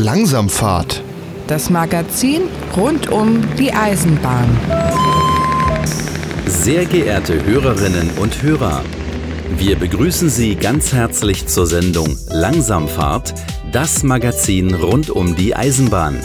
[0.00, 1.02] Langsamfahrt.
[1.46, 4.48] Das Magazin rund um die Eisenbahn.
[6.46, 8.82] Sehr geehrte Hörerinnen und Hörer,
[9.58, 13.34] wir begrüßen Sie ganz herzlich zur Sendung Langsamfahrt,
[13.72, 16.18] das Magazin rund um die Eisenbahn.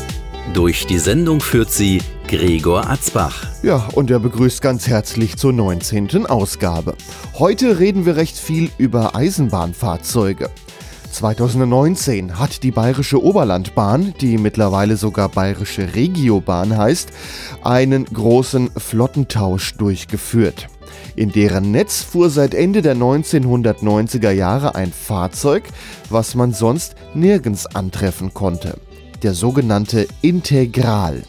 [0.53, 3.45] Durch die Sendung führt sie Gregor Atzbach.
[3.61, 6.25] Ja, und er begrüßt ganz herzlich zur 19.
[6.27, 6.95] Ausgabe.
[7.37, 10.49] Heute reden wir recht viel über Eisenbahnfahrzeuge.
[11.15, 17.09] 2019 hat die Bayerische Oberlandbahn, die mittlerweile sogar Bayerische Regiobahn heißt,
[17.63, 20.67] einen großen Flottentausch durchgeführt.
[21.15, 25.63] In deren Netz fuhr seit Ende der 1990er Jahre ein Fahrzeug,
[26.09, 28.77] was man sonst nirgends antreffen konnte.
[29.23, 31.23] Der sogenannte Integral.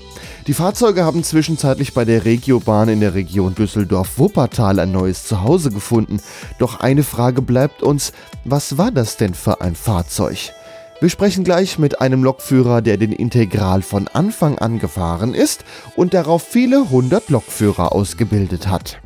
[0.47, 6.21] Die Fahrzeuge haben zwischenzeitlich bei der Regiobahn in der Region Düsseldorf-Wuppertal ein neues Zuhause gefunden.
[6.61, 8.13] Doch eine Frage bleibt uns,
[8.45, 10.53] was war das denn für ein Fahrzeug?
[11.01, 15.65] Wir sprechen gleich mit einem Lokführer, der den Integral von Anfang an gefahren ist
[15.97, 19.01] und darauf viele hundert Lokführer ausgebildet hat.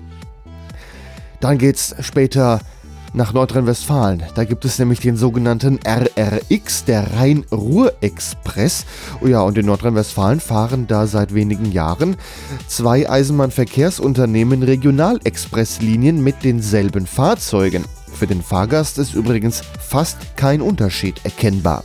[1.40, 2.60] Dann geht's später
[3.12, 4.22] nach Nordrhein-Westfalen.
[4.34, 8.86] Da gibt es nämlich den sogenannten RRX, der Rhein-Ruhr-Express.
[9.22, 12.16] Oh ja, und in Nordrhein-Westfalen fahren da seit wenigen Jahren
[12.66, 17.84] zwei Eisenbahnverkehrsunternehmen Regionalexpresslinien mit denselben Fahrzeugen.
[18.12, 21.84] Für den Fahrgast ist übrigens fast kein Unterschied erkennbar.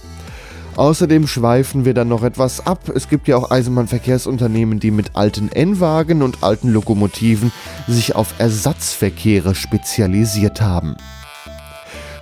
[0.76, 2.90] Außerdem schweifen wir dann noch etwas ab.
[2.94, 7.52] Es gibt ja auch Eisenbahnverkehrsunternehmen, die mit alten N-Wagen und alten Lokomotiven
[7.88, 10.98] sich auf Ersatzverkehre spezialisiert haben.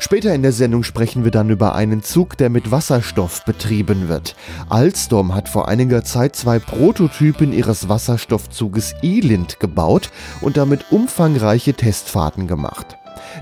[0.04, 4.36] Später in der Sendung sprechen wir dann über einen Zug, der mit Wasserstoff betrieben wird.
[4.68, 12.48] Alstom hat vor einiger Zeit zwei Prototypen ihres Wasserstoffzuges E-Lind gebaut und damit umfangreiche Testfahrten
[12.48, 12.98] gemacht.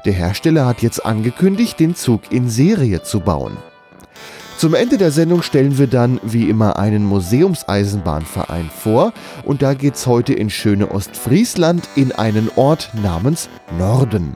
[0.06, 3.58] Der Hersteller hat jetzt angekündigt, den Zug in Serie zu bauen.
[4.62, 9.12] Zum Ende der Sendung stellen wir dann wie immer einen Museumseisenbahnverein vor
[9.44, 13.50] und da geht's heute in schöne Ostfriesland in einen Ort namens
[13.80, 14.36] Norden.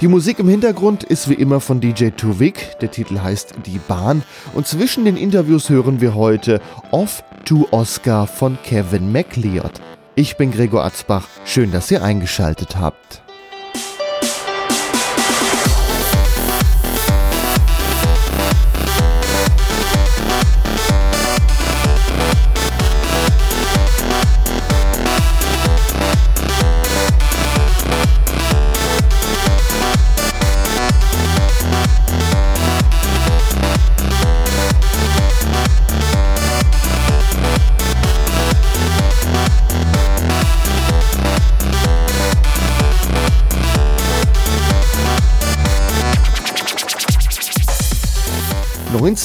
[0.00, 4.22] Die Musik im Hintergrund ist wie immer von DJ Tuvik, der Titel heißt Die Bahn
[4.54, 9.72] und zwischen den Interviews hören wir heute Off to Oscar von Kevin MacLeod.
[10.14, 13.25] Ich bin Gregor Atzbach, schön, dass ihr eingeschaltet habt.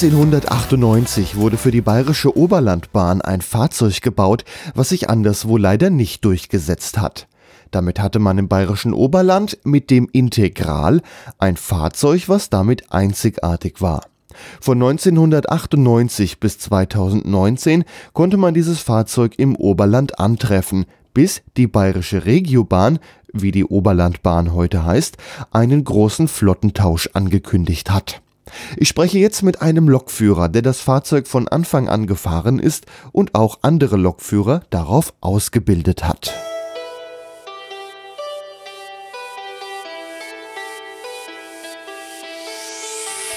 [0.02, 6.98] 1998 wurde für die Bayerische Oberlandbahn ein Fahrzeug gebaut, was sich anderswo leider nicht durchgesetzt
[6.98, 7.28] hat.
[7.70, 11.02] Damit hatte man im bayerischen Oberland mit dem Integral
[11.38, 14.02] ein Fahrzeug, was damit einzigartig war.
[14.60, 22.98] Von 1998 bis 2019 konnte man dieses Fahrzeug im Oberland antreffen, bis die bayerische Regiobahn,
[23.32, 25.16] wie die Oberlandbahn heute heißt,
[25.52, 28.20] einen großen Flottentausch angekündigt hat.
[28.76, 33.34] Ich spreche jetzt mit einem Lokführer, der das Fahrzeug von Anfang an gefahren ist und
[33.34, 36.32] auch andere Lokführer darauf ausgebildet hat.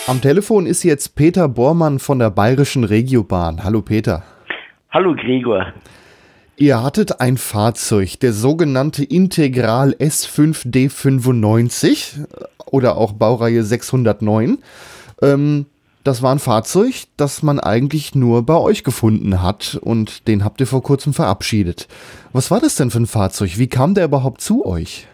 [0.08, 3.64] Am Telefon ist jetzt Peter Bormann von der Bayerischen Regiobahn.
[3.64, 4.22] Hallo Peter.
[4.92, 5.74] Hallo Gregor.
[6.58, 12.28] Ihr hattet ein Fahrzeug, der sogenannte Integral S5D95
[12.68, 14.60] oder auch Baureihe 609.
[15.22, 15.66] Ähm,
[16.04, 20.62] das war ein Fahrzeug, das man eigentlich nur bei euch gefunden hat und den habt
[20.62, 21.88] ihr vor kurzem verabschiedet.
[22.32, 23.58] Was war das denn für ein Fahrzeug?
[23.58, 25.08] Wie kam der überhaupt zu euch?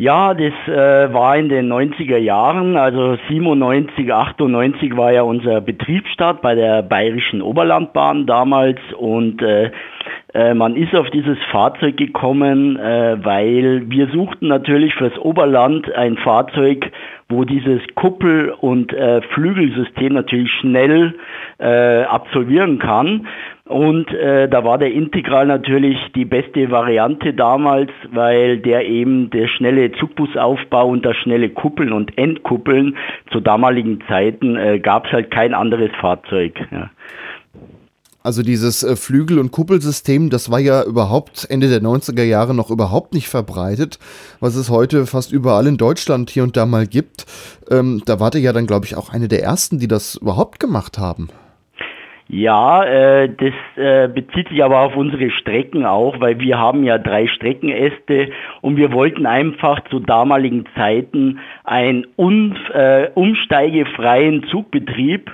[0.00, 6.40] Ja, das äh, war in den 90er Jahren, also 97, 98 war ja unser Betriebsstart
[6.40, 9.70] bei der Bayerischen Oberlandbahn damals und äh,
[10.34, 16.16] äh, man ist auf dieses Fahrzeug gekommen, äh, weil wir suchten natürlich fürs Oberland ein
[16.18, 16.90] Fahrzeug,
[17.28, 21.14] wo dieses Kuppel- und äh, Flügelsystem natürlich schnell
[21.58, 23.26] äh, absolvieren kann.
[23.64, 29.46] Und äh, da war der Integral natürlich die beste Variante damals, weil der eben der
[29.46, 32.96] schnelle Zugbusaufbau und das schnelle Kuppeln und Entkuppeln
[33.30, 36.54] zu damaligen Zeiten äh, gab es halt kein anderes Fahrzeug.
[36.72, 36.90] Ja.
[38.22, 42.70] Also dieses äh, Flügel- und Kuppelsystem, das war ja überhaupt Ende der 90er Jahre noch
[42.70, 43.98] überhaupt nicht verbreitet,
[44.40, 47.24] was es heute fast überall in Deutschland hier und da mal gibt.
[47.70, 50.60] Ähm, da wart ihr ja dann, glaube ich, auch eine der ersten, die das überhaupt
[50.60, 51.30] gemacht haben.
[52.28, 56.98] Ja, äh, das äh, bezieht sich aber auf unsere Strecken auch, weil wir haben ja
[56.98, 58.30] drei Streckenäste
[58.60, 65.30] und wir wollten einfach zu damaligen Zeiten einen äh, umsteigefreien Zugbetrieb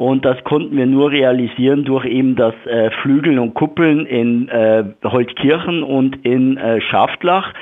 [0.00, 4.82] und das konnten wir nur realisieren durch eben das äh, Flügeln und Kuppeln in äh,
[5.04, 7.52] Holtkirchen und in äh, Schaftlach.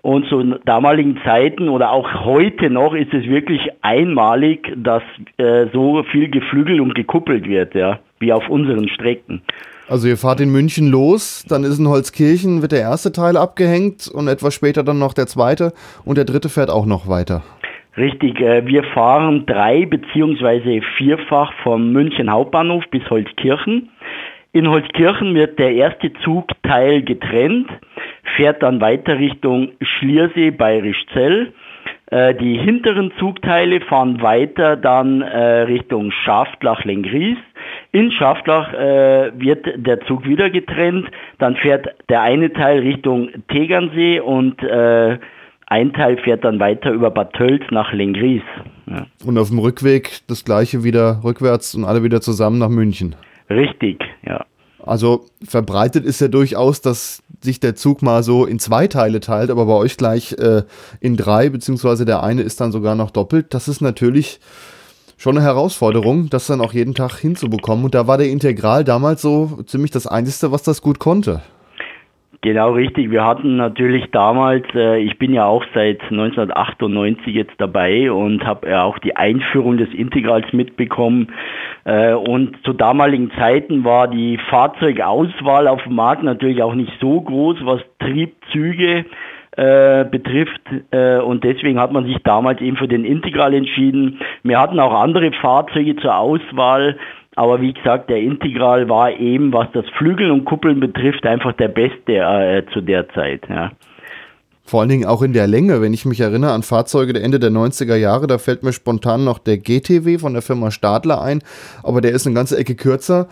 [0.00, 5.02] Und zu damaligen Zeiten oder auch heute noch ist es wirklich einmalig, dass
[5.38, 9.42] äh, so viel geflügelt und gekuppelt wird, ja, wie auf unseren Strecken.
[9.88, 14.06] Also ihr fahrt in München los, dann ist in Holzkirchen, wird der erste Teil abgehängt
[14.06, 15.72] und etwas später dann noch der zweite
[16.04, 17.42] und der dritte fährt auch noch weiter.
[17.96, 23.90] Richtig, äh, wir fahren drei beziehungsweise vierfach vom München Hauptbahnhof bis Holzkirchen.
[24.52, 27.68] In Holzkirchen wird der erste Zugteil getrennt,
[28.36, 31.52] fährt dann weiter Richtung Schliersee, Bayerischzell.
[32.10, 37.36] Äh, die hinteren Zugteile fahren weiter dann äh, Richtung Schaftlach-Lengries.
[37.94, 44.62] In Schaftlach wird der Zug wieder getrennt, dann fährt der eine Teil Richtung Tegernsee und
[45.72, 48.42] ein Teil fährt dann weiter über Bad Tölz nach Lengries.
[48.86, 49.06] Ja.
[49.24, 53.16] Und auf dem Rückweg das gleiche wieder rückwärts und alle wieder zusammen nach München.
[53.48, 54.44] Richtig, ja.
[54.84, 59.50] Also verbreitet ist ja durchaus, dass sich der Zug mal so in zwei Teile teilt,
[59.50, 60.64] aber bei euch gleich äh,
[61.00, 63.54] in drei, beziehungsweise der eine ist dann sogar noch doppelt.
[63.54, 64.40] Das ist natürlich
[65.16, 67.86] schon eine Herausforderung, das dann auch jeden Tag hinzubekommen.
[67.86, 71.40] Und da war der Integral damals so ziemlich das Einzige, was das gut konnte.
[72.44, 73.12] Genau richtig.
[73.12, 78.68] Wir hatten natürlich damals, äh, ich bin ja auch seit 1998 jetzt dabei und habe
[78.68, 81.28] ja auch die Einführung des Integrals mitbekommen.
[81.84, 87.20] Äh, und zu damaligen Zeiten war die Fahrzeugauswahl auf dem Markt natürlich auch nicht so
[87.20, 89.04] groß, was Triebzüge
[89.56, 94.18] äh, betrifft äh, und deswegen hat man sich damals eben für den Integral entschieden.
[94.42, 96.96] Wir hatten auch andere Fahrzeuge zur Auswahl,
[97.34, 101.68] aber wie gesagt, der Integral war eben, was das Flügel und Kuppeln betrifft, einfach der
[101.68, 103.42] beste äh, zu der Zeit.
[103.48, 103.72] Ja.
[104.64, 105.80] Vor allen Dingen auch in der Länge.
[105.80, 109.24] Wenn ich mich erinnere an Fahrzeuge der Ende der 90er Jahre, da fällt mir spontan
[109.24, 111.42] noch der GTW von der Firma Stadler ein,
[111.82, 113.28] aber der ist eine ganze Ecke kürzer.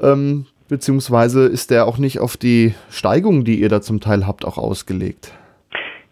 [0.00, 4.44] Ähm, beziehungsweise ist der auch nicht auf die Steigung, die ihr da zum Teil habt,
[4.44, 5.32] auch ausgelegt.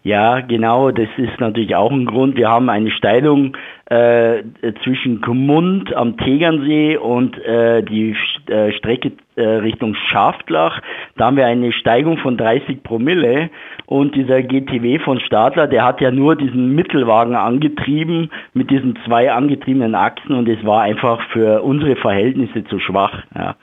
[0.03, 2.35] Ja, genau, das ist natürlich auch ein Grund.
[2.35, 3.55] Wir haben eine Steilung
[3.85, 4.41] äh,
[4.83, 8.15] zwischen Gmund am Tegernsee und äh, die
[8.47, 10.81] äh, Strecke äh, Richtung Schaftlach.
[11.17, 13.51] Da haben wir eine Steigung von 30 Promille
[13.85, 19.31] und dieser GTW von Stadler, der hat ja nur diesen Mittelwagen angetrieben mit diesen zwei
[19.31, 23.21] angetriebenen Achsen und es war einfach für unsere Verhältnisse zu schwach.
[23.35, 23.55] Ja.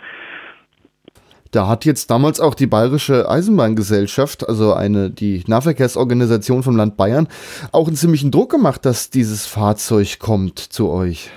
[1.50, 7.28] Da hat jetzt damals auch die Bayerische Eisenbahngesellschaft, also eine, die Nahverkehrsorganisation vom Land Bayern,
[7.72, 11.30] auch einen ziemlichen Druck gemacht, dass dieses Fahrzeug kommt zu euch.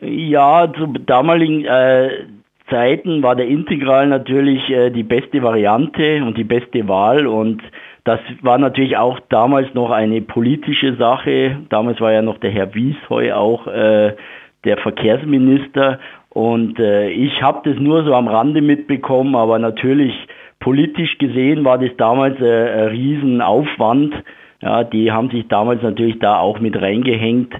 [0.00, 2.24] Ja, zu damaligen äh,
[2.70, 7.62] Zeiten war der Integral natürlich äh, die beste Variante und die beste Wahl und
[8.04, 11.58] das war natürlich auch damals noch eine politische Sache.
[11.68, 14.16] Damals war ja noch der Herr Wiesheu auch äh,
[14.64, 16.00] der Verkehrsminister
[16.32, 20.14] und äh, ich habe das nur so am Rande mitbekommen, aber natürlich
[20.60, 24.14] politisch gesehen war das damals äh, ein Riesenaufwand.
[24.62, 27.52] Ja, die haben sich damals natürlich da auch mit reingehängt.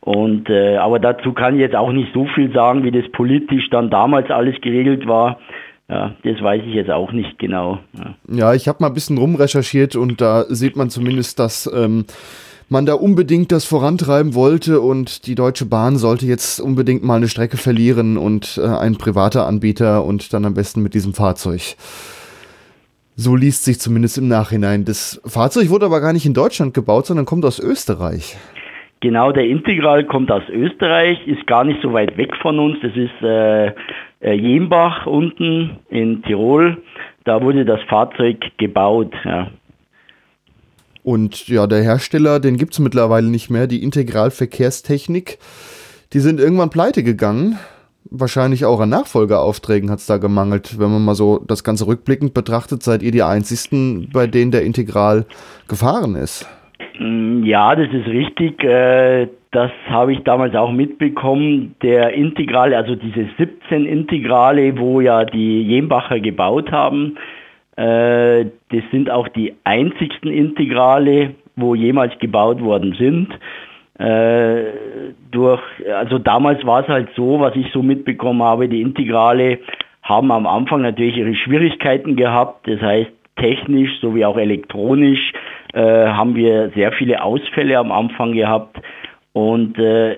[0.00, 3.68] Und äh, aber dazu kann ich jetzt auch nicht so viel sagen, wie das politisch
[3.70, 5.38] dann damals alles geregelt war.
[5.88, 7.78] Ja, das weiß ich jetzt auch nicht genau.
[7.92, 12.06] Ja, ja ich habe mal ein bisschen rumrecherchiert und da sieht man zumindest, dass ähm,
[12.68, 17.28] man da unbedingt das vorantreiben wollte und die Deutsche Bahn sollte jetzt unbedingt mal eine
[17.28, 21.76] Strecke verlieren und äh, ein privater Anbieter und dann am besten mit diesem Fahrzeug.
[23.16, 24.84] So liest sich zumindest im Nachhinein.
[24.84, 28.36] Das Fahrzeug wurde aber gar nicht in Deutschland gebaut, sondern kommt aus Österreich.
[29.00, 32.78] Genau, der Integral kommt aus Österreich, ist gar nicht so weit weg von uns.
[32.82, 33.66] Das ist äh,
[34.20, 36.78] äh Jembach unten in Tirol.
[37.24, 39.12] Da wurde das Fahrzeug gebaut.
[39.24, 39.50] Ja.
[41.04, 45.38] Und ja, der Hersteller, den gibt es mittlerweile nicht mehr, die Integralverkehrstechnik.
[46.14, 47.58] Die sind irgendwann pleite gegangen.
[48.10, 50.78] Wahrscheinlich auch an Nachfolgeaufträgen hat es da gemangelt.
[50.78, 54.62] Wenn man mal so das Ganze rückblickend betrachtet, seid ihr die einzigsten, bei denen der
[54.62, 55.26] Integral
[55.68, 56.48] gefahren ist.
[56.98, 58.64] Mm, ja, das ist richtig.
[58.64, 61.74] Äh, das habe ich damals auch mitbekommen.
[61.82, 67.16] Der Integrale, also diese 17 Integrale, wo ja die Jembacher gebaut haben,
[67.76, 73.28] äh, das sind auch die einzigsten Integrale, wo jemals gebaut worden sind.
[73.98, 74.72] Äh,
[75.30, 75.62] durch,
[75.94, 79.58] also damals war es halt so, was ich so mitbekommen habe, die Integrale
[80.02, 82.68] haben am Anfang natürlich ihre Schwierigkeiten gehabt.
[82.68, 85.32] Das heißt, technisch sowie auch elektronisch
[85.72, 88.76] äh, haben wir sehr viele Ausfälle am Anfang gehabt.
[89.32, 90.16] Und äh,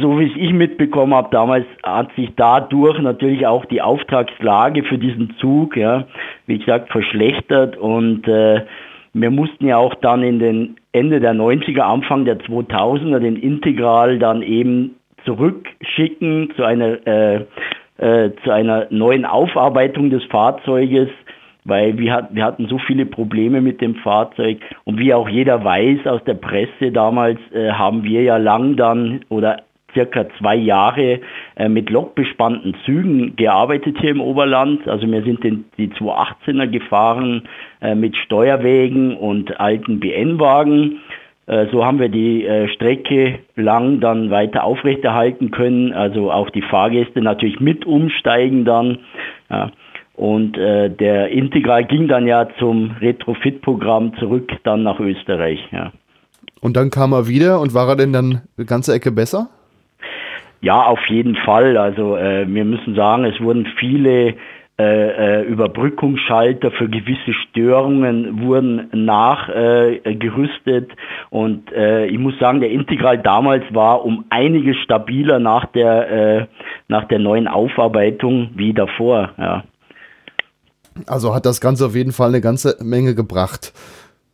[0.00, 4.98] so wie es ich mitbekommen habe, damals hat sich dadurch natürlich auch die Auftragslage für
[4.98, 6.06] diesen Zug, ja,
[6.46, 8.62] wie gesagt, verschlechtert und äh,
[9.12, 14.18] wir mussten ja auch dann in den Ende der 90er, Anfang der 2000er den Integral
[14.18, 17.44] dann eben zurückschicken zu einer, äh,
[17.98, 21.08] äh, zu einer neuen Aufarbeitung des Fahrzeuges,
[21.64, 25.64] weil wir, hat, wir hatten so viele Probleme mit dem Fahrzeug und wie auch jeder
[25.64, 29.58] weiß aus der Presse damals, äh, haben wir ja lang dann oder
[29.94, 31.20] circa zwei Jahre
[31.56, 34.86] äh, mit lokbespannten Zügen gearbeitet hier im Oberland.
[34.88, 37.48] Also wir sind den, die 218er gefahren
[37.80, 41.00] äh, mit Steuerwägen und alten BN-Wagen.
[41.46, 45.92] Äh, so haben wir die äh, Strecke lang dann weiter aufrechterhalten können.
[45.92, 48.98] Also auch die Fahrgäste natürlich mit umsteigen dann.
[50.16, 55.60] Und der Integral ging dann ja zum Retrofit-Programm zurück dann nach Österreich.
[55.70, 55.92] Ja.
[56.64, 59.50] Und dann kam er wieder und war er denn dann eine ganze Ecke besser?
[60.64, 61.76] Ja, auf jeden Fall.
[61.76, 64.34] Also äh, wir müssen sagen, es wurden viele
[64.78, 70.94] äh, äh, Überbrückungsschalter für gewisse Störungen wurden nachgerüstet äh,
[71.28, 76.46] und äh, ich muss sagen, der Integral damals war um einiges stabiler nach der äh,
[76.88, 79.32] nach der neuen Aufarbeitung wie davor.
[79.36, 79.64] Ja.
[81.06, 83.74] Also hat das Ganze auf jeden Fall eine ganze Menge gebracht.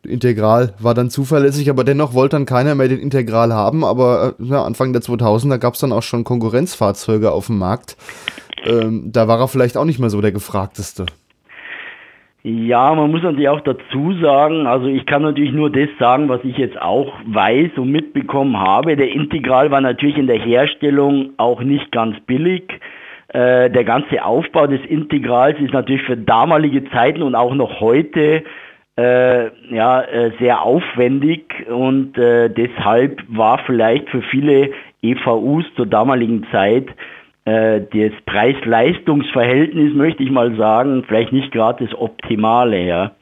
[0.04, 3.84] Integral war dann zuverlässig, aber dennoch wollte dann keiner mehr den Integral haben.
[3.84, 7.96] Aber äh, ja, Anfang der 2000er gab es dann auch schon Konkurrenzfahrzeuge auf dem Markt.
[8.64, 11.06] Ähm, da war er vielleicht auch nicht mehr so der gefragteste.
[12.42, 16.42] Ja, man muss natürlich auch dazu sagen, also ich kann natürlich nur das sagen, was
[16.42, 18.96] ich jetzt auch weiß und mitbekommen habe.
[18.96, 22.62] Der Integral war natürlich in der Herstellung auch nicht ganz billig.
[23.28, 28.42] Äh, der ganze Aufbau des Integrals ist natürlich für damalige Zeiten und auch noch heute
[29.00, 34.70] äh, ja, äh, sehr aufwendig und äh, deshalb war vielleicht für viele
[35.02, 36.88] EVUs zur damaligen Zeit
[37.46, 43.12] äh, das Preis-Leistungs-Verhältnis, möchte ich mal sagen, vielleicht nicht gerade das Optimale, ja.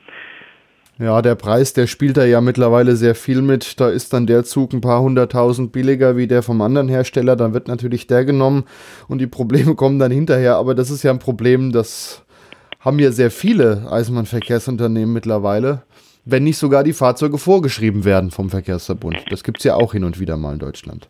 [0.99, 3.79] Ja, der Preis, der spielt da ja mittlerweile sehr viel mit.
[3.79, 7.37] Da ist dann der Zug ein paar hunderttausend billiger wie der vom anderen Hersteller.
[7.37, 8.65] Dann wird natürlich der genommen
[9.07, 10.57] und die Probleme kommen dann hinterher.
[10.57, 12.27] Aber das ist ja ein Problem, das
[12.89, 15.83] haben ja sehr viele Eisenbahnverkehrsunternehmen mittlerweile,
[16.25, 19.25] wenn nicht sogar die Fahrzeuge vorgeschrieben werden vom Verkehrsverbund.
[19.29, 21.07] Das gibt es ja auch hin und wieder mal in Deutschland.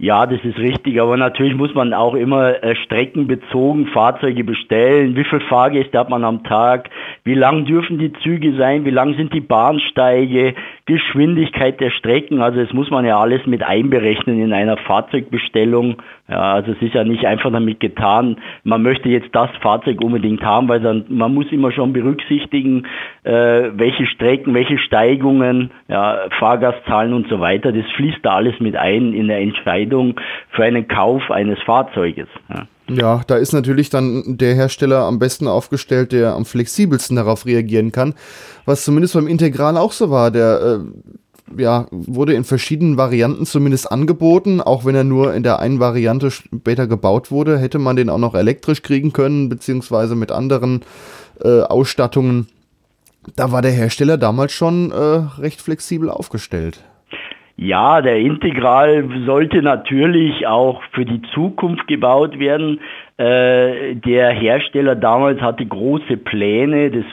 [0.00, 5.16] Ja, das ist richtig, aber natürlich muss man auch immer äh, streckenbezogen Fahrzeuge bestellen.
[5.16, 6.88] Wie viele Fahrgäste hat man am Tag?
[7.24, 8.84] Wie lang dürfen die Züge sein?
[8.84, 10.54] Wie lang sind die Bahnsteige?
[10.88, 12.40] Geschwindigkeit der Strecken?
[12.40, 16.02] Also das muss man ja alles mit einberechnen in einer Fahrzeugbestellung.
[16.28, 20.42] Ja, also es ist ja nicht einfach damit getan, man möchte jetzt das Fahrzeug unbedingt
[20.42, 22.86] haben, weil dann, man muss immer schon berücksichtigen,
[23.24, 27.70] äh, welche Strecken, welche Steigungen, ja, Fahrgastzahlen und so weiter.
[27.70, 30.18] Das fließt da alles mit ein in der Entscheidung
[30.50, 32.28] für einen Kauf eines Fahrzeuges.
[32.48, 32.66] Ja.
[32.90, 37.92] Ja, da ist natürlich dann der Hersteller am besten aufgestellt, der am flexibelsten darauf reagieren
[37.92, 38.14] kann.
[38.64, 40.30] Was zumindest beim Integral auch so war.
[40.30, 40.80] Der
[41.56, 44.60] äh, ja, wurde in verschiedenen Varianten zumindest angeboten.
[44.60, 48.18] Auch wenn er nur in der einen Variante später gebaut wurde, hätte man den auch
[48.18, 50.82] noch elektrisch kriegen können, beziehungsweise mit anderen
[51.42, 52.48] äh, Ausstattungen.
[53.36, 54.94] Da war der Hersteller damals schon äh,
[55.40, 56.80] recht flexibel aufgestellt.
[57.60, 62.78] Ja, der Integral sollte natürlich auch für die Zukunft gebaut werden.
[63.16, 67.04] Äh, der Hersteller damals hatte große Pläne, das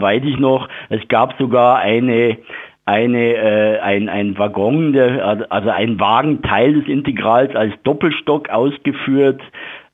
[0.00, 0.70] weiß ich noch.
[0.88, 2.38] Es gab sogar eine
[2.86, 9.40] eine, äh, ein, ein Waggon, der, also ein Wagenteil des Integrals als Doppelstock ausgeführt.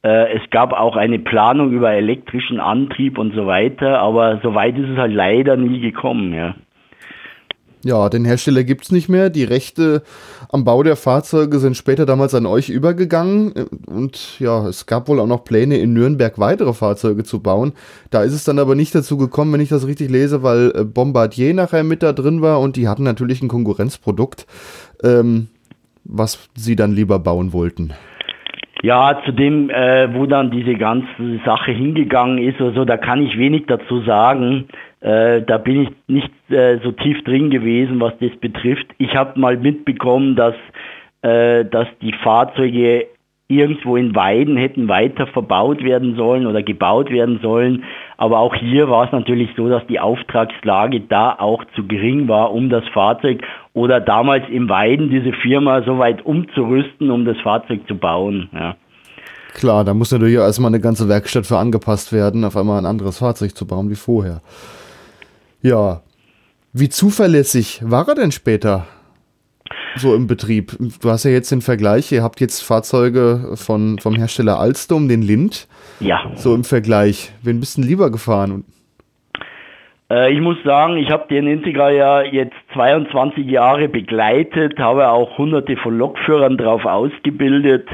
[0.03, 4.79] Äh, es gab auch eine Planung über elektrischen Antrieb und so weiter, aber so weit
[4.79, 6.55] ist es halt leider nie gekommen, ja.
[7.87, 9.31] Ja, den Hersteller gibt es nicht mehr.
[9.31, 10.03] Die Rechte
[10.51, 13.53] am Bau der Fahrzeuge sind später damals an euch übergegangen.
[13.87, 17.75] Und ja, es gab wohl auch noch Pläne, in Nürnberg weitere Fahrzeuge zu bauen.
[18.11, 20.83] Da ist es dann aber nicht dazu gekommen, wenn ich das richtig lese, weil äh,
[20.83, 24.49] Bombardier nachher mit da drin war und die hatten natürlich ein Konkurrenzprodukt,
[25.05, 25.47] ähm,
[26.03, 27.93] was sie dann lieber bauen wollten.
[28.83, 33.39] Ja, zu dem, äh, wo dann diese ganze Sache hingegangen ist, also da kann ich
[33.39, 34.67] wenig dazu sagen.
[35.01, 38.87] Äh, da bin ich nicht äh, so tief drin gewesen, was das betrifft.
[38.99, 40.55] Ich habe mal mitbekommen, dass,
[41.23, 43.07] äh, dass die Fahrzeuge
[43.49, 47.85] irgendwo in Weiden hätten weiter verbaut werden sollen oder gebaut werden sollen.
[48.17, 52.53] Aber auch hier war es natürlich so, dass die Auftragslage da auch zu gering war,
[52.53, 57.87] um das Fahrzeug oder damals im Weiden diese Firma so weit umzurüsten, um das Fahrzeug
[57.87, 58.49] zu bauen.
[58.53, 58.75] Ja.
[59.55, 63.19] Klar, da muss natürlich erstmal eine ganze Werkstatt für angepasst werden, auf einmal ein anderes
[63.19, 64.41] Fahrzeug zu bauen wie vorher.
[65.67, 66.03] Ja,
[66.73, 68.87] wie zuverlässig war er denn später
[69.97, 70.77] so im Betrieb?
[71.03, 75.23] Du hast ja jetzt den Vergleich, ihr habt jetzt Fahrzeuge von, vom Hersteller Alstom, den
[75.23, 75.67] Lind.
[75.99, 76.31] Ja.
[76.37, 77.33] So im Vergleich.
[77.43, 78.65] Wen bist du lieber gefahren?
[80.09, 85.37] Äh, ich muss sagen, ich habe den Integral ja jetzt 22 Jahre begleitet, habe auch
[85.37, 87.89] hunderte von Lokführern drauf ausgebildet.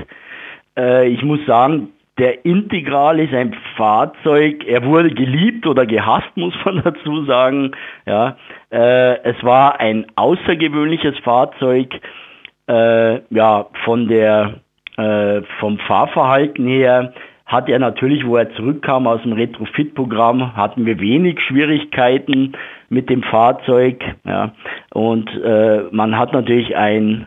[0.77, 1.89] Äh, ich muss sagen,
[2.19, 7.73] der Integral ist ein Fahrzeug, er wurde geliebt oder gehasst, muss man dazu sagen.
[8.07, 8.37] Ja,
[8.71, 11.89] äh, es war ein außergewöhnliches Fahrzeug,
[12.69, 14.61] äh, ja, von der,
[14.97, 17.13] äh, vom Fahrverhalten her
[17.47, 22.53] hat er natürlich, wo er zurückkam aus dem Retrofit-Programm, hatten wir wenig Schwierigkeiten
[22.89, 24.03] mit dem Fahrzeug.
[24.25, 24.53] Ja.
[24.95, 27.27] Und äh, man hat natürlich ein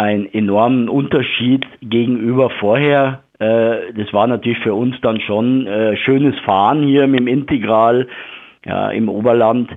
[0.00, 3.22] einen enormen Unterschied gegenüber vorher.
[3.40, 8.06] Äh, das war natürlich für uns dann schon äh, schönes Fahren hier mit dem Integral
[8.64, 9.70] ja, im Oberland.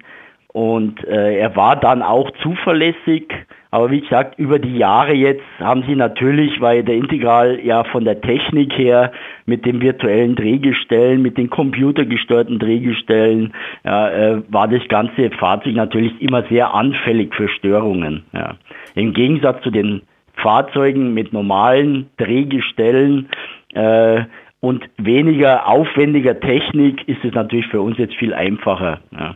[0.49, 3.27] Und äh, er war dann auch zuverlässig.
[3.71, 8.05] Aber wie gesagt, über die Jahre jetzt haben sie natürlich, weil der Integral ja von
[8.05, 9.11] der Technik her
[9.47, 13.51] mit den virtuellen Drehgestellen, mit den computergesteuerten Drehgestellen,
[13.83, 18.23] ja, äh, war das ganze Fahrzeug natürlich immer sehr anfällig für Störungen.
[18.31, 18.57] Ja.
[18.93, 20.03] Im Gegensatz zu den
[20.35, 23.29] Fahrzeugen mit normalen Drehgestellen
[23.75, 24.25] äh,
[24.59, 29.01] und weniger aufwendiger Technik ist es natürlich für uns jetzt viel einfacher.
[29.11, 29.35] Ja.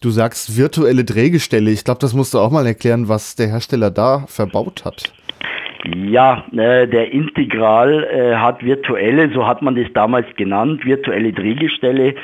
[0.00, 1.70] Du sagst virtuelle Drehgestelle.
[1.70, 5.12] Ich glaube, das musst du auch mal erklären, was der Hersteller da verbaut hat.
[5.84, 12.14] Ja, äh, der Integral äh, hat virtuelle, so hat man das damals genannt, virtuelle Drehgestelle.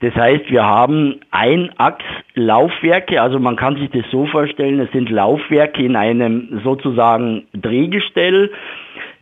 [0.00, 5.82] Das heißt, wir haben Einachslaufwerke, also man kann sich das so vorstellen, es sind Laufwerke
[5.82, 8.50] in einem sozusagen Drehgestell.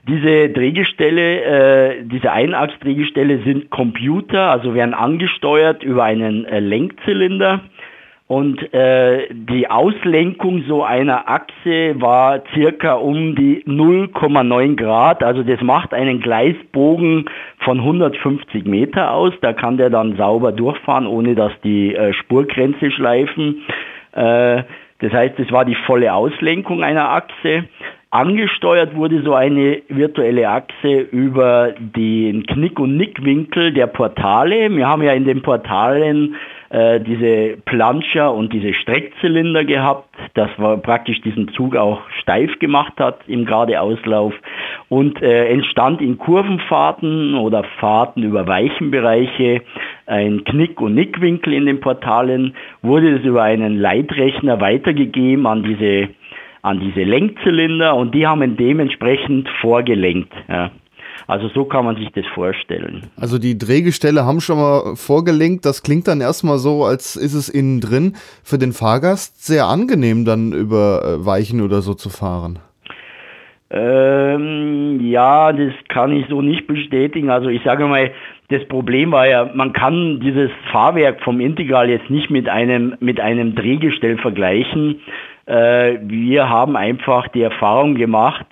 [0.09, 7.61] Diese Drehgestelle, äh, diese Einachsdrehgestelle sind Computer, also werden angesteuert über einen äh, Lenkzylinder.
[8.27, 15.23] Und äh, die Auslenkung so einer Achse war circa um die 0,9 Grad.
[15.23, 17.27] Also das macht einen Gleisbogen
[17.59, 19.35] von 150 Meter aus.
[19.43, 23.65] Da kann der dann sauber durchfahren, ohne dass die äh, Spurgrenze schleifen.
[24.13, 24.63] Äh,
[25.01, 27.65] das heißt, es war die volle Auslenkung einer Achse.
[28.13, 34.69] Angesteuert wurde so eine virtuelle Achse über den Knick- und Nickwinkel der Portale.
[34.71, 36.37] Wir haben ja in den Portalen
[36.69, 42.93] äh, diese Planscher und diese Streckzylinder gehabt, das war praktisch diesen Zug auch steif gemacht
[42.99, 44.35] hat im Geradeauslauf
[44.91, 49.63] und äh, entstand in Kurvenfahrten oder Fahrten über Weichenbereiche
[50.05, 56.11] ein Knick- und Nickwinkel in den Portalen, wurde es über einen Leitrechner weitergegeben an diese
[56.63, 60.33] an diese Lenkzylinder und die haben dementsprechend vorgelenkt.
[60.49, 60.71] Ja.
[61.27, 63.03] Also so kann man sich das vorstellen.
[63.17, 65.65] Also die Drehgestelle haben schon mal vorgelenkt.
[65.65, 70.25] Das klingt dann erstmal so, als ist es innen drin für den Fahrgast sehr angenehm,
[70.25, 72.59] dann über äh, Weichen oder so zu fahren.
[73.71, 77.31] Ähm, ja, das kann ich so nicht bestätigen.
[77.31, 78.11] Also ich sage mal,
[78.49, 83.19] das Problem war ja, man kann dieses Fahrwerk vom Integral jetzt nicht mit einem, mit
[83.19, 85.01] einem Drehgestell vergleichen.
[85.47, 88.47] Äh, wir haben einfach die Erfahrung gemacht,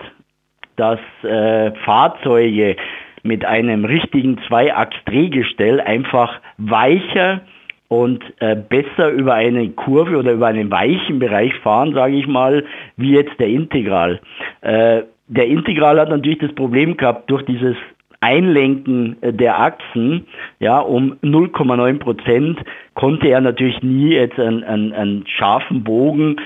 [0.75, 2.75] dass äh, Fahrzeuge
[3.23, 7.41] mit einem richtigen Zweiachs-Drehgestell einfach weicher
[7.87, 12.63] und äh, besser über eine Kurve oder über einen weichen Bereich fahren, sage ich mal,
[12.95, 14.21] wie jetzt der Integral.
[14.61, 17.75] Äh, der Integral hat natürlich das Problem gehabt, durch dieses
[18.21, 20.25] Einlenken äh, der Achsen,
[20.59, 22.59] ja, um 0,9 Prozent
[22.93, 26.37] konnte er natürlich nie jetzt einen, einen, einen scharfen Bogen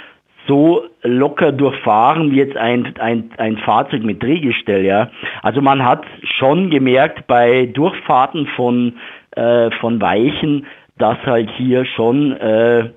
[0.48, 5.10] so locker durchfahren wie jetzt ein, ein, ein Fahrzeug mit Drehgestell, ja.
[5.42, 8.94] Also man hat schon gemerkt bei Durchfahrten von,
[9.32, 10.66] äh, von Weichen,
[10.98, 12.90] dass halt hier schon äh,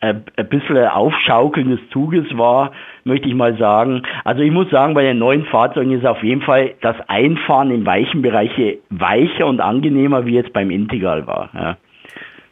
[0.00, 2.72] ein bisschen Aufschaukeln des Zuges war,
[3.04, 4.02] möchte ich mal sagen.
[4.24, 7.86] Also ich muss sagen, bei den neuen Fahrzeugen ist auf jeden Fall das Einfahren im
[7.86, 11.48] weichen Bereiche weicher und angenehmer, wie jetzt beim Integral war.
[11.54, 11.76] Ja.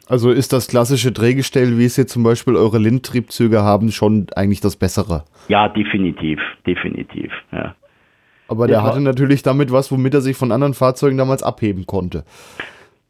[0.09, 4.59] Also ist das klassische Drehgestell, wie es jetzt zum Beispiel eure Lindtriebzüge haben, schon eigentlich
[4.59, 5.23] das bessere?
[5.47, 7.75] Ja, definitiv, definitiv, ja.
[8.49, 12.23] Aber der hatte natürlich damit was, womit er sich von anderen Fahrzeugen damals abheben konnte.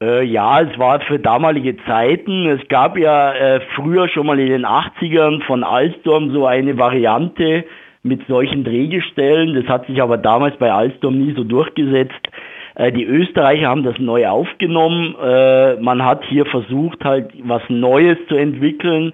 [0.02, 2.48] Äh, ja, es war für damalige Zeiten.
[2.48, 7.66] Es gab ja äh, früher schon mal in den 80ern von Alstom so eine Variante
[8.04, 9.56] mit solchen Drehgestellen.
[9.56, 12.28] Das hat sich aber damals bei Alstom nie so durchgesetzt.
[12.76, 15.16] Äh, die Österreicher haben das neu aufgenommen.
[15.22, 19.14] Äh, man hat hier versucht, halt was Neues zu entwickeln.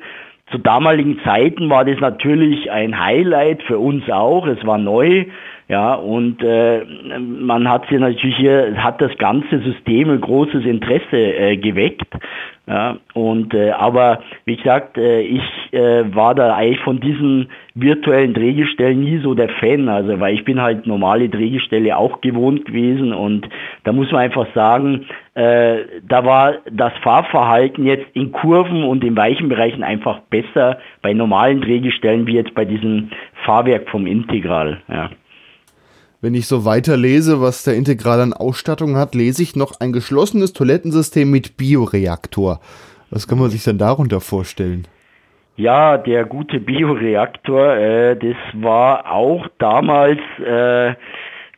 [0.52, 4.48] zu damaligen Zeiten war das natürlich ein Highlight für uns auch.
[4.48, 5.26] Es war neu.
[5.70, 6.84] Ja, und äh,
[7.20, 12.08] man hat sich natürlich hier, hat das ganze System ein großes Interesse äh, geweckt.
[12.66, 18.34] Ja, und äh, aber wie gesagt, äh, ich äh, war da eigentlich von diesen virtuellen
[18.34, 23.14] Drehgestellen nie so der Fan, also weil ich bin halt normale Drehgestelle auch gewohnt gewesen
[23.14, 23.48] und
[23.84, 25.06] da muss man einfach sagen,
[25.36, 25.78] äh,
[26.08, 31.62] da war das Fahrverhalten jetzt in Kurven und in weichen Bereichen einfach besser bei normalen
[31.62, 33.10] Drehgestellen wie jetzt bei diesem
[33.46, 34.82] Fahrwerk vom Integral.
[34.88, 35.10] Ja.
[36.22, 39.94] Wenn ich so weiter lese, was der Integral an Ausstattung hat, lese ich noch ein
[39.94, 42.60] geschlossenes Toilettensystem mit Bioreaktor.
[43.10, 44.86] Was kann man sich denn darunter vorstellen?
[45.56, 50.94] Ja, der gute Bioreaktor, äh, das war auch damals äh,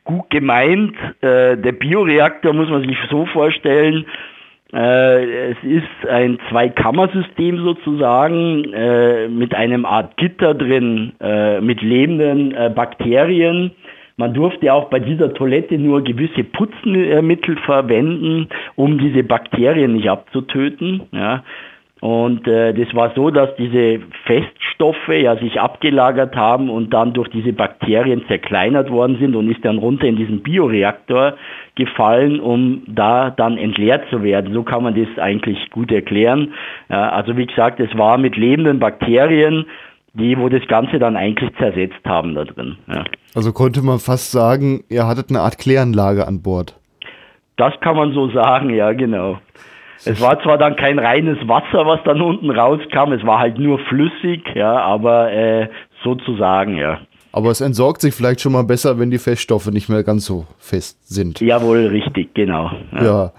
[0.03, 0.95] gut gemeint.
[1.21, 4.05] Äh, der Bioreaktor muss man sich so vorstellen,
[4.73, 12.55] äh, es ist ein Zweikammersystem sozusagen äh, mit einem Art Gitter drin, äh, mit lebenden
[12.73, 13.71] Bakterien
[14.21, 21.01] man durfte auch bei dieser Toilette nur gewisse Putzmittel verwenden, um diese Bakterien nicht abzutöten.
[21.11, 21.43] Ja.
[22.01, 27.29] Und äh, das war so, dass diese Feststoffe ja sich abgelagert haben und dann durch
[27.29, 31.33] diese Bakterien zerkleinert worden sind und ist dann runter in diesen Bioreaktor
[31.75, 34.53] gefallen, um da dann entleert zu werden.
[34.53, 36.53] So kann man das eigentlich gut erklären.
[36.89, 39.65] Ja, also wie gesagt, es war mit lebenden Bakterien
[40.13, 42.77] die, wo das Ganze dann eigentlich zersetzt haben da drin.
[42.87, 43.05] Ja.
[43.33, 46.77] Also konnte man fast sagen, ihr hattet eine Art Kläranlage an Bord.
[47.57, 49.39] Das kann man so sagen, ja, genau.
[50.03, 53.77] Es war zwar dann kein reines Wasser, was dann unten rauskam, es war halt nur
[53.79, 55.69] flüssig, ja, aber äh,
[56.03, 56.99] sozusagen, ja.
[57.33, 60.47] Aber es entsorgt sich vielleicht schon mal besser, wenn die Feststoffe nicht mehr ganz so
[60.57, 61.39] fest sind.
[61.39, 62.71] Jawohl, richtig, genau.
[62.93, 63.03] ja.
[63.03, 63.31] ja.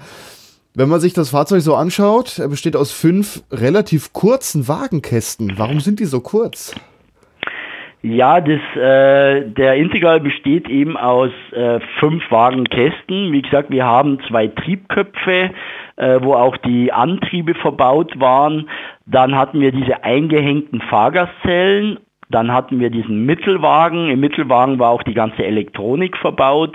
[0.75, 5.59] Wenn man sich das Fahrzeug so anschaut, er besteht aus fünf relativ kurzen Wagenkästen.
[5.59, 6.75] Warum sind die so kurz?
[8.01, 13.33] Ja, das, äh, der Integral besteht eben aus äh, fünf Wagenkästen.
[13.33, 15.51] Wie gesagt, wir haben zwei Triebköpfe,
[15.97, 18.71] äh, wo auch die Antriebe verbaut waren.
[19.05, 21.99] Dann hatten wir diese eingehängten Fahrgastzellen
[22.35, 24.11] dann hatten wir diesen Mittelwagen.
[24.11, 26.75] Im Mittelwagen war auch die ganze Elektronik verbaut.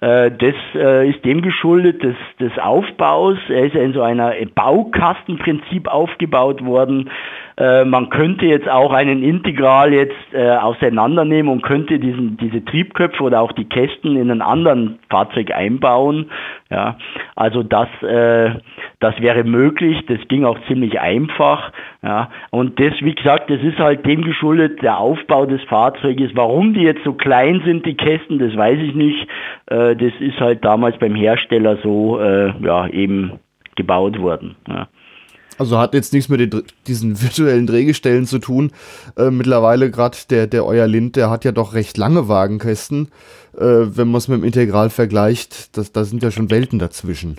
[0.00, 3.38] Äh, das äh, ist dem geschuldet des, des Aufbaus.
[3.48, 7.10] Er ist in so einer Baukastenprinzip aufgebaut worden.
[7.56, 13.40] Äh, man könnte jetzt auch einen Integral jetzt auseinandernehmen und könnte diesen, diese Triebköpfe oder
[13.40, 16.30] auch die Kästen in einen anderen Fahrzeug einbauen.
[16.70, 16.96] Ja,
[17.34, 20.06] also das, das wäre möglich.
[20.06, 21.72] Das ging auch ziemlich einfach.
[22.02, 26.30] Ja, und das, wie gesagt, das ist halt dem geschuldet, der Aufbau des Fahrzeuges.
[26.34, 29.26] Warum die jetzt so klein sind, die Kästen, das weiß ich nicht
[29.70, 33.38] äh, das ist halt damals beim Hersteller so äh, ja, eben
[33.76, 34.56] gebaut worden.
[34.68, 34.88] Ja.
[35.58, 38.72] Also hat jetzt nichts mit den, diesen virtuellen Drehgestellen zu tun.
[39.16, 43.08] Äh, mittlerweile gerade der, der Euer Lind, der hat ja doch recht lange Wagenkästen.
[43.56, 47.36] Äh, wenn man es mit dem Integral vergleicht, das, da sind ja schon Welten dazwischen.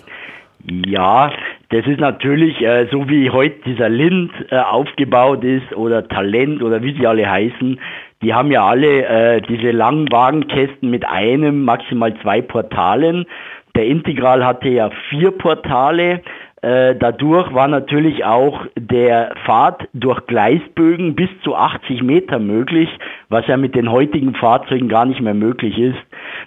[0.64, 1.32] Ja,
[1.70, 6.82] das ist natürlich, äh, so wie heute dieser Lind äh, aufgebaut ist oder Talent oder
[6.82, 7.80] wie sie alle heißen,
[8.22, 13.26] die haben ja alle äh, diese langen Wagenkästen mit einem, maximal zwei Portalen.
[13.74, 16.20] Der Integral hatte ja vier Portale.
[16.62, 22.88] Äh, dadurch war natürlich auch der Fahrt durch Gleisbögen bis zu 80 Meter möglich,
[23.28, 25.98] was ja mit den heutigen Fahrzeugen gar nicht mehr möglich ist.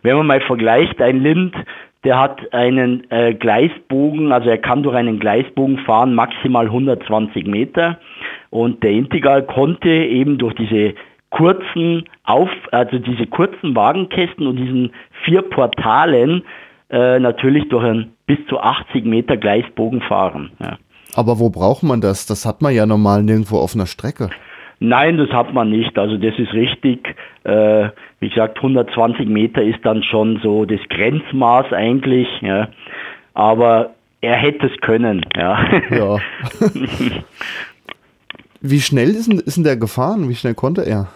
[0.04, 1.54] Wenn man mal vergleicht, ein Lind,
[2.06, 7.99] der hat einen äh, Gleisbogen, also er kann durch einen Gleisbogen fahren, maximal 120 Meter.
[8.51, 10.93] Und der Integral konnte eben durch diese
[11.30, 14.93] kurzen auf, also diese kurzen Wagenkästen und diesen
[15.25, 16.43] vier Portalen
[16.89, 20.51] äh, natürlich durch einen bis zu 80 Meter Gleisbogen fahren.
[20.59, 20.77] Ja.
[21.15, 22.25] Aber wo braucht man das?
[22.25, 24.29] Das hat man ja normal nirgendwo auf einer Strecke.
[24.79, 25.97] Nein, das hat man nicht.
[25.97, 27.15] Also das ist richtig.
[27.43, 32.27] Äh, wie gesagt, 120 Meter ist dann schon so das Grenzmaß eigentlich.
[32.41, 32.67] Ja.
[33.33, 35.25] Aber er hätte es können.
[35.35, 35.65] Ja.
[35.89, 36.17] ja.
[38.61, 40.27] Wie schnell ist denn, ist denn der gefahren?
[40.27, 41.09] Wie schnell konnte er?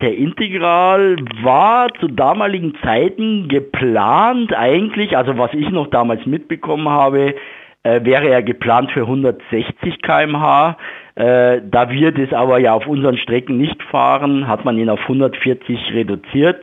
[0.00, 7.34] Der Integral war zu damaligen Zeiten geplant eigentlich, also was ich noch damals mitbekommen habe,
[7.82, 10.76] äh, wäre er geplant für 160 km/h.
[11.16, 15.00] Äh, da wir das aber ja auf unseren Strecken nicht fahren, hat man ihn auf
[15.00, 16.62] 140 reduziert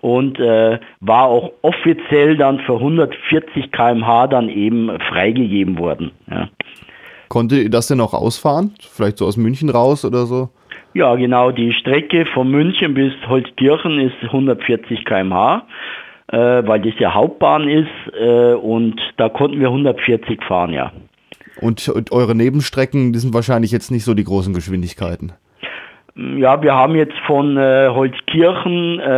[0.00, 6.10] und äh, war auch offiziell dann für 140 km/h dann eben freigegeben worden.
[6.28, 6.48] Ja.
[7.28, 8.74] Konnte das denn auch ausfahren?
[8.80, 10.48] Vielleicht so aus München raus oder so?
[10.94, 11.50] Ja, genau.
[11.50, 15.66] Die Strecke von München bis Holzkirchen ist 140 km/h,
[16.28, 20.92] äh, weil das ja Hauptbahn ist äh, und da konnten wir 140 fahren, ja.
[21.60, 25.32] Und, und eure Nebenstrecken, die sind wahrscheinlich jetzt nicht so die großen Geschwindigkeiten.
[26.14, 29.12] Ja, wir haben jetzt von äh, Holzkirchen äh,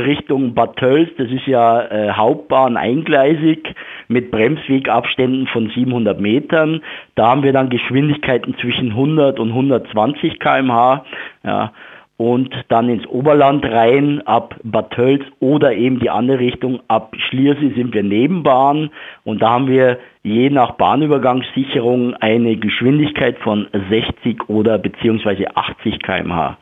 [0.00, 3.72] Richtung Bad Tölz, das ist ja äh, Hauptbahn eingleisig
[4.08, 6.82] mit Bremswegabständen von 700 Metern.
[7.14, 11.04] Da haben wir dann Geschwindigkeiten zwischen 100 und 120 km/h.
[11.44, 11.72] Ja,
[12.20, 17.72] und dann ins Oberland rein ab Bad Tölz oder eben die andere Richtung ab Schliersee
[17.74, 18.90] sind wir Nebenbahn
[19.24, 26.58] und da haben wir je nach Bahnübergangssicherung eine Geschwindigkeit von 60 oder beziehungsweise 80 km/h.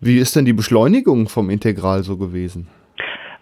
[0.00, 2.66] Wie ist denn die Beschleunigung vom Integral so gewesen?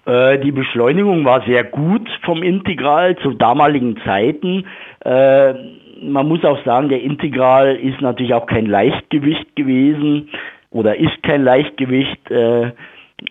[0.05, 4.65] Äh, die Beschleunigung war sehr gut vom Integral zu damaligen Zeiten.
[5.05, 5.55] Äh,
[6.03, 10.29] man muss auch sagen, der Integral ist natürlich auch kein Leichtgewicht gewesen
[10.77, 12.31] oder ist kein Leichtgewicht.
[12.31, 12.73] Äh,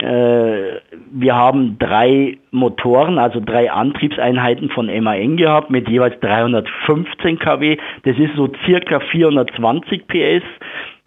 [0.02, 0.82] äh,
[1.12, 7.78] wir haben drei Motoren, also drei Antriebseinheiten von MAN gehabt mit jeweils 315 kW.
[8.04, 10.44] Das ist so circa 420 PS.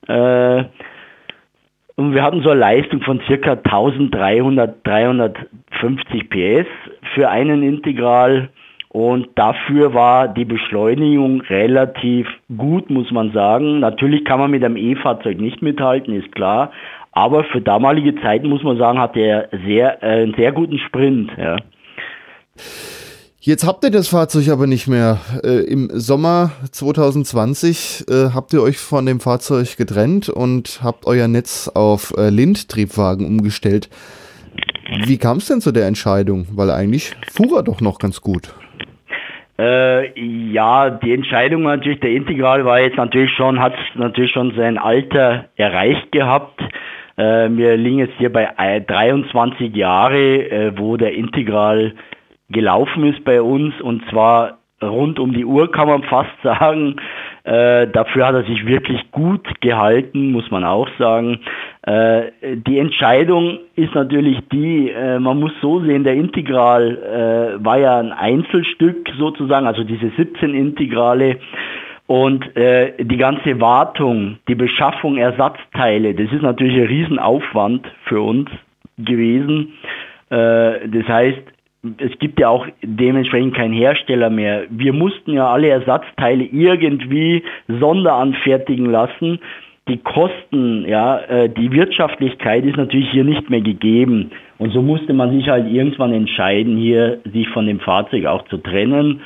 [0.07, 0.65] Äh,
[1.97, 6.69] und wir hatten so eine Leistung von circa 1300, 350 PS
[7.15, 8.51] für einen Integral.
[8.91, 13.81] Und dafür war die Beschleunigung relativ gut, muss man sagen.
[13.81, 16.73] Natürlich kann man mit einem E-Fahrzeug nicht mithalten, ist klar.
[17.13, 21.31] Aber für damalige Zeiten muss man sagen, hat er sehr, äh, einen sehr guten Sprint.
[21.37, 21.57] Ja.
[23.41, 25.21] Jetzt habt ihr das Fahrzeug aber nicht mehr.
[25.43, 31.29] Äh, Im Sommer 2020 äh, habt ihr euch von dem Fahrzeug getrennt und habt euer
[31.29, 33.91] Netz auf äh, Lind-Triebwagen umgestellt.
[35.05, 36.47] Wie kam es denn zu der Entscheidung?
[36.53, 38.55] Weil eigentlich fuhr er doch noch ganz gut.
[39.61, 40.13] Äh,
[40.53, 45.47] ja, die Entscheidung natürlich, der Integral war jetzt natürlich schon, hat natürlich schon sein Alter
[45.57, 46.61] erreicht gehabt.
[47.17, 48.47] Äh, wir liegen jetzt hier bei
[48.87, 51.95] 23 Jahre, äh, wo der Integral
[52.51, 56.97] gelaufen ist bei uns und zwar rund um die Uhr kann man fast sagen.
[57.45, 61.41] Äh, dafür hat er sich wirklich gut gehalten, muss man auch sagen.
[61.83, 67.79] Äh, die Entscheidung ist natürlich die, äh, man muss so sehen, der Integral äh, war
[67.79, 71.39] ja ein Einzelstück sozusagen, also diese 17 Integrale.
[72.07, 78.49] Und äh, die ganze Wartung, die Beschaffung Ersatzteile, das ist natürlich ein Riesenaufwand für uns
[78.97, 79.75] gewesen.
[80.31, 81.43] Äh, das heißt,
[81.99, 84.65] es gibt ja auch dementsprechend keinen Hersteller mehr.
[84.69, 89.39] Wir mussten ja alle Ersatzteile irgendwie sonderanfertigen lassen.
[89.87, 94.31] Die Kosten, ja, äh, die Wirtschaftlichkeit ist natürlich hier nicht mehr gegeben.
[94.59, 98.59] Und so musste man sich halt irgendwann entscheiden, hier sich von dem Fahrzeug auch zu
[98.59, 99.21] trennen.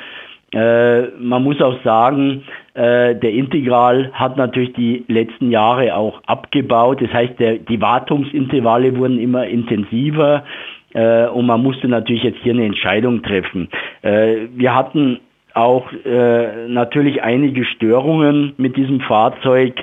[0.52, 7.00] Äh, man muss auch sagen, äh, der Integral hat natürlich die letzten Jahre auch abgebaut.
[7.00, 10.44] Das heißt, der, die Wartungsintervalle wurden immer intensiver.
[10.94, 13.68] Äh, und man musste natürlich jetzt hier eine Entscheidung treffen.
[14.02, 15.20] Äh, wir hatten
[15.54, 19.74] auch äh, natürlich einige Störungen mit diesem Fahrzeug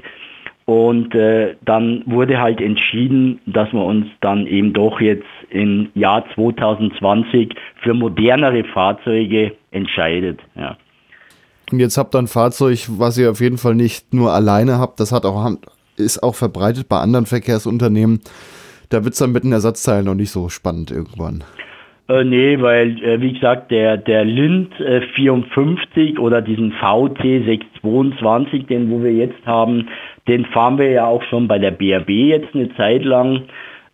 [0.65, 6.25] und äh, dann wurde halt entschieden, dass wir uns dann eben doch jetzt im Jahr
[6.35, 10.39] 2020 für modernere Fahrzeuge entscheidet.
[10.55, 10.77] Ja.
[11.71, 14.99] Und jetzt habt ihr ein Fahrzeug, was ihr auf jeden Fall nicht nur alleine habt,
[14.99, 15.49] das hat auch,
[15.97, 18.21] ist auch verbreitet bei anderen Verkehrsunternehmen
[18.89, 21.43] da wird es dann mit den Ersatzteilen noch nicht so spannend irgendwann.
[22.09, 28.65] Äh, nee, weil, äh, wie gesagt, der, der Lind äh, 54 oder diesen VT 622,
[28.65, 29.87] den wo wir jetzt haben,
[30.27, 33.43] den fahren wir ja auch schon bei der BRB jetzt eine Zeit lang.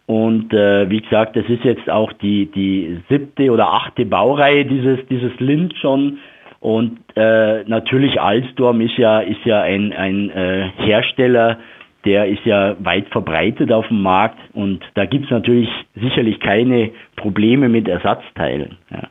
[0.06, 5.00] Und äh, wie gesagt, das ist jetzt auch die, die siebte oder achte Baureihe dieses,
[5.10, 6.20] dieses Lind schon.
[6.62, 11.58] Und äh, natürlich Alstom ist ja, ist ja ein, ein äh, Hersteller,
[12.06, 16.92] der ist ja weit verbreitet auf dem Markt und da gibt es natürlich sicherlich keine
[17.16, 18.78] Probleme mit Ersatzteilen.
[18.92, 19.08] Ja.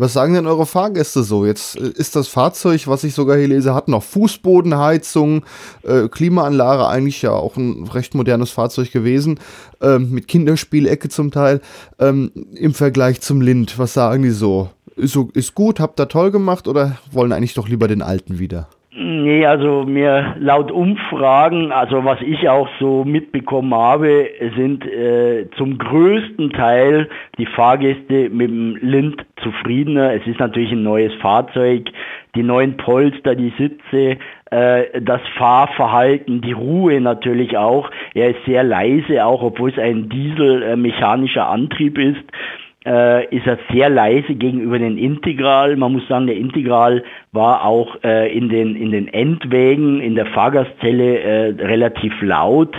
[0.00, 1.44] Was sagen denn eure Fahrgäste so?
[1.44, 5.44] Jetzt äh, ist das Fahrzeug, was ich sogar hier lese, hat noch Fußbodenheizung,
[5.82, 9.40] äh, Klimaanlage, eigentlich ja auch ein recht modernes Fahrzeug gewesen,
[9.82, 11.60] ähm, mit Kinderspielecke zum Teil,
[11.98, 13.76] ähm, im Vergleich zum Lind.
[13.78, 14.70] Was sagen die so?
[14.94, 15.30] Ist, so?
[15.34, 18.68] ist gut, habt ihr toll gemacht oder wollen eigentlich doch lieber den alten wieder?
[18.90, 25.76] Nee, also mir laut Umfragen, also was ich auch so mitbekommen habe, sind äh, zum
[25.76, 30.14] größten Teil die Fahrgäste mit dem Lind zufriedener.
[30.14, 31.90] Es ist natürlich ein neues Fahrzeug,
[32.34, 34.16] die neuen Polster, die Sitze,
[34.50, 37.90] äh, das Fahrverhalten, die Ruhe natürlich auch.
[38.14, 42.24] Er ist sehr leise, auch obwohl es ein dieselmechanischer äh, Antrieb ist
[42.86, 45.76] äh, ist er sehr leise gegenüber den Integral.
[45.76, 50.26] Man muss sagen, der Integral war auch äh, in, den, in den Endwägen, in der
[50.26, 52.74] Fahrgastzelle äh, relativ laut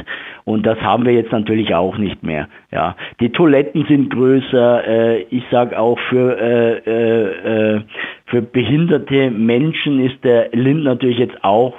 [0.49, 2.47] und das haben wir jetzt natürlich auch nicht mehr.
[2.71, 4.87] Ja, die Toiletten sind größer.
[4.87, 7.81] Äh, ich sage auch für äh, äh,
[8.25, 11.73] für behinderte Menschen ist der Lind natürlich jetzt auch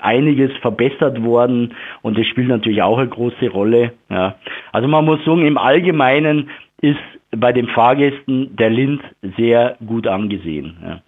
[0.00, 3.92] einiges verbessert worden und das spielt natürlich auch eine große Rolle.
[4.08, 4.36] Ja.
[4.72, 6.98] Also man muss sagen, im Allgemeinen ist
[7.36, 9.02] bei den Fahrgästen der Lind
[9.36, 10.76] sehr gut angesehen.
[10.82, 11.00] Ja.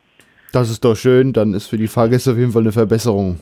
[0.53, 3.41] Das ist doch schön, dann ist für die Fahrgäste auf jeden Fall eine Verbesserung.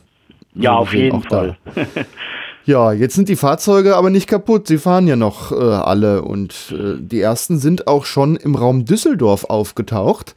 [0.54, 1.56] Ja, auf jeden Fall.
[2.64, 4.66] ja, jetzt sind die Fahrzeuge aber nicht kaputt.
[4.66, 8.84] Sie fahren ja noch äh, alle und äh, die ersten sind auch schon im Raum
[8.84, 10.34] Düsseldorf aufgetaucht,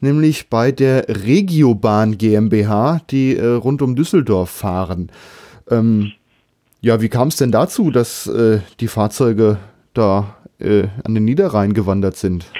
[0.00, 5.10] nämlich bei der Regiobahn GmbH, die äh, rund um Düsseldorf fahren.
[5.70, 6.12] Ähm,
[6.80, 9.58] ja, wie kam es denn dazu, dass äh, die Fahrzeuge
[9.94, 12.50] da äh, an den Niederrhein gewandert sind?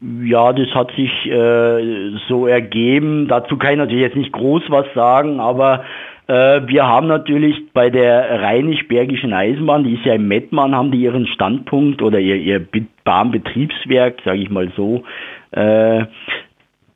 [0.00, 3.26] Ja, das hat sich äh, so ergeben.
[3.26, 5.84] Dazu kann ich natürlich jetzt nicht groß was sagen, aber
[6.28, 11.00] äh, wir haben natürlich bei der Rheinisch-Bergischen Eisenbahn, die ist ja im Mettmann, haben die
[11.00, 12.64] ihren Standpunkt oder ihr, ihr
[13.04, 15.02] Bahnbetriebswerk, sage ich mal so.
[15.50, 16.04] Äh,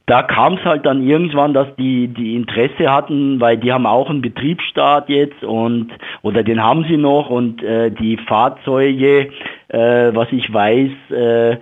[0.07, 4.11] da kam es halt dann irgendwann, dass die, die Interesse hatten, weil die haben auch
[4.11, 9.31] einen Betriebsstart jetzt und oder den haben sie noch und äh, die Fahrzeuge,
[9.69, 11.57] äh, was ich weiß, äh,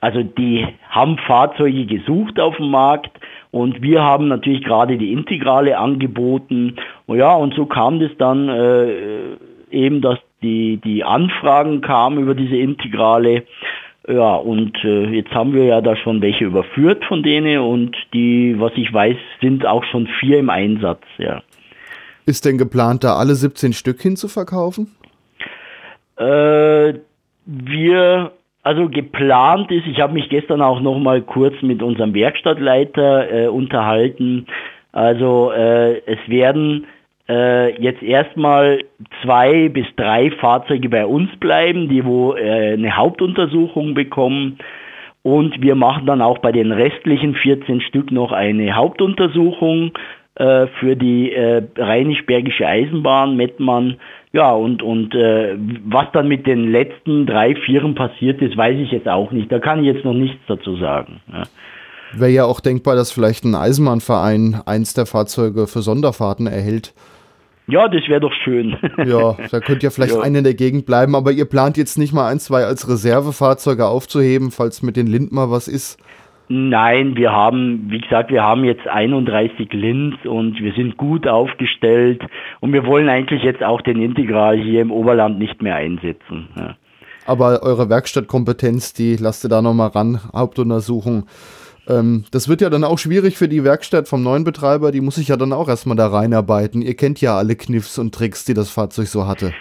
[0.00, 3.10] also die haben Fahrzeuge gesucht auf dem Markt
[3.50, 6.76] und wir haben natürlich gerade die Integrale angeboten.
[7.06, 9.36] Und ja, und so kam das dann äh,
[9.70, 13.44] eben, dass die, die Anfragen kamen über diese Integrale.
[14.08, 18.54] Ja, und äh, jetzt haben wir ja da schon welche überführt von denen und die,
[18.58, 21.42] was ich weiß, sind auch schon vier im Einsatz, ja.
[22.26, 24.94] Ist denn geplant, da alle 17 Stück hinzuverkaufen?
[26.16, 26.94] Äh,
[27.44, 28.32] wir
[28.62, 33.46] also geplant ist, ich habe mich gestern auch noch mal kurz mit unserem Werkstattleiter äh,
[33.48, 34.46] unterhalten.
[34.92, 36.86] Also äh, es werden
[37.30, 38.80] äh, jetzt erstmal
[39.22, 44.58] zwei bis drei Fahrzeuge bei uns bleiben, die wo äh, eine Hauptuntersuchung bekommen.
[45.22, 49.92] Und wir machen dann auch bei den restlichen 14 Stück noch eine Hauptuntersuchung
[50.34, 53.96] äh, für die äh, Rheinisch-Bergische Eisenbahn Mettmann
[54.32, 58.92] ja, und, und äh, was dann mit den letzten drei, vieren passiert ist, weiß ich
[58.92, 59.50] jetzt auch nicht.
[59.50, 61.20] Da kann ich jetzt noch nichts dazu sagen.
[61.32, 61.42] Ja.
[62.12, 66.94] Wäre ja auch denkbar, dass vielleicht ein Eisenbahnverein eins der Fahrzeuge für Sonderfahrten erhält.
[67.66, 68.76] Ja, das wäre doch schön.
[69.04, 70.20] ja, da könnte ja vielleicht ja.
[70.20, 73.86] einer in der Gegend bleiben, aber ihr plant jetzt nicht mal ein, zwei als Reservefahrzeuge
[73.86, 75.98] aufzuheben, falls mit den Lind mal was ist.
[76.52, 82.22] Nein, wir haben, wie gesagt, wir haben jetzt 31 Linz und wir sind gut aufgestellt
[82.58, 86.48] und wir wollen eigentlich jetzt auch den Integral hier im Oberland nicht mehr einsetzen.
[86.58, 86.74] Ja.
[87.24, 91.26] Aber eure Werkstattkompetenz, die lasst ihr da nochmal ran, Hauptuntersuchung.
[91.88, 95.16] Ähm, das wird ja dann auch schwierig für die Werkstatt vom neuen Betreiber, die muss
[95.16, 96.82] sich ja dann auch erstmal da reinarbeiten.
[96.82, 99.52] Ihr kennt ja alle Kniffs und Tricks, die das Fahrzeug so hatte.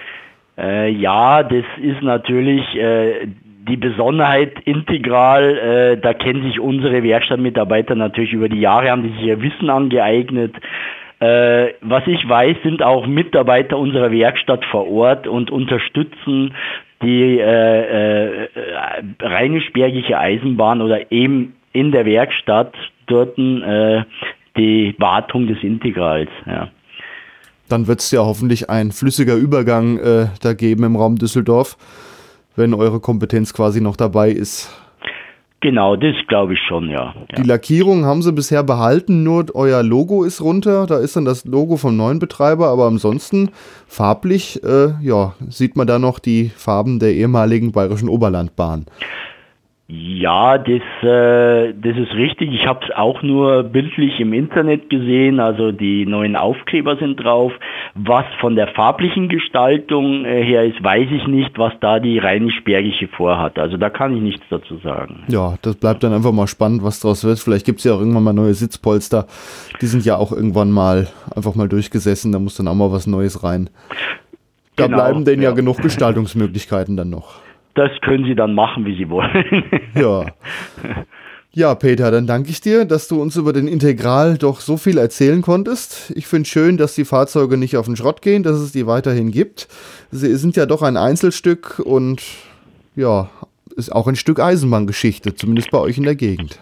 [0.58, 3.28] Äh, ja, das ist natürlich äh,
[3.68, 9.10] die Besonderheit integral, äh, da kennen sich unsere Werkstattmitarbeiter natürlich über die Jahre, haben die
[9.10, 10.56] sich ihr Wissen angeeignet.
[11.20, 16.54] Äh, was ich weiß, sind auch Mitarbeiter unserer Werkstatt vor Ort und unterstützen
[17.02, 18.48] die äh, äh,
[19.22, 22.74] rheinisch-bergische Eisenbahn oder eben in der Werkstatt
[23.08, 24.04] dort äh,
[24.58, 26.30] die Wartung des Integrals.
[26.46, 26.70] Ja.
[27.70, 31.78] Dann wird es ja hoffentlich ein flüssiger Übergang äh, da geben im Raum Düsseldorf
[32.60, 34.70] wenn eure Kompetenz quasi noch dabei ist.
[35.62, 37.14] Genau, das glaube ich schon, ja.
[37.38, 40.86] Die Lackierung haben sie bisher behalten, nur euer Logo ist runter.
[40.86, 43.50] Da ist dann das Logo vom neuen Betreiber, aber ansonsten
[43.86, 48.86] farblich, äh, ja, sieht man da noch die Farben der ehemaligen Bayerischen Oberlandbahn.
[49.92, 52.54] Ja, das, äh, das ist richtig.
[52.54, 55.40] Ich habe es auch nur bildlich im Internet gesehen.
[55.40, 57.52] Also die neuen Aufkleber sind drauf.
[57.96, 63.08] Was von der farblichen Gestaltung äh, her ist, weiß ich nicht, was da die Rheinisch-Bergische
[63.08, 63.58] vorhat.
[63.58, 65.24] Also da kann ich nichts dazu sagen.
[65.28, 67.40] Ja, das bleibt dann einfach mal spannend, was draus wird.
[67.40, 69.26] Vielleicht gibt es ja auch irgendwann mal neue Sitzpolster.
[69.82, 72.32] Die sind ja auch irgendwann mal einfach mal durchgesessen.
[72.32, 73.72] Da muss dann auch mal was Neues rein.
[74.76, 75.50] Da genau, bleiben denn ja.
[75.50, 79.64] ja genug Gestaltungsmöglichkeiten dann noch das können Sie dann machen, wie Sie wollen.
[79.96, 80.26] ja.
[81.52, 85.00] Ja, Peter, dann danke ich dir, dass du uns über den Integral doch so viel
[85.00, 86.12] erzählen konntest.
[86.16, 89.32] Ich finde schön, dass die Fahrzeuge nicht auf den Schrott gehen, dass es die weiterhin
[89.32, 89.68] gibt.
[90.12, 92.22] Sie sind ja doch ein Einzelstück und
[92.96, 93.32] ja,
[93.76, 96.60] ist auch ein Stück Eisenbahngeschichte, zumindest bei euch in der Gegend.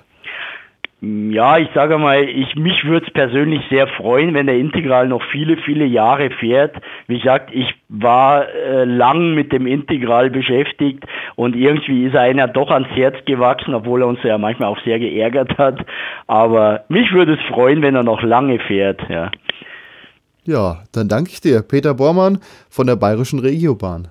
[1.00, 5.22] Ja, ich sage mal, ich, mich würde es persönlich sehr freuen, wenn der Integral noch
[5.32, 6.76] viele, viele Jahre fährt.
[7.06, 11.04] Wie gesagt, ich war äh, lang mit dem Integral beschäftigt
[11.36, 14.98] und irgendwie ist einer doch ans Herz gewachsen, obwohl er uns ja manchmal auch sehr
[14.98, 15.86] geärgert hat.
[16.26, 19.30] Aber mich würde es freuen, wenn er noch lange fährt, ja.
[20.46, 22.40] Ja, dann danke ich dir, Peter Bormann
[22.72, 24.08] von der Bayerischen Regiobahn.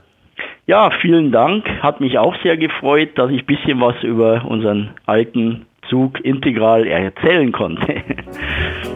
[0.66, 1.64] Ja, vielen Dank.
[1.80, 6.86] Hat mich auch sehr gefreut, dass ich ein bisschen was über unseren alten Zug integral
[6.86, 8.02] erzählen konnte.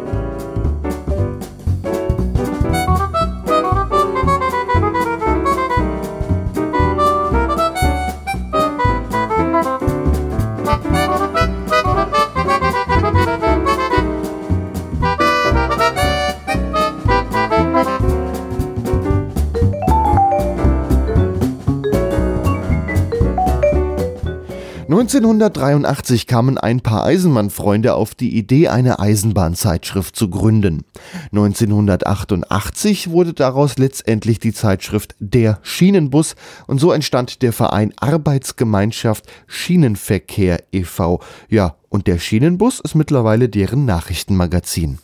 [25.00, 30.84] 1983 kamen ein paar Eisenbahnfreunde auf die Idee, eine Eisenbahnzeitschrift zu gründen.
[31.32, 36.34] 1988 wurde daraus letztendlich die Zeitschrift Der Schienenbus
[36.66, 41.20] und so entstand der Verein Arbeitsgemeinschaft Schienenverkehr e.V.
[41.48, 44.98] Ja, und der Schienenbus ist mittlerweile deren Nachrichtenmagazin.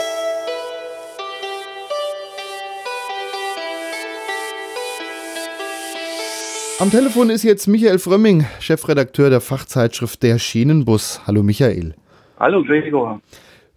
[6.78, 11.26] Am Telefon ist jetzt Michael Frömming, Chefredakteur der Fachzeitschrift Der Schienenbus.
[11.26, 11.94] Hallo Michael.
[12.38, 13.22] Hallo Gregor.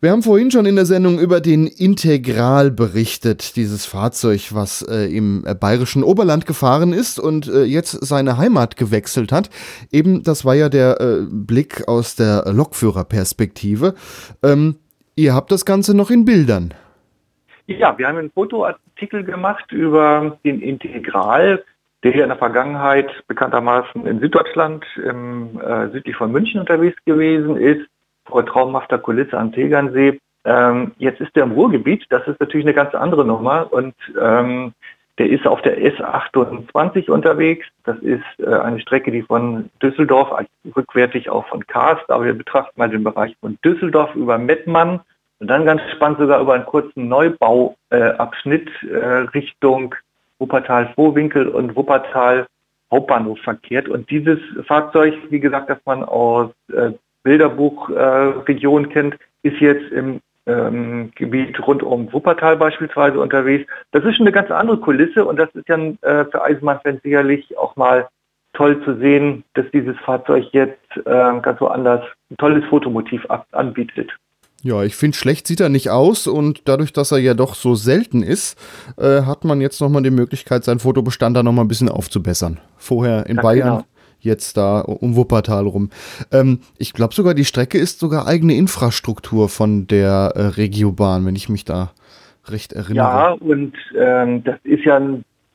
[0.02, 5.06] Wir haben vorhin schon in der Sendung über den Integral berichtet, dieses Fahrzeug, was äh,
[5.16, 9.50] im bayerischen Oberland gefahren ist und äh, jetzt seine Heimat gewechselt hat.
[9.94, 13.96] Eben, das war ja der äh, Blick aus der Lokführerperspektive.
[14.44, 14.76] Ähm,
[15.16, 16.74] ihr habt das Ganze noch in Bildern.
[17.68, 21.64] Ja, wir haben einen Fotoartikel gemacht über den Integral
[22.04, 27.58] der hier in der Vergangenheit bekanntermaßen in Süddeutschland, im, äh, südlich von München unterwegs gewesen
[27.58, 27.86] ist,
[28.26, 30.20] vor traumhafter Kulisse am Tegernsee.
[30.46, 34.74] Ähm, jetzt ist er im Ruhrgebiet, das ist natürlich eine ganz andere Nummer und ähm,
[35.18, 37.68] der ist auf der S28 unterwegs.
[37.84, 42.34] Das ist äh, eine Strecke, die von Düsseldorf, also rückwärtig auch von Karst, aber wir
[42.34, 45.02] betrachten mal den Bereich von Düsseldorf über Mettmann
[45.40, 48.96] und dann ganz spannend sogar über einen kurzen Neubauabschnitt äh,
[49.34, 49.94] Richtung
[50.40, 52.48] Wuppertal-Vorwinkel und Wuppertal
[52.92, 53.88] Hauptbahnhof verkehrt.
[53.88, 56.92] Und dieses Fahrzeug, wie gesagt, das man aus äh,
[57.24, 63.72] Bilderbuchregionen äh, kennt, ist jetzt im ähm, Gebiet rund um Wuppertal beispielsweise unterwegs.
[63.92, 67.58] Das ist schon eine ganz andere Kulisse und das ist ja äh, für Eisenbahnfans sicherlich
[67.58, 68.08] auch mal
[68.54, 74.12] toll zu sehen, dass dieses Fahrzeug jetzt äh, ganz woanders ein tolles Fotomotiv anbietet.
[74.64, 77.76] Ja, ich finde, schlecht sieht er nicht aus und dadurch, dass er ja doch so
[77.76, 78.60] selten ist,
[78.98, 82.60] äh, hat man jetzt nochmal die Möglichkeit, seinen Fotobestand da nochmal ein bisschen aufzubessern.
[82.78, 83.84] Vorher in ja, Bayern, genau.
[84.20, 85.90] jetzt da um Wuppertal rum.
[86.34, 91.36] Ähm, ich glaube sogar, die Strecke ist sogar eigene Infrastruktur von der äh, Regiobahn, wenn
[91.36, 91.92] ich mich da
[92.50, 93.06] recht erinnere.
[93.06, 95.00] Ja, und ähm, das ist ja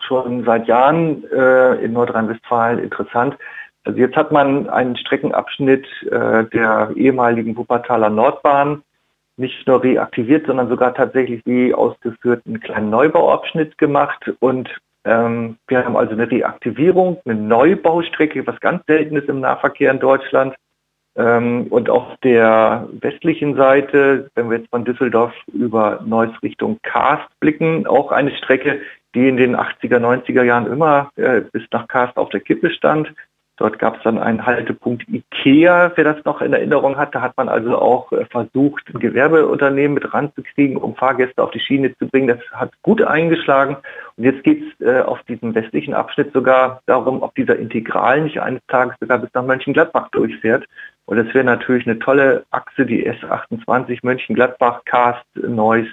[0.06, 3.36] schon seit Jahren äh, in Nordrhein-Westfalen interessant.
[3.84, 8.82] Also jetzt hat man einen Streckenabschnitt äh, der ehemaligen Wuppertaler Nordbahn
[9.36, 14.32] nicht nur reaktiviert, sondern sogar tatsächlich wie ausgeführt einen kleinen Neubauabschnitt gemacht.
[14.40, 14.70] Und
[15.04, 20.00] ähm, wir haben also eine Reaktivierung, eine Neubaustrecke, was ganz selten ist im Nahverkehr in
[20.00, 20.54] Deutschland.
[21.16, 27.28] Ähm, und auf der westlichen Seite, wenn wir jetzt von Düsseldorf über Neuss Richtung Karst
[27.40, 28.80] blicken, auch eine Strecke,
[29.14, 33.12] die in den 80er, 90er Jahren immer äh, bis nach Karst auf der Kippe stand.
[33.56, 37.14] Dort gab es dann einen Haltepunkt IKEA, wer das noch in Erinnerung hat.
[37.14, 41.60] Da hat man also auch äh, versucht, ein Gewerbeunternehmen mit ranzukriegen, um Fahrgäste auf die
[41.60, 42.26] Schiene zu bringen.
[42.26, 43.76] Das hat gut eingeschlagen.
[44.16, 48.40] Und jetzt geht es äh, auf diesem westlichen Abschnitt sogar darum, ob dieser Integral nicht
[48.40, 50.64] eines Tages sogar bis nach Mönchengladbach durchfährt.
[51.06, 55.86] Und das wäre natürlich eine tolle Achse, die S28 Mönchengladbach, Karst, Neuss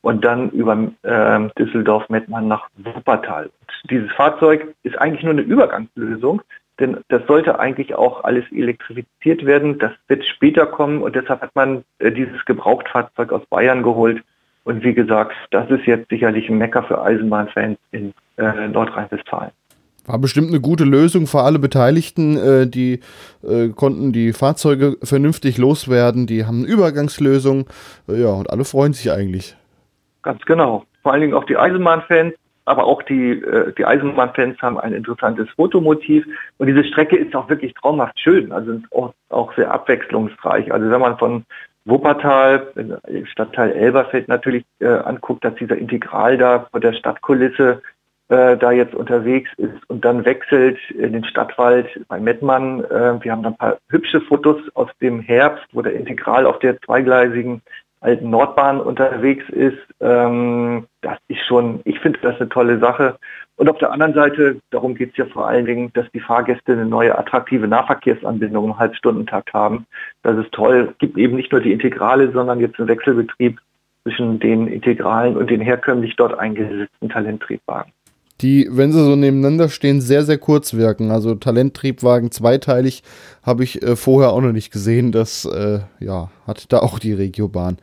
[0.00, 3.46] und dann über äh, Düsseldorf Mettmann nach Wuppertal.
[3.46, 6.40] Und dieses Fahrzeug ist eigentlich nur eine Übergangslösung
[6.78, 9.78] denn das sollte eigentlich auch alles elektrifiziert werden.
[9.78, 14.22] Das wird später kommen und deshalb hat man äh, dieses Gebrauchtfahrzeug aus Bayern geholt.
[14.64, 19.52] Und wie gesagt, das ist jetzt sicherlich ein Mecker für Eisenbahnfans in äh, Nordrhein-Westfalen.
[20.06, 22.36] War bestimmt eine gute Lösung für alle Beteiligten.
[22.36, 23.00] Äh, die
[23.42, 26.26] äh, konnten die Fahrzeuge vernünftig loswerden.
[26.26, 27.66] Die haben eine Übergangslösung.
[28.08, 29.56] Äh, ja, und alle freuen sich eigentlich.
[30.22, 30.84] Ganz genau.
[31.02, 32.34] Vor allen Dingen auch die Eisenbahnfans
[32.66, 36.26] aber auch die, äh, die Eisenbahnfans haben ein interessantes Fotomotiv.
[36.58, 40.72] Und diese Strecke ist auch wirklich traumhaft schön, also auch, auch sehr abwechslungsreich.
[40.72, 41.44] Also wenn man von
[41.86, 42.66] Wuppertal,
[43.30, 47.80] Stadtteil Elberfeld natürlich äh, anguckt, dass dieser Integral da vor der Stadtkulisse
[48.28, 52.82] äh, da jetzt unterwegs ist und dann wechselt in den Stadtwald bei Mettmann.
[52.84, 56.58] Äh, wir haben da ein paar hübsche Fotos aus dem Herbst, wo der Integral auf
[56.58, 57.62] der zweigleisigen
[58.00, 59.78] alten Nordbahn unterwegs ist.
[60.00, 63.18] Ähm, das ist schon, ich finde das eine tolle Sache.
[63.56, 66.72] Und auf der anderen Seite, darum geht es ja vor allen Dingen, dass die Fahrgäste
[66.72, 69.86] eine neue attraktive Nahverkehrsanbindung im Halbstundentakt haben.
[70.22, 70.88] Das ist toll.
[70.92, 73.58] Es gibt eben nicht nur die Integrale, sondern jetzt einen Wechselbetrieb
[74.02, 77.92] zwischen den Integralen und den herkömmlich dort eingesetzten Talenttriebwagen.
[78.40, 81.10] Die, wenn sie so nebeneinander stehen, sehr, sehr kurz wirken.
[81.10, 83.02] Also Talenttriebwagen zweiteilig
[83.42, 85.12] habe ich äh, vorher auch noch nicht gesehen.
[85.12, 87.78] Das äh, ja, hat da auch die Regiobahn.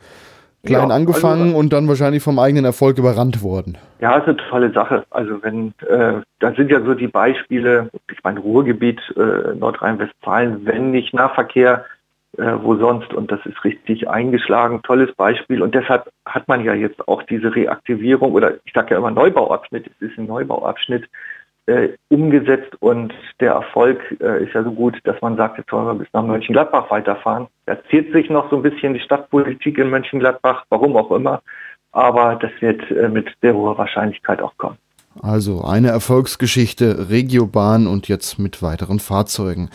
[0.64, 3.76] Klein ja, angefangen also, und dann wahrscheinlich vom eigenen Erfolg überrannt worden.
[4.00, 5.04] Ja, ist eine tolle Sache.
[5.10, 10.90] Also wenn, äh, da sind ja so die Beispiele, ich meine Ruhrgebiet, äh, Nordrhein-Westfalen, wenn
[10.90, 11.93] nicht Nahverkehr, äh,
[12.36, 13.12] wo sonst.
[13.14, 15.62] Und das ist richtig eingeschlagen, tolles Beispiel.
[15.62, 19.86] Und deshalb hat man ja jetzt auch diese Reaktivierung oder ich sage ja immer Neubauabschnitt,
[19.86, 21.08] es ist ein Neubauabschnitt,
[21.66, 25.86] äh, umgesetzt und der Erfolg äh, ist ja so gut, dass man sagt, jetzt wollen
[25.86, 27.46] wir bis nach Mönchengladbach weiterfahren.
[27.66, 31.40] Da zieht sich noch so ein bisschen die Stadtpolitik in Mönchengladbach, warum auch immer,
[31.92, 34.76] aber das wird äh, mit sehr hoher Wahrscheinlichkeit auch kommen.
[35.22, 39.70] Also eine Erfolgsgeschichte, Regiobahn und jetzt mit weiteren Fahrzeugen.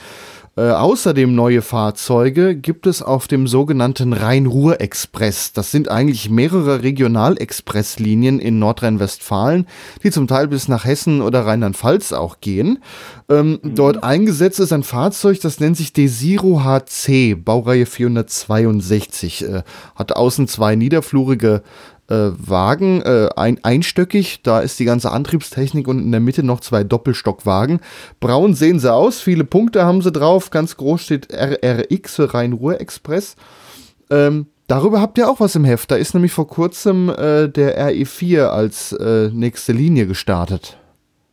[0.59, 5.53] Äh, außerdem neue Fahrzeuge gibt es auf dem sogenannten Rhein-Ruhr-Express.
[5.53, 9.67] Das sind eigentlich mehrere Regionalexpresslinien in Nordrhein-Westfalen,
[10.03, 12.79] die zum Teil bis nach Hessen oder Rheinland-Pfalz auch gehen.
[13.29, 13.75] Ähm, mhm.
[13.75, 19.45] Dort eingesetzt ist ein Fahrzeug, das nennt sich Desiro HC, Baureihe 462.
[19.45, 19.63] Äh,
[19.95, 21.63] hat außen zwei niederflurige
[22.09, 26.59] äh, Wagen, äh, ein, einstöckig, da ist die ganze Antriebstechnik und in der Mitte noch
[26.59, 27.79] zwei Doppelstockwagen.
[28.19, 33.35] Braun sehen sie aus, viele Punkte haben sie drauf, ganz groß steht RRX Rhein-Ruhr-Express.
[34.11, 37.79] Ähm, darüber habt ihr auch was im Heft, da ist nämlich vor kurzem äh, der
[37.91, 40.77] RE4 als äh, nächste Linie gestartet.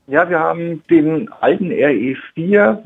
[0.09, 2.79] Ja, wir haben den alten RE4,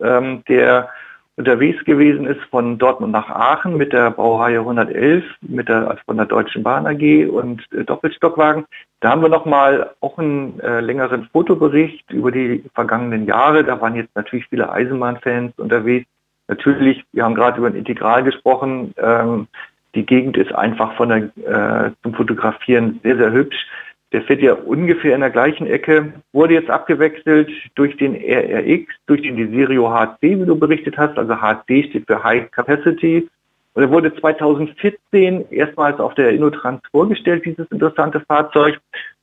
[0.00, 0.88] ähm, der
[1.36, 6.16] unterwegs gewesen ist von Dortmund nach Aachen mit der Baureihe 111, mit der, also von
[6.16, 8.64] der Deutschen Bahn AG und äh, Doppelstockwagen.
[9.00, 13.64] Da haben wir nochmal auch einen äh, längeren Fotobericht über die vergangenen Jahre.
[13.64, 16.06] Da waren jetzt natürlich viele Eisenbahnfans unterwegs.
[16.48, 18.92] Natürlich, wir haben gerade über ein Integral gesprochen.
[18.98, 19.46] Ähm,
[19.94, 23.66] die Gegend ist einfach von der, äh, zum Fotografieren sehr, sehr hübsch.
[24.12, 29.22] Der fährt ja ungefähr in der gleichen Ecke, wurde jetzt abgewechselt durch den RRX, durch
[29.22, 31.16] den Desirio HC, wie du berichtet hast.
[31.16, 33.28] Also HC steht für High Capacity.
[33.74, 38.78] Und er wurde 2014 erstmals auf der Innotrans vorgestellt, dieses interessante Fahrzeug.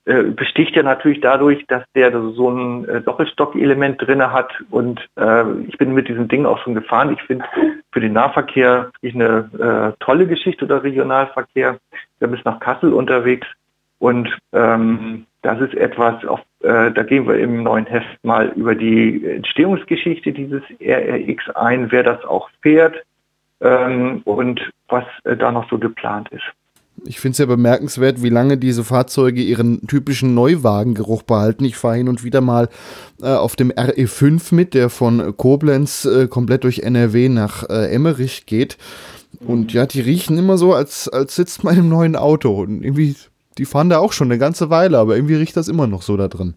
[0.06, 4.52] Äh, besticht ja natürlich dadurch, dass der so ein äh, Doppelstockelement drinne hat.
[4.72, 7.14] Und äh, ich bin mit diesem Ding auch schon gefahren.
[7.14, 7.46] Ich finde
[7.92, 11.78] für den Nahverkehr eine äh, tolle Geschichte oder Regionalverkehr.
[12.18, 13.46] Wir bis nach Kassel unterwegs.
[14.00, 18.76] Und ähm, das ist etwas, auf, äh, da gehen wir im neuen Heft mal über
[18.76, 22.96] die Entstehungsgeschichte dieses RRX ein, wer das auch fährt
[23.62, 26.44] ähm, und was äh, da noch so geplant ist.
[27.06, 31.64] Ich finde es ja bemerkenswert, wie lange diese Fahrzeuge ihren typischen Neuwagengeruch behalten.
[31.64, 32.68] Ich fahre hin und wieder mal
[33.22, 38.46] äh, auf dem RE5 mit, der von Koblenz äh, komplett durch NRW nach äh, Emmerich
[38.46, 38.78] geht.
[39.40, 42.62] Und ja, die riechen immer so, als, als sitzt man im neuen Auto.
[42.62, 43.16] Und irgendwie
[43.60, 46.16] die fahren da auch schon eine ganze Weile, aber irgendwie riecht das immer noch so
[46.16, 46.56] da drin.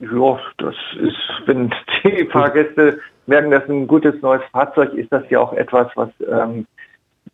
[0.00, 1.16] Ja, das ist,
[1.46, 1.72] wenn
[2.04, 6.66] die Fahrgäste merken, dass ein gutes neues Fahrzeug ist, das ja auch etwas, was ähm,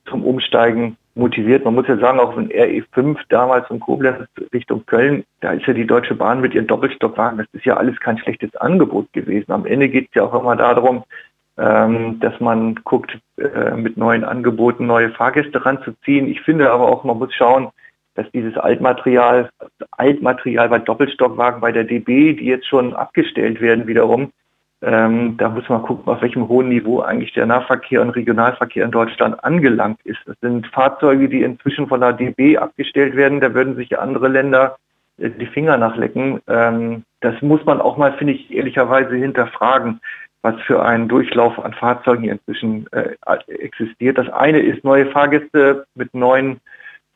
[0.06, 1.64] zum Umsteigen motiviert.
[1.64, 5.72] Man muss ja sagen, auch ein RE5 damals von Koblenz Richtung Köln, da ist ja
[5.72, 9.50] die Deutsche Bahn mit ihren Doppelstockwagen, das ist ja alles kein schlechtes Angebot gewesen.
[9.50, 11.02] Am Ende geht es ja auch immer darum,
[11.56, 16.28] ähm, dass man guckt, äh, mit neuen Angeboten neue Fahrgäste ranzuziehen.
[16.28, 17.70] Ich finde aber auch, man muss schauen,
[18.18, 19.48] dass dieses Altmaterial,
[19.92, 24.32] Altmaterial bei Doppelstockwagen bei der DB, die jetzt schon abgestellt werden wiederum,
[24.82, 28.90] ähm, da muss man gucken, auf welchem hohen Niveau eigentlich der Nahverkehr und Regionalverkehr in
[28.90, 30.18] Deutschland angelangt ist.
[30.26, 33.40] Das sind Fahrzeuge, die inzwischen von der DB abgestellt werden.
[33.40, 34.76] Da würden sich andere Länder
[35.18, 36.40] äh, die Finger nachlecken.
[36.48, 40.00] Ähm, das muss man auch mal, finde ich, ehrlicherweise hinterfragen,
[40.42, 43.14] was für ein Durchlauf an Fahrzeugen inzwischen äh,
[43.46, 44.18] existiert.
[44.18, 46.60] Das eine ist neue Fahrgäste mit neuen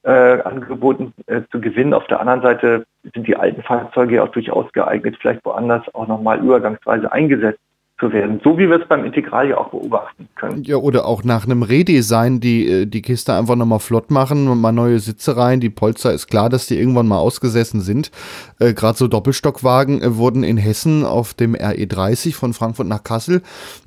[0.05, 1.95] äh, angeboten äh, zu gewinnen.
[1.95, 6.41] Auf der anderen Seite sind die alten Fahrzeuge auch durchaus geeignet, vielleicht woanders auch nochmal
[6.41, 7.61] übergangsweise eingesetzt
[8.03, 10.65] zu werden, so wie wir es beim Integral ja auch beobachten können.
[10.65, 14.61] Ja, oder auch nach einem Redesign die, äh, die Kiste einfach nochmal flott machen und
[14.61, 15.61] mal neue Sitze rein.
[15.61, 18.11] Die Polster ist klar, dass die irgendwann mal ausgesessen sind.
[18.59, 23.41] Äh, Gerade so Doppelstockwagen äh, wurden in Hessen auf dem RE30 von Frankfurt nach Kassel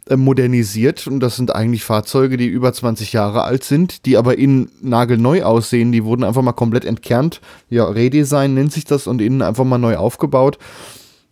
[0.10, 4.38] äh, modernisiert und das sind eigentlich Fahrzeuge, die über 20 Jahre alt sind, die aber
[4.38, 5.92] innen nagelneu aussehen.
[5.92, 7.42] Die wurden einfach mal komplett entkernt.
[7.70, 10.58] Ja, Redesign nennt sich das und innen einfach mal neu aufgebaut.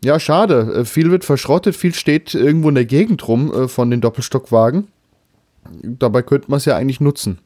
[0.04, 0.82] Ja, schade.
[0.82, 4.90] Äh, viel wird verschrottet, viel steht irgendwo in der Gegend rum äh, von den Doppelstockwagen.
[5.82, 7.40] Dabei könnte man es ja eigentlich nutzen.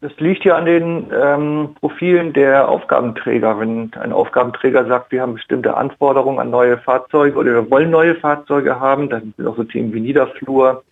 [0.00, 3.58] Das liegt ja an den ähm, Profilen der Aufgabenträger.
[3.58, 8.16] Wenn ein Aufgabenträger sagt, wir haben bestimmte Anforderungen an neue Fahrzeuge oder wir wollen neue
[8.16, 10.82] Fahrzeuge haben, dann sind auch so Themen wie Niederflur,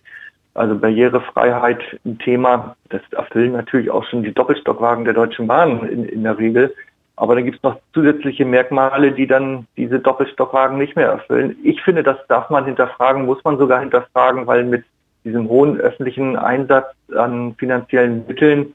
[0.55, 2.75] also Barrierefreiheit ein Thema.
[2.89, 6.73] Das erfüllen natürlich auch schon die Doppelstockwagen der Deutschen Bahn in, in der Regel.
[7.15, 11.55] Aber dann gibt es noch zusätzliche Merkmale, die dann diese Doppelstockwagen nicht mehr erfüllen.
[11.63, 14.83] Ich finde, das darf man hinterfragen, muss man sogar hinterfragen, weil mit
[15.23, 18.73] diesem hohen öffentlichen Einsatz an finanziellen Mitteln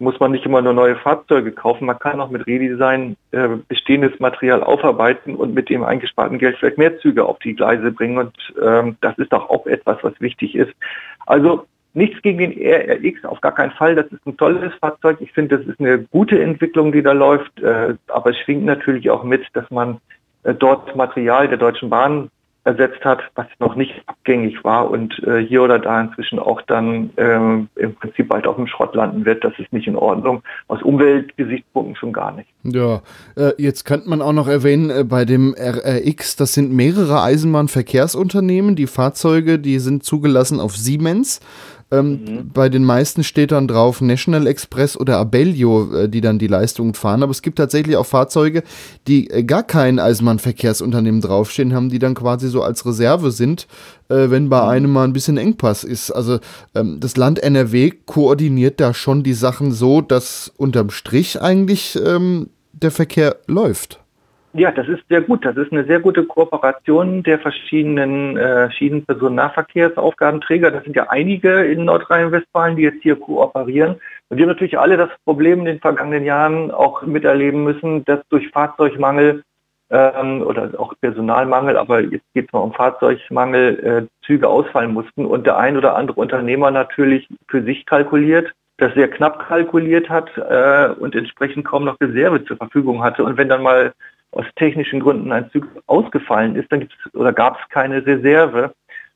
[0.00, 1.86] muss man nicht immer nur neue Fahrzeuge kaufen.
[1.86, 6.78] Man kann auch mit Redesign äh, bestehendes Material aufarbeiten und mit dem eingesparten Geld vielleicht
[6.78, 8.18] mehr Züge auf die Gleise bringen.
[8.18, 10.72] Und ähm, das ist doch auch etwas, was wichtig ist.
[11.26, 11.66] Also
[11.98, 13.94] nichts gegen den RRX, auf gar keinen Fall.
[13.94, 15.18] Das ist ein tolles Fahrzeug.
[15.20, 17.60] Ich finde, das ist eine gute Entwicklung, die da läuft.
[17.60, 19.98] Äh, aber es schwingt natürlich auch mit, dass man
[20.44, 22.30] äh, dort Material der Deutschen Bahn
[22.64, 27.10] ersetzt hat, was noch nicht abgängig war und äh, hier oder da inzwischen auch dann
[27.16, 29.42] ähm, im Prinzip bald auf dem Schrott landen wird.
[29.42, 30.42] Das ist nicht in Ordnung.
[30.66, 32.48] Aus Umweltgesichtspunkten schon gar nicht.
[32.64, 33.00] Ja,
[33.56, 38.76] jetzt könnte man auch noch erwähnen, äh, bei dem RRX, das sind mehrere Eisenbahnverkehrsunternehmen.
[38.76, 41.40] Die Fahrzeuge, die sind zugelassen auf Siemens.
[41.90, 42.50] Ähm, mhm.
[42.52, 46.94] Bei den meisten steht dann drauf National Express oder Abellio, äh, die dann die Leistungen
[46.94, 47.22] fahren.
[47.22, 48.62] Aber es gibt tatsächlich auch Fahrzeuge,
[49.06, 53.66] die äh, gar kein Eisenbahnverkehrsunternehmen draufstehen haben, die dann quasi so als Reserve sind,
[54.08, 54.68] äh, wenn bei mhm.
[54.68, 56.10] einem mal ein bisschen Engpass ist.
[56.10, 56.40] Also
[56.74, 62.50] ähm, das Land NRW koordiniert da schon die Sachen so, dass unterm Strich eigentlich ähm,
[62.72, 64.00] der Verkehr läuft.
[64.58, 65.44] Ja, das ist sehr gut.
[65.44, 70.72] Das ist eine sehr gute Kooperation der verschiedenen äh, Schienenpersonennahverkehrsaufgabenträger.
[70.72, 74.00] Das sind ja einige in Nordrhein-Westfalen, die jetzt hier kooperieren.
[74.28, 78.18] Und die haben natürlich alle das Problem in den vergangenen Jahren auch miterleben müssen, dass
[78.30, 79.44] durch Fahrzeugmangel
[79.90, 85.24] ähm, oder auch Personalmangel, aber jetzt geht es mal um Fahrzeugmangel, äh, Züge ausfallen mussten
[85.24, 90.36] und der ein oder andere Unternehmer natürlich für sich kalkuliert, das sehr knapp kalkuliert hat
[90.36, 93.22] äh, und entsprechend kaum noch Reserve zur Verfügung hatte.
[93.22, 93.92] Und wenn dann mal
[94.32, 98.74] aus technischen Gründen ein Zug ausgefallen ist, dann gibt es oder gab es keine Reserve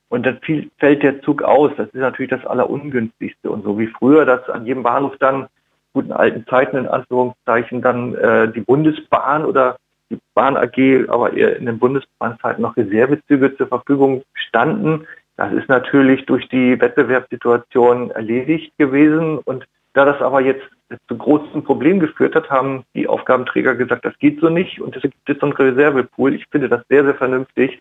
[0.09, 1.73] und dann fiel, fällt der Zug aus.
[1.77, 3.51] Das ist natürlich das Allerungünstigste.
[3.51, 5.47] Und so wie früher, dass an jedem Bahnhof dann
[5.93, 9.77] guten alten Zeiten in Anführungszeichen dann äh, die Bundesbahn oder
[10.11, 15.07] die Bahn AG, aber eher in den Bundesbahnzeiten noch Reservezüge zur Verfügung standen.
[15.37, 20.63] Das ist natürlich durch die Wettbewerbssituation erledigt gewesen und da das aber jetzt
[21.09, 25.03] zu großen Problemen geführt hat, haben die Aufgabenträger gesagt, das geht so nicht und es
[25.03, 26.35] gibt jetzt so einen Reservepool.
[26.35, 27.81] Ich finde das sehr, sehr vernünftig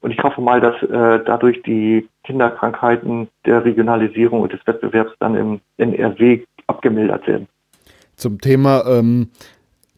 [0.00, 5.34] und ich hoffe mal, dass äh, dadurch die Kinderkrankheiten der Regionalisierung und des Wettbewerbs dann
[5.34, 7.48] im NRW abgemildert werden.
[8.16, 9.30] Zum Thema ähm,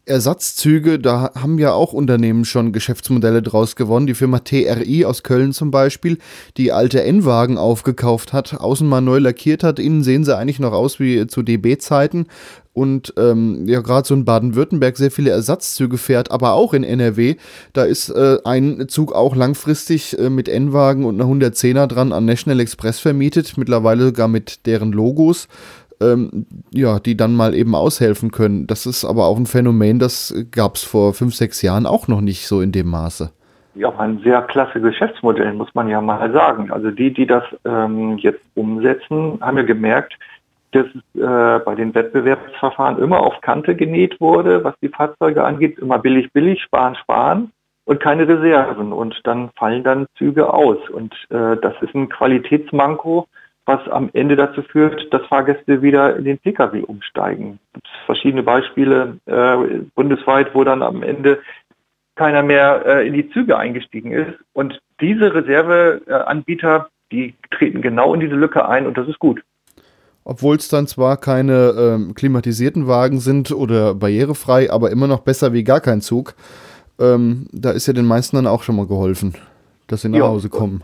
[0.06, 4.06] Ersatzzüge, da haben ja auch Unternehmen schon Geschäftsmodelle draus gewonnen.
[4.06, 6.18] Die Firma TRI aus Köln zum Beispiel,
[6.56, 9.78] die alte N-Wagen aufgekauft hat, außen mal neu lackiert hat.
[9.78, 12.26] Innen sehen sie eigentlich noch aus wie zu DB-Zeiten.
[12.74, 17.36] Und ähm, ja, gerade so in Baden-Württemberg sehr viele Ersatzzüge fährt, aber auch in NRW.
[17.72, 22.24] Da ist äh, ein Zug auch langfristig äh, mit N-Wagen und einer 110er dran an
[22.24, 25.46] National Express vermietet, mittlerweile sogar mit deren Logos
[26.00, 28.66] ähm, ja, die dann mal eben aushelfen können.
[28.66, 32.20] Das ist aber auch ein Phänomen, das gab es vor fünf, sechs Jahren auch noch
[32.20, 33.30] nicht so in dem Maße.
[33.76, 36.70] Ja, ein sehr klasse Geschäftsmodell, muss man ja mal sagen.
[36.70, 40.14] Also die, die das ähm, jetzt umsetzen, haben ja gemerkt,
[40.70, 45.98] dass äh, bei den Wettbewerbsverfahren immer auf Kante genäht wurde, was die Fahrzeuge angeht, immer
[45.98, 47.52] billig, billig, sparen, sparen
[47.84, 48.92] und keine Reserven.
[48.92, 50.78] Und dann fallen dann Züge aus.
[50.90, 53.26] Und äh, das ist ein Qualitätsmanko,
[53.66, 57.58] was am Ende dazu führt, dass Fahrgäste wieder in den Pkw umsteigen.
[57.66, 61.40] Es gibt verschiedene Beispiele äh, bundesweit, wo dann am Ende
[62.14, 64.32] keiner mehr äh, in die Züge eingestiegen ist.
[64.52, 69.42] Und diese Reserveanbieter, die treten genau in diese Lücke ein und das ist gut.
[70.24, 75.52] Obwohl es dann zwar keine ähm, klimatisierten Wagen sind oder barrierefrei, aber immer noch besser
[75.52, 76.34] wie gar kein Zug.
[76.98, 79.34] Ähm, da ist ja den meisten dann auch schon mal geholfen,
[79.86, 80.26] dass sie nach ja.
[80.26, 80.82] Hause kommen.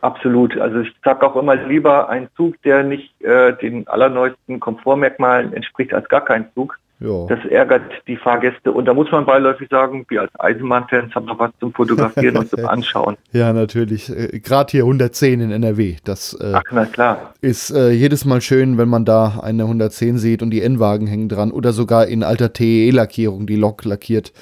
[0.00, 0.56] Absolut.
[0.58, 5.92] Also ich sage auch immer lieber ein Zug, der nicht äh, den allerneuesten Komfortmerkmalen entspricht,
[5.92, 6.78] als gar kein Zug.
[7.00, 7.26] Ja.
[7.28, 8.72] Das ärgert die Fahrgäste.
[8.72, 12.50] Und da muss man beiläufig sagen, wir als Eisenbahnfans haben noch was zum Fotografieren und
[12.50, 13.16] zum Anschauen.
[13.30, 14.10] Ja, natürlich.
[14.10, 15.96] Äh, Gerade hier 110 in NRW.
[16.02, 17.34] Das äh, Ach, na klar.
[17.40, 21.28] ist äh, jedes Mal schön, wenn man da eine 110 sieht und die N-Wagen hängen
[21.28, 24.32] dran oder sogar in alter TE-Lackierung die Lok lackiert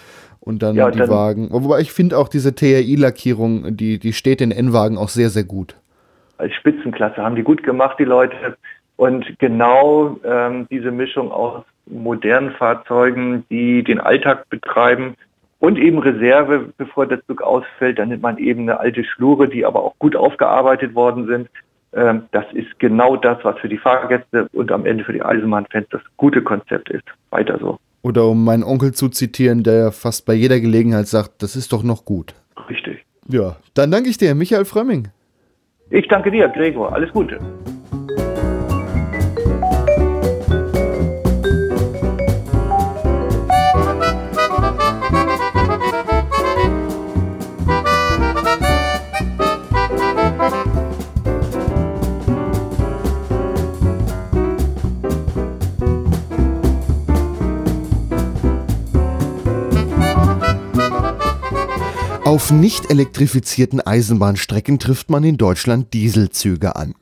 [0.46, 1.48] und dann ja, die dann, Wagen.
[1.50, 5.74] Wobei ich finde auch diese TRI-Lackierung, die, die steht in N-Wagen auch sehr, sehr gut.
[6.38, 8.56] Als Spitzenklasse haben die gut gemacht, die Leute.
[8.96, 15.16] Und genau ähm, diese Mischung aus modernen Fahrzeugen, die den Alltag betreiben
[15.58, 19.66] und eben Reserve, bevor der Zug ausfällt, dann nimmt man eben eine alte Schlure, die
[19.66, 21.48] aber auch gut aufgearbeitet worden sind.
[21.92, 25.88] Ähm, das ist genau das, was für die Fahrgäste und am Ende für die Eisenbahnfans
[25.90, 27.04] das gute Konzept ist.
[27.30, 27.78] Weiter so.
[28.06, 31.82] Oder um meinen Onkel zu zitieren, der fast bei jeder Gelegenheit sagt, das ist doch
[31.82, 32.36] noch gut.
[32.70, 33.04] Richtig.
[33.26, 35.08] Ja, dann danke ich dir, Michael Frömming.
[35.90, 36.92] Ich danke dir, Gregor.
[36.92, 37.40] Alles Gute.
[62.26, 66.96] Auf nicht elektrifizierten Eisenbahnstrecken trifft man in Deutschland Dieselzüge an.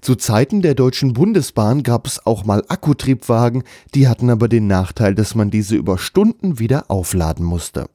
[0.00, 5.14] Zu Zeiten der Deutschen Bundesbahn gab es auch mal Akkutriebwagen, die hatten aber den Nachteil,
[5.14, 7.90] dass man diese über Stunden wieder aufladen musste.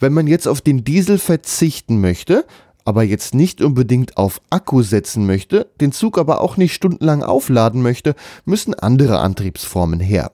[0.00, 2.46] Wenn man jetzt auf den Diesel verzichten möchte,
[2.84, 7.80] aber jetzt nicht unbedingt auf Akku setzen möchte, den Zug aber auch nicht stundenlang aufladen
[7.80, 10.32] möchte, müssen andere Antriebsformen her.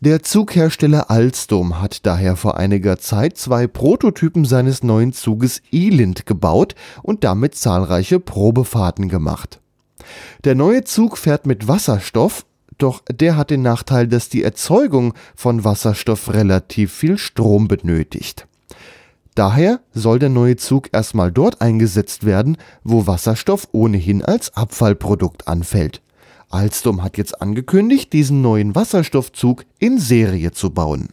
[0.00, 6.76] Der Zughersteller Alstom hat daher vor einiger Zeit zwei Prototypen seines neuen Zuges Elind gebaut
[7.02, 9.60] und damit zahlreiche Probefahrten gemacht.
[10.44, 12.46] Der neue Zug fährt mit Wasserstoff,
[12.78, 18.46] doch der hat den Nachteil, dass die Erzeugung von Wasserstoff relativ viel Strom benötigt.
[19.34, 26.02] Daher soll der neue Zug erstmal dort eingesetzt werden, wo Wasserstoff ohnehin als Abfallprodukt anfällt.
[26.50, 31.10] Alstom hat jetzt angekündigt, diesen neuen Wasserstoffzug in Serie zu bauen.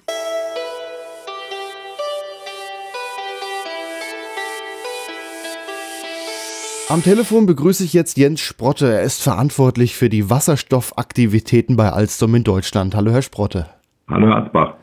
[6.88, 8.94] Am Telefon begrüße ich jetzt Jens Sprotte.
[8.94, 12.96] Er ist verantwortlich für die Wasserstoffaktivitäten bei Alstom in Deutschland.
[12.96, 13.68] Hallo, Herr Sprotte.
[14.08, 14.76] Hallo, Herr Asbach.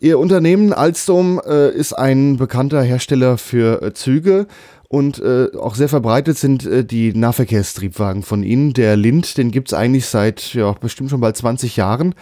[0.00, 4.46] Ihr Unternehmen Alstom äh, ist ein bekannter Hersteller für äh, Züge
[4.88, 8.72] und äh, auch sehr verbreitet sind äh, die Nahverkehrstriebwagen von Ihnen.
[8.72, 12.14] Der Lind, den gibt es eigentlich seit ja, bestimmt schon bald 20 Jahren.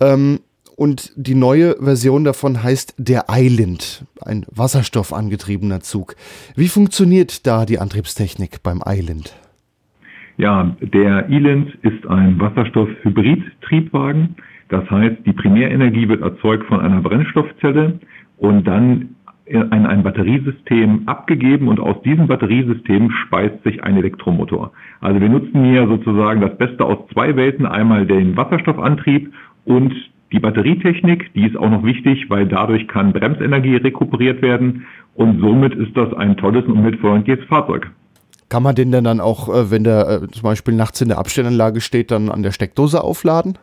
[0.00, 0.40] Ähm,
[0.76, 6.16] und die neue Version davon heißt der Island, ein wasserstoffangetriebener Zug.
[6.54, 9.34] Wie funktioniert da die Antriebstechnik beim Island?
[10.36, 14.36] Ja, der Island ist ein Wasserstoff-Hybrid-Triebwagen.
[14.68, 17.98] Das heißt, die Primärenergie wird erzeugt von einer Brennstoffzelle
[18.36, 19.15] und dann
[19.46, 24.72] in ein Batteriesystem abgegeben und aus diesem Batteriesystem speist sich ein Elektromotor.
[25.00, 29.32] Also wir nutzen hier sozusagen das Beste aus zwei Welten, einmal den Wasserstoffantrieb
[29.64, 29.94] und
[30.32, 34.84] die Batterietechnik, die ist auch noch wichtig, weil dadurch kann Bremsenergie rekuperiert werden
[35.14, 37.88] und somit ist das ein tolles und umweltfreundliches Fahrzeug.
[38.48, 41.18] Kann man den denn dann auch, äh, wenn der äh, zum Beispiel nachts in der
[41.18, 43.58] Abstellanlage steht, dann an der Steckdose aufladen?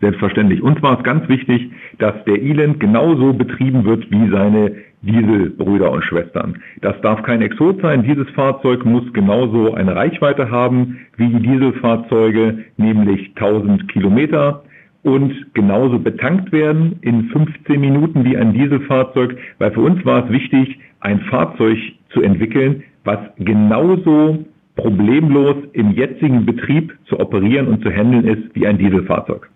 [0.00, 0.62] Selbstverständlich.
[0.62, 4.72] Und zwar ist ganz wichtig, dass der Eland genauso betrieben wird wie seine
[5.02, 6.62] Dieselbrüder und Schwestern.
[6.80, 8.02] Das darf kein Exot sein.
[8.02, 14.62] Dieses Fahrzeug muss genauso eine Reichweite haben wie die Dieselfahrzeuge, nämlich 1000 Kilometer
[15.02, 20.32] und genauso betankt werden in 15 Minuten wie ein Dieselfahrzeug, weil für uns war es
[20.32, 21.78] wichtig, ein Fahrzeug
[22.10, 24.44] zu entwickeln, was genauso
[24.74, 29.48] problemlos im jetzigen Betrieb zu operieren und zu handeln ist wie ein Dieselfahrzeug.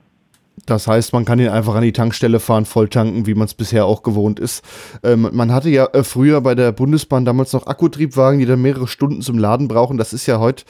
[0.71, 3.55] Das heißt, man kann ihn einfach an die Tankstelle fahren, voll tanken, wie man es
[3.55, 4.64] bisher auch gewohnt ist.
[5.03, 8.87] Ähm, man hatte ja äh, früher bei der Bundesbahn damals noch Akkutriebwagen, die dann mehrere
[8.87, 9.99] Stunden zum Laden brauchen.
[9.99, 10.64] Das ist ja heute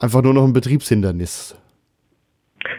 [0.00, 1.56] einfach nur noch ein Betriebshindernis.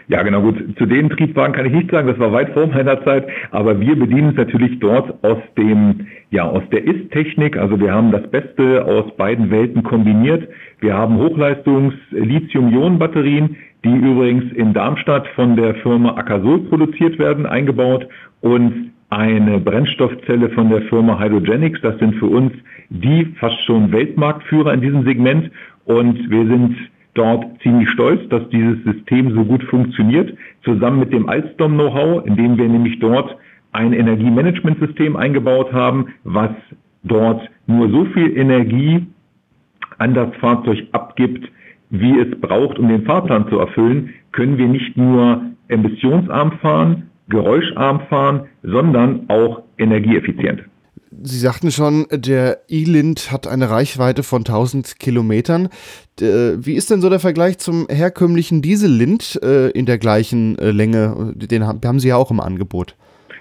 [0.08, 0.58] Ja, genau gut.
[0.76, 3.98] Zu den Triebwagen kann ich nicht sagen, das war weit vor meiner Zeit, aber wir
[3.98, 7.56] bedienen es natürlich dort aus dem, ja, aus der Ist-Technik.
[7.56, 10.46] Also wir haben das Beste aus beiden Welten kombiniert.
[10.80, 18.08] Wir haben Hochleistungs-Lithium-Ionen-Batterien, die übrigens in Darmstadt von der Firma Akasol produziert werden, eingebaut
[18.40, 21.80] und eine Brennstoffzelle von der Firma Hydrogenics.
[21.80, 22.52] Das sind für uns
[22.90, 25.50] die fast schon Weltmarktführer in diesem Segment
[25.84, 26.76] und wir sind
[27.14, 32.68] dort ziemlich stolz, dass dieses System so gut funktioniert, zusammen mit dem Alstom-Know-how, indem wir
[32.68, 33.36] nämlich dort
[33.72, 36.50] ein Energiemanagementsystem eingebaut haben, was
[37.02, 39.06] dort nur so viel Energie
[39.98, 41.48] an das Fahrzeug abgibt,
[41.90, 48.00] wie es braucht, um den Fahrplan zu erfüllen, können wir nicht nur emissionsarm fahren, geräuscharm
[48.08, 50.62] fahren, sondern auch energieeffizient.
[51.20, 55.68] Sie sagten schon, der E-Lind hat eine Reichweite von 1000 Kilometern.
[56.20, 61.32] Wie ist denn so der Vergleich zum herkömmlichen Diesel-Lind äh, in der gleichen äh, Länge?
[61.34, 62.94] Den haben Sie ja auch im Angebot.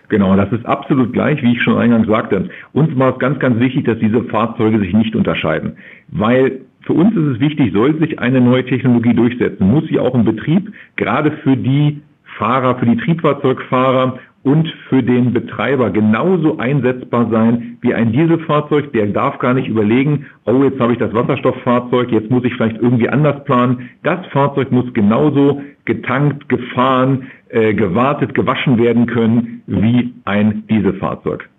[0.10, 2.50] Genau, das ist absolut gleich, wie ich schon eingangs sagte.
[2.74, 5.78] Uns war es ganz, ganz wichtig, dass diese Fahrzeuge sich nicht unterscheiden,
[6.08, 10.16] weil für uns ist es wichtig, soll sich eine neue Technologie durchsetzen, muss sie auch
[10.16, 12.02] im Betrieb, gerade für die
[12.38, 18.94] Fahrer, für die Triebfahrzeugfahrer und für den Betreiber genauso einsetzbar sein wie ein Dieselfahrzeug.
[18.94, 22.78] Der darf gar nicht überlegen, oh, jetzt habe ich das Wasserstofffahrzeug, jetzt muss ich vielleicht
[22.82, 23.90] irgendwie anders planen.
[24.04, 31.50] Das Fahrzeug muss genauso getankt, gefahren, äh, gewartet, gewaschen werden können wie ein Dieselfahrzeug.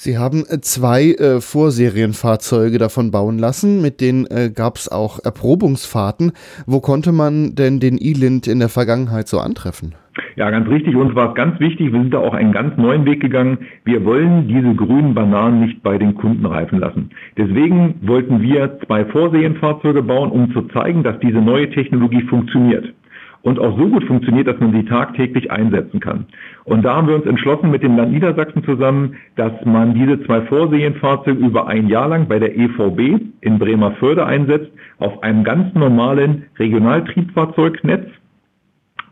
[0.00, 5.18] Sie haben äh, zwei äh, Vorserienfahrzeuge davon bauen lassen, mit denen äh, gab es auch
[5.24, 6.30] Erprobungsfahrten.
[6.66, 9.96] Wo konnte man denn den E-Lind in der Vergangenheit so antreffen?
[10.36, 10.94] Ja, ganz richtig.
[10.94, 11.92] Uns war es ganz wichtig.
[11.92, 13.58] Wir sind da auch einen ganz neuen Weg gegangen.
[13.84, 17.10] Wir wollen diese grünen Bananen nicht bei den Kunden reifen lassen.
[17.36, 22.94] Deswegen wollten wir zwei Vorserienfahrzeuge bauen, um zu zeigen, dass diese neue Technologie funktioniert.
[23.48, 26.26] Und auch so gut funktioniert, dass man sie tagtäglich einsetzen kann.
[26.64, 30.42] Und da haben wir uns entschlossen mit dem Land Niedersachsen zusammen, dass man diese zwei
[30.42, 36.44] Vorserienfahrzeuge über ein Jahr lang bei der EVB in Bremerförde einsetzt, auf einem ganz normalen
[36.58, 38.06] Regionaltriebfahrzeugnetz.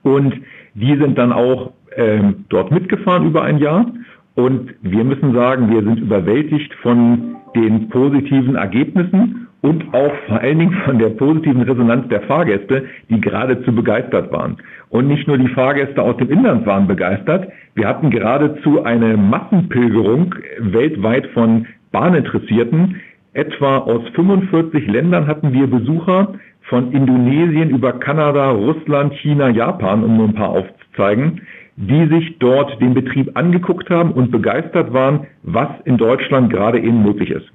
[0.03, 0.35] Und
[0.75, 3.87] die sind dann auch ähm, dort mitgefahren über ein Jahr.
[4.35, 10.61] Und wir müssen sagen, wir sind überwältigt von den positiven Ergebnissen und auch vor allen
[10.61, 14.59] Dingen von der positiven Resonanz der Fahrgäste, die geradezu begeistert waren.
[14.91, 20.37] Und nicht nur die Fahrgäste aus dem Inland waren begeistert, wir hatten geradezu eine Massenpilgerung
[20.61, 23.01] weltweit von Bahninteressierten.
[23.33, 26.35] Etwa aus 45 Ländern hatten wir Besucher,
[26.69, 31.41] von Indonesien über Kanada, Russland, China, Japan, um nur ein paar aufzuzeigen
[31.79, 37.03] die sich dort den Betrieb angeguckt haben und begeistert waren, was in Deutschland gerade eben
[37.03, 37.51] möglich ist.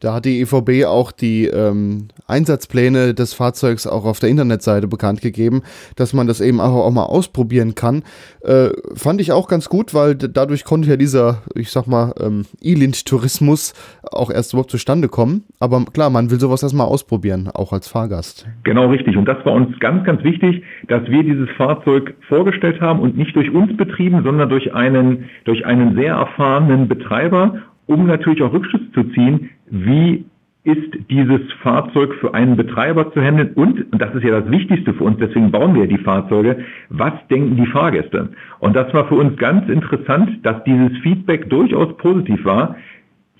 [0.00, 5.20] Da hat die EVB auch die ähm, Einsatzpläne des Fahrzeugs auch auf der Internetseite bekannt
[5.20, 5.62] gegeben,
[5.94, 8.02] dass man das eben auch, auch mal ausprobieren kann.
[8.42, 12.46] Äh, fand ich auch ganz gut, weil dadurch konnte ja dieser, ich sag mal, ähm,
[12.62, 13.74] E-Lint-Tourismus
[14.10, 15.44] auch erst überhaupt zustande kommen.
[15.58, 18.48] Aber klar, man will sowas erstmal ausprobieren, auch als Fahrgast.
[18.64, 19.18] Genau richtig.
[19.18, 23.36] Und das war uns ganz, ganz wichtig, dass wir dieses Fahrzeug vorgestellt haben und nicht
[23.36, 28.82] durch uns betrieben, sondern durch einen, durch einen sehr erfahrenen Betreiber um natürlich auch Rückschluss
[28.94, 30.24] zu ziehen, wie
[30.62, 34.94] ist dieses Fahrzeug für einen Betreiber zu handeln und, und das ist ja das Wichtigste
[34.94, 38.28] für uns, deswegen bauen wir die Fahrzeuge, was denken die Fahrgäste?
[38.60, 42.76] Und das war für uns ganz interessant, dass dieses Feedback durchaus positiv war.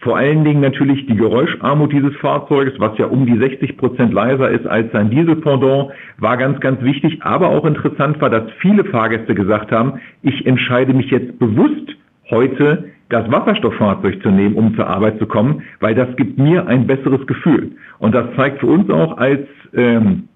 [0.01, 4.51] Vor allen Dingen natürlich die Geräuscharmut dieses Fahrzeuges, was ja um die 60 Prozent leiser
[4.51, 7.23] ist als sein Dieselpendant, war ganz, ganz wichtig.
[7.23, 11.97] Aber auch interessant war, dass viele Fahrgäste gesagt haben, ich entscheide mich jetzt bewusst
[12.31, 16.87] heute das Wasserstofffahrzeug zu nehmen, um zur Arbeit zu kommen, weil das gibt mir ein
[16.87, 17.73] besseres Gefühl.
[17.99, 20.29] Und das zeigt für uns auch als ähm,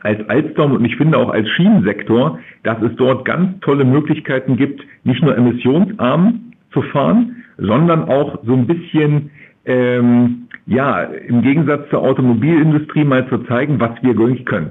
[0.00, 4.80] als Alstom und ich finde auch als Schienensektor, dass es dort ganz tolle Möglichkeiten gibt,
[5.02, 9.30] nicht nur emissionsarm zu fahren, sondern auch so ein bisschen
[9.64, 14.70] ähm, ja im Gegensatz zur Automobilindustrie mal zu zeigen, was wir wirklich können.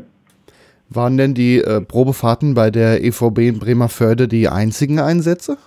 [0.89, 5.57] Waren denn die äh, Probefahrten bei der EVB in Bremerförde die einzigen Einsätze?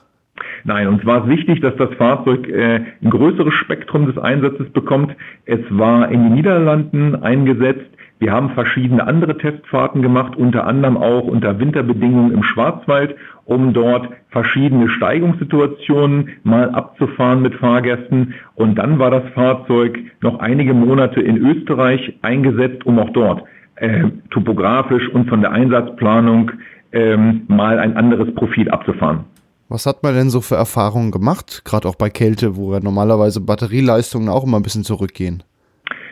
[0.65, 5.15] Nein, und zwar ist wichtig, dass das Fahrzeug äh, ein größeres Spektrum des Einsatzes bekommt.
[5.47, 7.91] Es war in den Niederlanden eingesetzt.
[8.19, 14.11] Wir haben verschiedene andere Testfahrten gemacht, unter anderem auch unter Winterbedingungen im Schwarzwald, um dort
[14.29, 18.35] verschiedene Steigungssituationen mal abzufahren mit Fahrgästen.
[18.55, 23.43] Und dann war das Fahrzeug noch einige Monate in Österreich eingesetzt, um auch dort
[23.77, 26.53] äh, topografisch und von der Einsatzplanung
[26.93, 29.25] ähm, mal ein anderes Profil abzufahren.
[29.71, 33.41] Was hat man denn so für Erfahrungen gemacht, gerade auch bei Kälte, wo ja normalerweise
[33.41, 35.45] Batterieleistungen auch immer ein bisschen zurückgehen?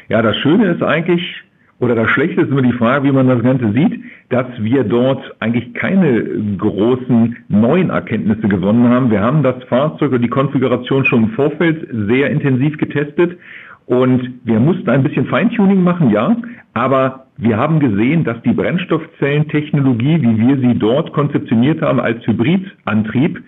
[0.09, 1.23] Ja, das Schöne ist eigentlich,
[1.81, 5.21] oder das Schlechte ist immer die Frage, wie man das Ganze sieht, dass wir dort
[5.41, 6.23] eigentlich keine
[6.57, 9.11] großen neuen Erkenntnisse gewonnen haben.
[9.11, 13.39] Wir haben das Fahrzeug und die Konfiguration schon im Vorfeld sehr intensiv getestet
[13.89, 16.37] und wir mussten ein bisschen Feintuning machen, ja,
[16.75, 23.43] aber wir haben gesehen, dass die Brennstoffzellentechnologie, wie wir sie dort konzeptioniert haben als Hybridantrieb,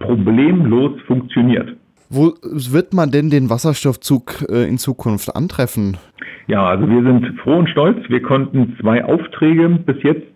[0.00, 1.76] problemlos funktioniert.
[2.10, 5.96] Wo wird man denn den Wasserstoffzug äh, in Zukunft antreffen?
[6.48, 7.98] Ja, also wir sind froh und stolz.
[8.08, 10.26] Wir konnten zwei Aufträge bis jetzt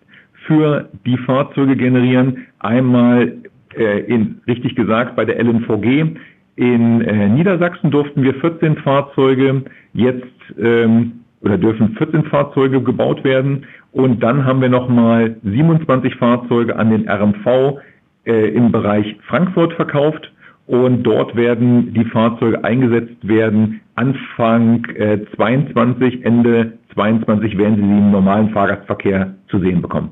[0.47, 2.47] für die Fahrzeuge generieren.
[2.59, 3.33] Einmal
[3.75, 6.15] äh, in, richtig gesagt, bei der LNVG
[6.59, 10.27] in äh, Niedersachsen durften wir 14 Fahrzeuge jetzt
[10.61, 13.65] ähm, oder dürfen 14 Fahrzeuge gebaut werden.
[13.93, 17.79] Und dann haben wir nochmal 27 Fahrzeuge an den RMV
[18.25, 20.33] äh, im Bereich Frankfurt verkauft.
[20.67, 23.79] Und dort werden die Fahrzeuge eingesetzt werden.
[23.95, 30.11] Anfang äh, 22, Ende 22 werden sie im normalen Fahrgastverkehr zu sehen bekommen.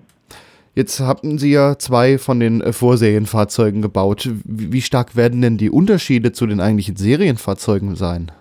[0.77, 4.29] Jetzt hatten Sie ja zwei von den äh, Vorserienfahrzeugen gebaut.
[4.45, 8.31] Wie stark werden denn die Unterschiede zu den eigentlichen Serienfahrzeugen sein?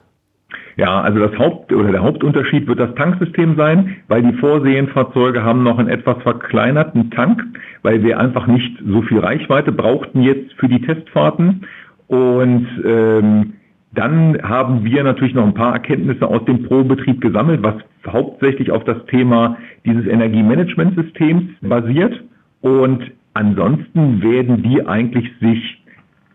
[0.77, 5.63] Ja, also das Haupt oder der Hauptunterschied wird das Tanksystem sein, weil die Vorsehenfahrzeuge haben
[5.63, 7.43] noch einen etwas verkleinerten Tank,
[7.81, 11.65] weil wir einfach nicht so viel Reichweite brauchten jetzt für die Testfahrten.
[12.09, 13.55] Und ähm,
[13.97, 17.75] dann haben wir natürlich noch ein paar Erkenntnisse aus dem Probetrieb gesammelt, was
[18.07, 22.23] hauptsächlich auf das Thema dieses Energiemanagementsystems basiert.
[22.61, 25.83] Und ansonsten werden die eigentlich sich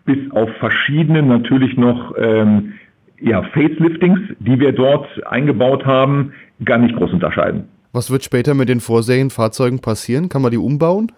[0.05, 2.74] bis auf verschiedene natürlich noch ähm,
[3.20, 6.34] ja, Faceliftings, die wir dort eingebaut haben,
[6.66, 7.66] gar nicht groß unterscheiden.
[7.93, 10.30] Was wird später mit den Vorserienfahrzeugen passieren?
[10.30, 11.12] Kann man die umbauen?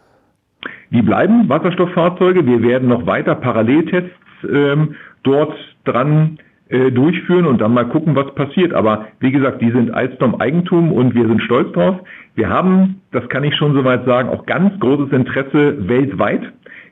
[0.91, 2.45] Die bleiben Wasserstofffahrzeuge.
[2.45, 4.11] Wir werden noch weiter Paralleltests
[4.51, 5.53] ähm, dort
[5.85, 6.37] dran
[6.69, 8.73] äh, durchführen und dann mal gucken, was passiert.
[8.73, 11.97] Aber wie gesagt, die sind Alstom Eigentum und wir sind stolz drauf.
[12.35, 16.41] Wir haben, das kann ich schon soweit sagen, auch ganz großes Interesse weltweit,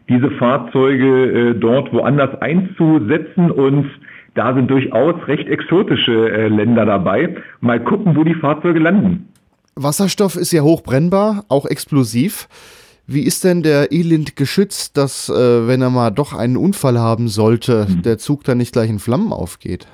[0.09, 3.89] diese Fahrzeuge äh, dort woanders einzusetzen und
[4.33, 7.35] da sind durchaus recht exotische äh, Länder dabei.
[7.59, 9.29] Mal gucken, wo die Fahrzeuge landen.
[9.75, 12.47] Wasserstoff ist ja hochbrennbar, auch explosiv.
[13.14, 17.28] Wie ist denn der Elend geschützt, dass, äh, wenn er mal doch einen Unfall haben
[17.28, 18.03] sollte, mhm.
[18.03, 19.88] der Zug dann nicht gleich in Flammen aufgeht?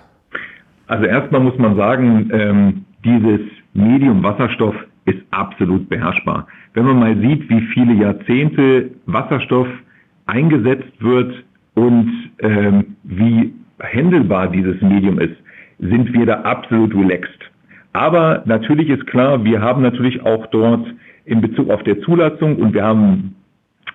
[0.86, 3.42] Also erstmal muss man sagen, ähm, dieses
[3.74, 6.48] Medium Wasserstoff ist absolut beherrschbar.
[6.74, 9.68] Wenn man mal sieht, wie viele Jahrzehnte Wasserstoff
[10.28, 11.44] eingesetzt wird
[11.74, 15.36] und ähm, wie händelbar dieses Medium ist,
[15.80, 17.47] sind wir da absolut relaxed.
[17.98, 20.86] Aber natürlich ist klar, wir haben natürlich auch dort
[21.26, 23.34] in Bezug auf der Zulassung und wir haben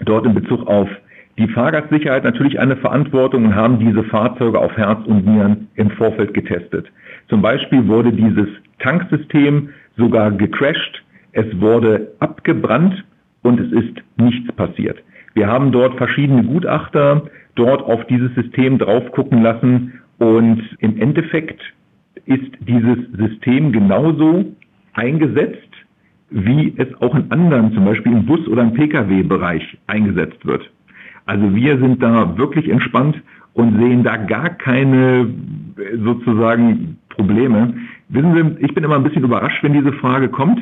[0.04, 0.88] dort in Bezug auf
[1.38, 6.34] die Fahrgastsicherheit natürlich eine Verantwortung und haben diese Fahrzeuge auf Herz und Nieren im Vorfeld
[6.34, 6.90] getestet.
[7.28, 8.48] Zum Beispiel wurde dieses
[8.80, 13.04] Tanksystem sogar gecrashed, es wurde abgebrannt
[13.42, 15.00] und es ist nichts passiert.
[15.34, 17.22] Wir haben dort verschiedene Gutachter
[17.54, 21.62] dort auf dieses System drauf gucken lassen und im Endeffekt
[22.26, 24.44] ist dieses System genauso
[24.94, 25.68] eingesetzt,
[26.30, 30.68] wie es auch in anderen, zum Beispiel im Bus- oder im Pkw-Bereich eingesetzt wird.
[31.26, 33.20] Also wir sind da wirklich entspannt
[33.54, 35.28] und sehen da gar keine
[36.02, 37.74] sozusagen Probleme.
[38.08, 40.60] Wissen Sie, ich bin immer ein bisschen überrascht, wenn diese Frage kommt,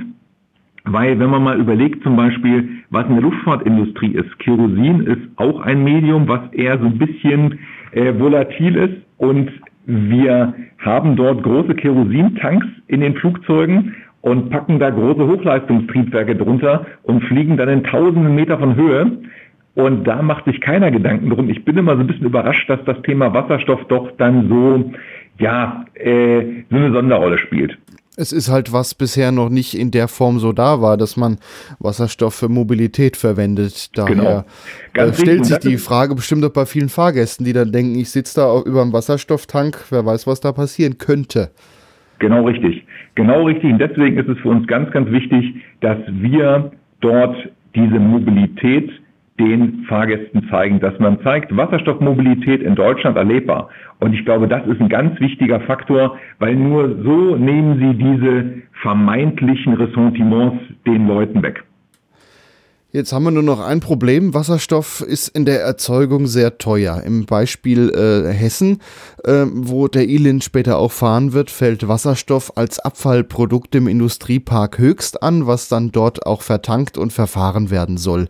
[0.84, 5.60] weil wenn man mal überlegt zum Beispiel, was in der Luftfahrtindustrie ist, Kerosin ist auch
[5.60, 7.58] ein Medium, was eher so ein bisschen
[7.92, 9.50] äh, volatil ist und
[9.86, 17.24] wir haben dort große Kerosintanks in den Flugzeugen und packen da große Hochleistungstriebwerke drunter und
[17.24, 19.18] fliegen dann in tausenden Meter von Höhe.
[19.74, 21.48] Und da macht sich keiner Gedanken drum.
[21.48, 24.92] Ich bin immer so ein bisschen überrascht, dass das Thema Wasserstoff doch dann so,
[25.38, 27.78] ja, äh, so eine Sonderrolle spielt.
[28.16, 31.38] Es ist halt was bisher noch nicht in der Form so da war, dass man
[31.78, 33.96] Wasserstoff für Mobilität verwendet.
[33.96, 34.44] Daher
[34.92, 35.08] genau.
[35.08, 38.40] äh, stellt sich die Frage bestimmt auch bei vielen Fahrgästen, die dann denken, ich sitze
[38.40, 41.50] da über einem Wasserstofftank, wer weiß, was da passieren könnte.
[42.18, 42.84] Genau richtig.
[43.14, 43.72] Genau richtig.
[43.72, 47.36] Und deswegen ist es für uns ganz, ganz wichtig, dass wir dort
[47.74, 48.90] diese Mobilität
[49.40, 53.70] den Fahrgästen zeigen, dass man zeigt, Wasserstoffmobilität in Deutschland erlebbar.
[53.98, 58.62] Und ich glaube, das ist ein ganz wichtiger Faktor, weil nur so nehmen Sie diese
[58.82, 61.64] vermeintlichen Ressentiments den Leuten weg.
[62.92, 64.34] Jetzt haben wir nur noch ein Problem.
[64.34, 67.00] Wasserstoff ist in der Erzeugung sehr teuer.
[67.06, 68.80] Im Beispiel äh, Hessen,
[69.22, 75.22] äh, wo der E-Lin später auch fahren wird, fällt Wasserstoff als Abfallprodukt im Industriepark höchst
[75.22, 78.26] an, was dann dort auch vertankt und verfahren werden soll.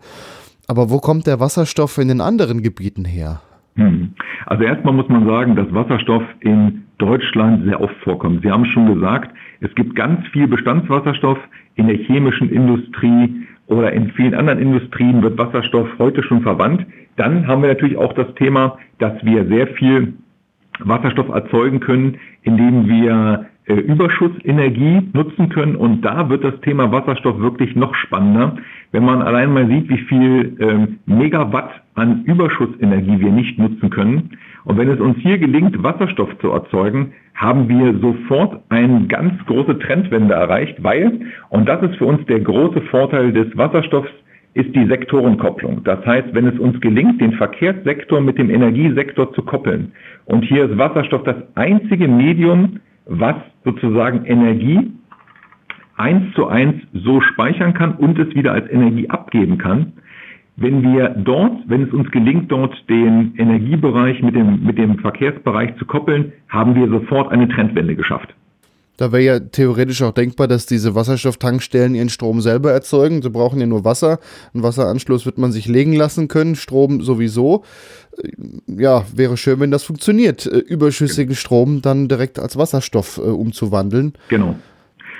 [0.70, 3.40] Aber wo kommt der Wasserstoff in den anderen Gebieten her?
[3.74, 4.14] Hm.
[4.46, 8.42] Also erstmal muss man sagen, dass Wasserstoff in Deutschland sehr oft vorkommt.
[8.44, 11.38] Sie haben schon gesagt, es gibt ganz viel Bestandswasserstoff
[11.74, 16.86] in der chemischen Industrie, oder in vielen anderen Industrien wird Wasserstoff heute schon verwandt.
[17.16, 20.12] Dann haben wir natürlich auch das Thema, dass wir sehr viel
[20.78, 25.76] Wasserstoff erzeugen können, indem wir Überschussenergie nutzen können.
[25.76, 28.56] Und da wird das Thema Wasserstoff wirklich noch spannender,
[28.92, 34.38] wenn man allein mal sieht, wie viel ähm, Megawatt an Überschussenergie wir nicht nutzen können.
[34.64, 39.78] Und wenn es uns hier gelingt, Wasserstoff zu erzeugen, haben wir sofort eine ganz große
[39.78, 44.10] Trendwende erreicht, weil, und das ist für uns der große Vorteil des Wasserstoffs,
[44.54, 45.84] ist die Sektorenkopplung.
[45.84, 49.92] Das heißt, wenn es uns gelingt, den Verkehrssektor mit dem Energiesektor zu koppeln,
[50.26, 54.92] und hier ist Wasserstoff das einzige Medium, was sozusagen Energie
[55.96, 59.92] eins zu eins so speichern kann und es wieder als Energie abgeben kann,
[60.56, 65.76] wenn wir dort, wenn es uns gelingt, dort den Energiebereich mit dem, mit dem Verkehrsbereich
[65.78, 68.34] zu koppeln, haben wir sofort eine Trendwende geschafft.
[69.00, 73.22] Da wäre ja theoretisch auch denkbar, dass diese Wasserstofftankstellen ihren Strom selber erzeugen.
[73.22, 74.18] Sie brauchen ja nur Wasser.
[74.52, 77.64] Einen Wasseranschluss wird man sich legen lassen können, Strom sowieso.
[78.66, 84.14] Ja, wäre schön, wenn das funktioniert, äh, überschüssigen Strom dann direkt als Wasserstoff äh, umzuwandeln.
[84.28, 84.56] Genau.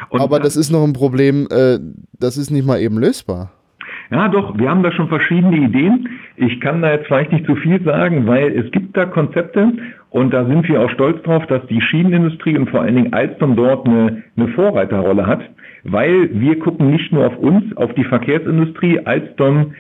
[0.09, 1.79] Und Aber das ist noch ein Problem, äh,
[2.19, 3.53] das ist nicht mal eben lösbar.
[4.11, 6.09] Ja, doch, wir haben da schon verschiedene Ideen.
[6.37, 9.73] Ich kann da jetzt vielleicht nicht zu viel sagen, weil es gibt da Konzepte
[10.11, 13.55] und da sind wir auch stolz drauf, dass die Schienenindustrie und vor allen Dingen Alstom
[13.55, 15.43] dort eine, eine Vorreiterrolle hat,
[15.85, 18.99] weil wir gucken nicht nur auf uns, auf die Verkehrsindustrie.
[19.05, 19.75] Alstom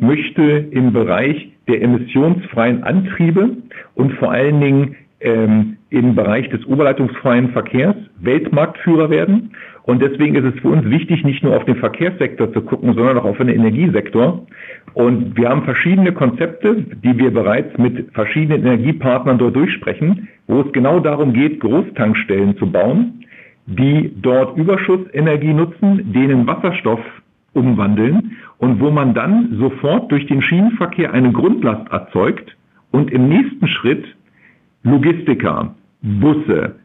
[0.00, 3.56] möchte im Bereich der emissionsfreien Antriebe
[3.94, 9.50] und vor allen Dingen ähm, im Bereich des oberleitungsfreien Verkehrs Weltmarktführer werden.
[9.84, 13.18] Und deswegen ist es für uns wichtig, nicht nur auf den Verkehrssektor zu gucken, sondern
[13.18, 14.46] auch auf den Energiesektor.
[14.94, 20.72] Und wir haben verschiedene Konzepte, die wir bereits mit verschiedenen Energiepartnern dort durchsprechen, wo es
[20.72, 23.24] genau darum geht, Großtankstellen zu bauen,
[23.66, 27.00] die dort Überschussenergie nutzen, denen Wasserstoff
[27.54, 32.56] umwandeln und wo man dann sofort durch den Schienenverkehr eine Grundlast erzeugt
[32.92, 34.04] und im nächsten Schritt
[34.84, 36.76] Logistiker, Busse,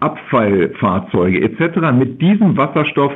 [0.00, 1.92] Abfallfahrzeuge etc.
[1.92, 3.12] mit diesem Wasserstoff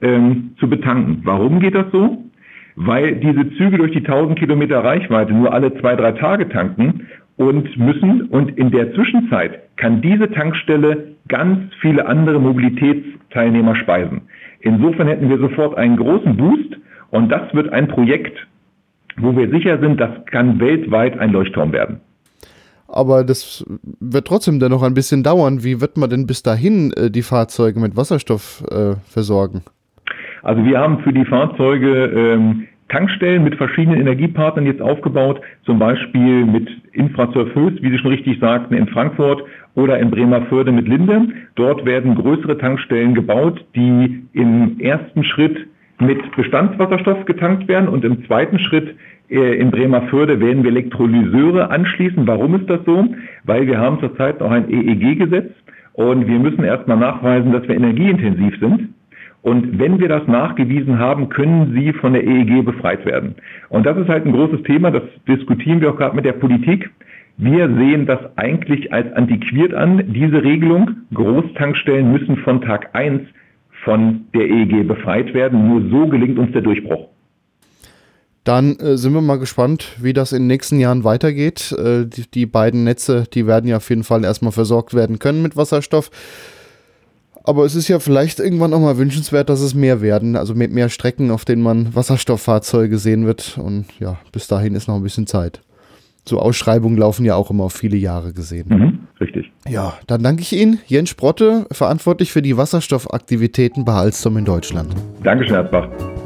[0.00, 1.20] ähm, zu betanken.
[1.24, 2.24] Warum geht das so?
[2.76, 7.76] Weil diese Züge durch die 1000 Kilometer Reichweite nur alle zwei, drei Tage tanken und
[7.76, 14.22] müssen und in der Zwischenzeit kann diese Tankstelle ganz viele andere Mobilitätsteilnehmer speisen.
[14.60, 16.80] Insofern hätten wir sofort einen großen Boost
[17.10, 18.36] und das wird ein Projekt,
[19.16, 22.00] wo wir sicher sind, das kann weltweit ein Leuchtturm werden.
[22.88, 23.64] Aber das
[24.00, 25.62] wird trotzdem dann noch ein bisschen dauern.
[25.62, 29.62] Wie wird man denn bis dahin äh, die Fahrzeuge mit Wasserstoff äh, versorgen?
[30.42, 36.44] Also wir haben für die Fahrzeuge ähm, Tankstellen mit verschiedenen Energiepartnern jetzt aufgebaut, zum Beispiel
[36.44, 39.42] mit Infrasurfös, wie Sie schon richtig sagten, in Frankfurt
[39.76, 41.28] oder in Bremerförde mit Linde.
[41.54, 45.68] Dort werden größere Tankstellen gebaut, die im ersten Schritt
[46.00, 48.96] mit Bestandswasserstoff getankt werden und im zweiten Schritt
[49.30, 52.26] äh, in Bremerförde werden wir Elektrolyseure anschließen.
[52.26, 53.06] Warum ist das so?
[53.44, 55.52] Weil wir haben zurzeit noch ein EEG-Gesetz
[55.92, 58.88] und wir müssen erstmal nachweisen, dass wir energieintensiv sind.
[59.42, 63.36] Und wenn wir das nachgewiesen haben, können sie von der EEG befreit werden.
[63.70, 66.90] Und das ist halt ein großes Thema, das diskutieren wir auch gerade mit der Politik.
[67.38, 70.90] Wir sehen das eigentlich als antiquiert an, diese Regelung.
[71.14, 73.22] Großtankstellen müssen von Tag eins
[73.84, 75.68] von der EEG befreit werden.
[75.68, 77.08] Nur so gelingt uns der Durchbruch.
[78.44, 81.72] Dann äh, sind wir mal gespannt, wie das in den nächsten Jahren weitergeht.
[81.72, 85.42] Äh, die, die, beiden Netze, die werden ja auf jeden Fall erstmal versorgt werden können
[85.42, 86.10] mit Wasserstoff.
[87.42, 90.72] Aber es ist ja vielleicht irgendwann auch mal wünschenswert, dass es mehr werden, also mit
[90.72, 93.58] mehr Strecken, auf denen man Wasserstofffahrzeuge sehen wird.
[93.58, 95.60] Und ja, bis dahin ist noch ein bisschen Zeit.
[96.24, 98.66] So Ausschreibungen laufen ja auch immer auf viele Jahre gesehen.
[98.68, 99.50] Mhm, richtig.
[99.68, 104.94] Ja, dann danke ich Ihnen, Jens Sprotte, verantwortlich für die Wasserstoffaktivitäten bei Alstom in Deutschland.
[105.22, 106.19] Dankeschön, Herr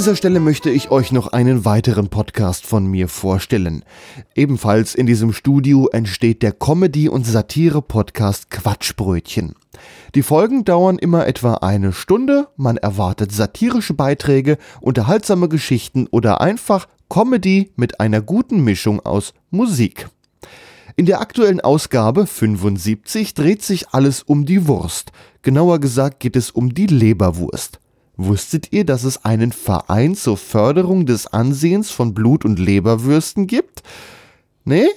[0.00, 3.84] dieser Stelle möchte ich euch noch einen weiteren Podcast von mir vorstellen.
[4.34, 9.52] Ebenfalls in diesem Studio entsteht der Comedy- und Satire-Podcast Quatschbrötchen.
[10.14, 16.88] Die Folgen dauern immer etwa eine Stunde, man erwartet satirische Beiträge, unterhaltsame Geschichten oder einfach
[17.10, 20.08] Comedy mit einer guten Mischung aus Musik.
[20.96, 25.12] In der aktuellen Ausgabe 75 dreht sich alles um die Wurst.
[25.42, 27.79] Genauer gesagt geht es um die Leberwurst.
[28.22, 33.82] Wusstet ihr, dass es einen Verein zur Förderung des Ansehens von Blut- und Leberwürsten gibt?
[34.62, 34.88] Nee?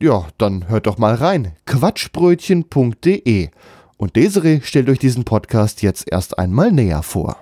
[0.00, 1.52] Ja, dann hört doch mal rein.
[1.66, 3.50] Quatschbrötchen.de.
[3.98, 7.36] Und Desiree stellt euch diesen Podcast jetzt erst einmal näher vor.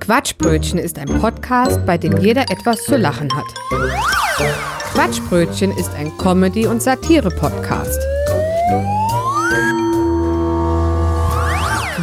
[0.00, 3.46] Quatschbrötchen ist ein Podcast, bei dem jeder etwas zu lachen hat.
[4.94, 8.00] Quatschbrötchen ist ein Comedy- und Satire-Podcast.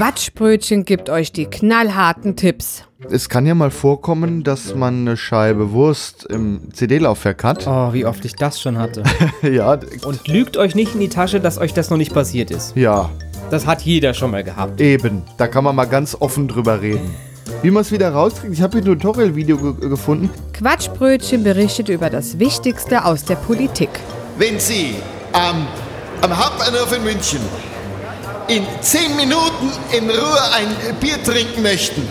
[0.01, 2.85] Quatschbrötchen gibt euch die knallharten Tipps.
[3.11, 7.67] Es kann ja mal vorkommen, dass man eine Scheibe Wurst im CD-Laufwerk hat.
[7.67, 9.03] Oh, wie oft ich das schon hatte.
[9.43, 9.77] ja.
[10.03, 12.75] Und lügt euch nicht in die Tasche, dass euch das noch nicht passiert ist.
[12.75, 13.11] Ja.
[13.51, 14.81] Das hat jeder schon mal gehabt.
[14.81, 15.21] Eben.
[15.37, 17.13] Da kann man mal ganz offen drüber reden.
[17.61, 20.31] Wie man es wieder rauskriegt, ich habe hier ein Tutorial-Video ge gefunden.
[20.53, 23.91] Quatschbrötchen berichtet über das Wichtigste aus der Politik.
[24.39, 24.95] Wenn Sie
[25.35, 25.67] ähm,
[26.21, 27.41] am Hauptbahnhof in München
[28.51, 32.07] in zehn Minuten in Ruhe ein Bier trinken möchten.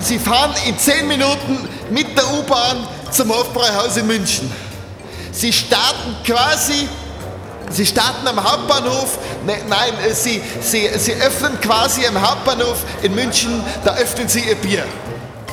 [0.00, 4.50] Sie fahren in zehn Minuten mit der U-Bahn zum Hofbräuhaus in München.
[5.30, 6.88] Sie starten quasi,
[7.70, 13.14] Sie starten am Hauptbahnhof, ne, nein, äh, Sie, Sie, Sie öffnen quasi am Hauptbahnhof in
[13.14, 14.84] München, da öffnen Sie Ihr Bier.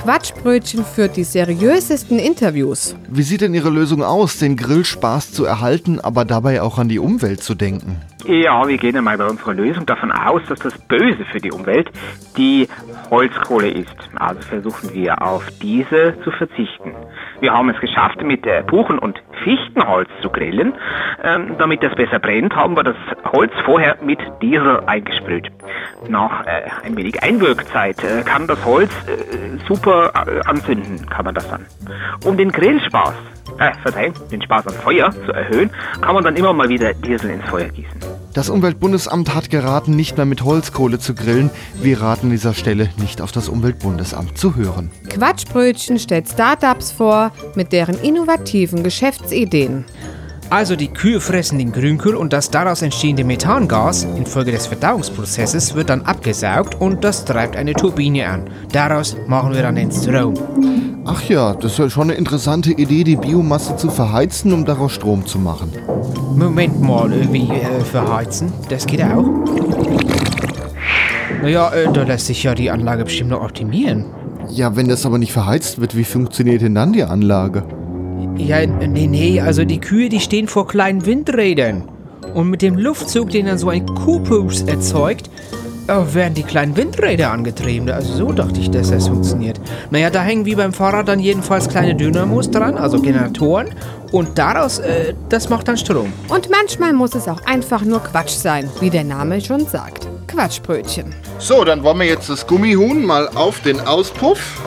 [0.04, 2.94] Quatschbrötchen führt die seriösesten Interviews.
[3.08, 7.00] Wie sieht denn Ihre Lösung aus, den Grillspaß zu erhalten, aber dabei auch an die
[7.00, 8.02] Umwelt zu denken?
[8.26, 11.90] Ja, wir gehen einmal bei unserer Lösung davon aus, dass das Böse für die Umwelt
[12.36, 12.68] die
[13.12, 13.96] Holzkohle ist.
[14.16, 16.92] Also versuchen wir auf diese zu verzichten.
[17.44, 20.72] Wir haben es geschafft, mit äh, Buchen- und Fichtenholz zu grillen.
[21.22, 22.96] Ähm, damit das besser brennt, haben wir das
[23.34, 25.52] Holz vorher mit Diesel eingesprüht.
[26.08, 31.36] Nach äh, ein wenig Einwirkzeit äh, kann das Holz äh, super äh, anzünden, kann man
[31.36, 31.66] das dann.
[32.24, 33.14] Um den Grillspaß,
[33.60, 37.30] äh, verzeihen, den Spaß am Feuer zu erhöhen, kann man dann immer mal wieder Diesel
[37.30, 38.13] ins Feuer gießen.
[38.34, 41.52] Das Umweltbundesamt hat geraten, nicht mehr mit Holzkohle zu grillen.
[41.82, 44.90] Wir raten an dieser Stelle nicht auf das Umweltbundesamt zu hören.
[45.08, 49.86] Quatschbrötchen stellt Startups vor mit deren innovativen Geschäftsideen.
[50.54, 55.90] Also die Kühe fressen den Grünkohl und das daraus entstehende Methangas infolge des Verdauungsprozesses wird
[55.90, 58.52] dann abgesaugt und das treibt eine Turbine an.
[58.72, 60.36] Daraus machen wir dann den Strom.
[61.06, 64.92] Ach ja, das ist ja schon eine interessante Idee, die Biomasse zu verheizen, um daraus
[64.92, 65.72] Strom zu machen.
[66.36, 68.54] Moment mal, wie äh, verheizen?
[68.70, 69.26] Das geht auch?
[71.42, 74.06] Naja, äh, da lässt sich ja die Anlage bestimmt noch optimieren.
[74.50, 77.64] Ja, wenn das aber nicht verheizt wird, wie funktioniert denn dann die Anlage?
[78.38, 81.84] Ja, nee, nee, also die Kühe, die stehen vor kleinen Windrädern.
[82.34, 85.30] Und mit dem Luftzug, den dann so ein Kuhpups erzeugt,
[85.88, 87.90] äh, werden die kleinen Windräder angetrieben.
[87.90, 89.60] Also so dachte ich, dass das funktioniert.
[89.92, 93.70] Naja, da hängen wie beim Fahrrad dann jedenfalls kleine Dynamos dran, also Generatoren.
[94.12, 96.12] Und daraus, äh, das macht dann Strom.
[96.30, 100.08] Und manchmal muss es auch einfach nur Quatsch sein, wie der Name schon sagt.
[100.28, 101.14] Quatschbrötchen.
[101.38, 104.62] So, dann wollen wir jetzt das Gummihuhn mal auf den Auspuff.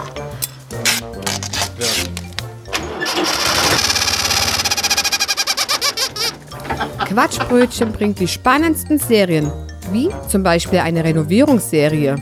[7.17, 9.51] Quatschbrötchen bringt die spannendsten Serien,
[9.91, 12.17] wie zum Beispiel eine Renovierungsserie.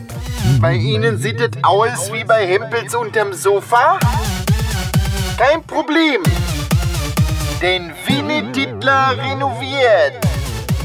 [0.61, 3.99] Bei Ihnen sieht es aus wie bei Hempels unterm Sofa?
[5.37, 6.23] Kein Problem.
[7.61, 10.13] Denn Winnie Dittler renoviert.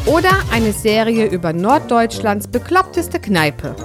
[0.07, 3.75] Oder eine Serie über Norddeutschlands bekloppteste Kneipe.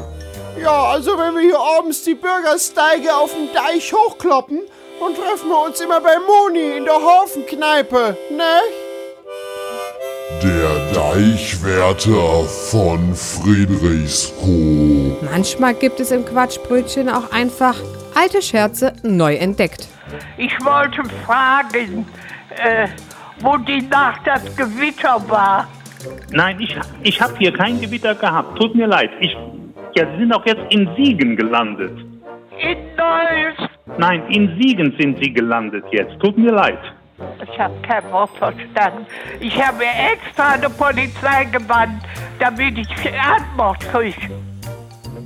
[0.58, 4.60] Ja, also wenn wir hier abends die Bürgersteige auf dem Deich hochkloppen,
[5.00, 8.83] dann treffen wir uns immer bei Moni in der Hafenkneipe, ne?
[10.42, 15.22] Der Deichwärter von Friedrichskoog.
[15.30, 17.76] Manchmal gibt es im Quatschbrötchen auch einfach
[18.14, 19.86] alte Scherze neu entdeckt.
[20.38, 22.06] Ich wollte fragen,
[22.56, 22.88] äh,
[23.40, 25.68] wo die Nacht das Gewitter war.
[26.30, 28.56] Nein, ich, ich habe hier kein Gewitter gehabt.
[28.58, 29.10] Tut mir leid.
[29.20, 29.36] Ich,
[29.94, 31.98] ja, Sie sind auch jetzt in Siegen gelandet.
[32.62, 33.68] In Neuss.
[33.98, 36.18] Nein, in Siegen sind Sie gelandet jetzt.
[36.20, 36.78] Tut mir leid.
[37.42, 39.06] Ich habe kein Wort verstanden.
[39.40, 42.02] Ich habe mir extra eine Polizei gewandt,
[42.38, 42.88] damit ich
[43.20, 44.30] Antwort kriege.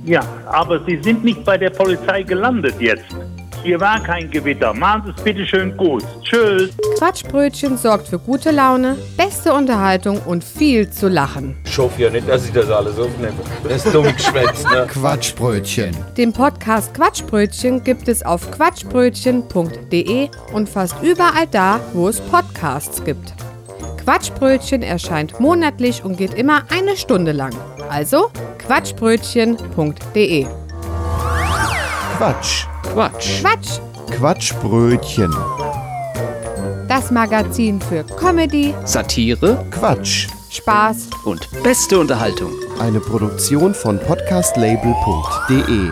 [0.05, 3.15] Ja, aber Sie sind nicht bei der Polizei gelandet jetzt.
[3.63, 4.73] Hier war kein Gewitter.
[4.73, 6.03] Machen Sie es bitte schön gut.
[6.23, 6.69] Tschüss.
[6.97, 11.57] Quatschbrötchen sorgt für gute Laune, beste Unterhaltung und viel zu lachen.
[11.65, 13.33] Ich hoffe ja nicht, dass ich das alles aufnehme.
[13.63, 14.87] Das ist dumm geschwätzt, ne?
[14.91, 15.95] Quatschbrötchen.
[16.17, 23.33] Den Podcast Quatschbrötchen gibt es auf quatschbrötchen.de und fast überall da, wo es Podcasts gibt.
[24.03, 27.53] Quatschbrötchen erscheint monatlich und geht immer eine Stunde lang.
[27.89, 30.47] Also quatschbrötchen.de.
[32.17, 32.65] Quatsch.
[32.93, 33.41] Quatsch.
[33.41, 33.79] Quatsch,
[34.11, 35.33] Quatschbrötchen.
[36.87, 40.27] das Magazin für Comedy, Satire, Quatsch.
[40.49, 42.51] Spaß und beste Unterhaltung.
[42.79, 45.91] Eine Produktion von podcastlabel.de.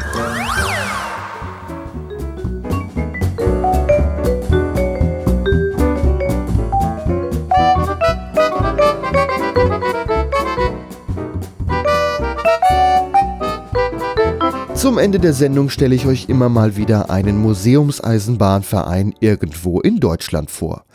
[14.98, 20.50] Zum Ende der Sendung stelle ich euch immer mal wieder einen Museumseisenbahnverein irgendwo in Deutschland
[20.50, 20.86] vor.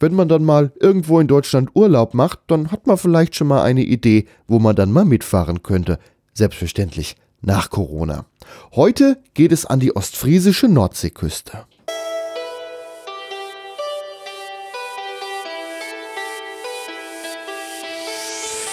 [0.00, 3.62] Wenn man dann mal irgendwo in Deutschland Urlaub macht, dann hat man vielleicht schon mal
[3.62, 6.00] eine Idee, wo man dann mal mitfahren könnte.
[6.34, 8.26] Selbstverständlich nach Corona.
[8.74, 11.64] Heute geht es an die ostfriesische Nordseeküste.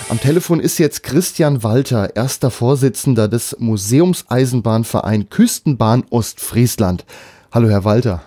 [0.09, 7.05] Am Telefon ist jetzt Christian Walter, erster Vorsitzender des Museumseisenbahnverein Küstenbahn Ostfriesland.
[7.53, 8.23] Hallo, Herr Walter.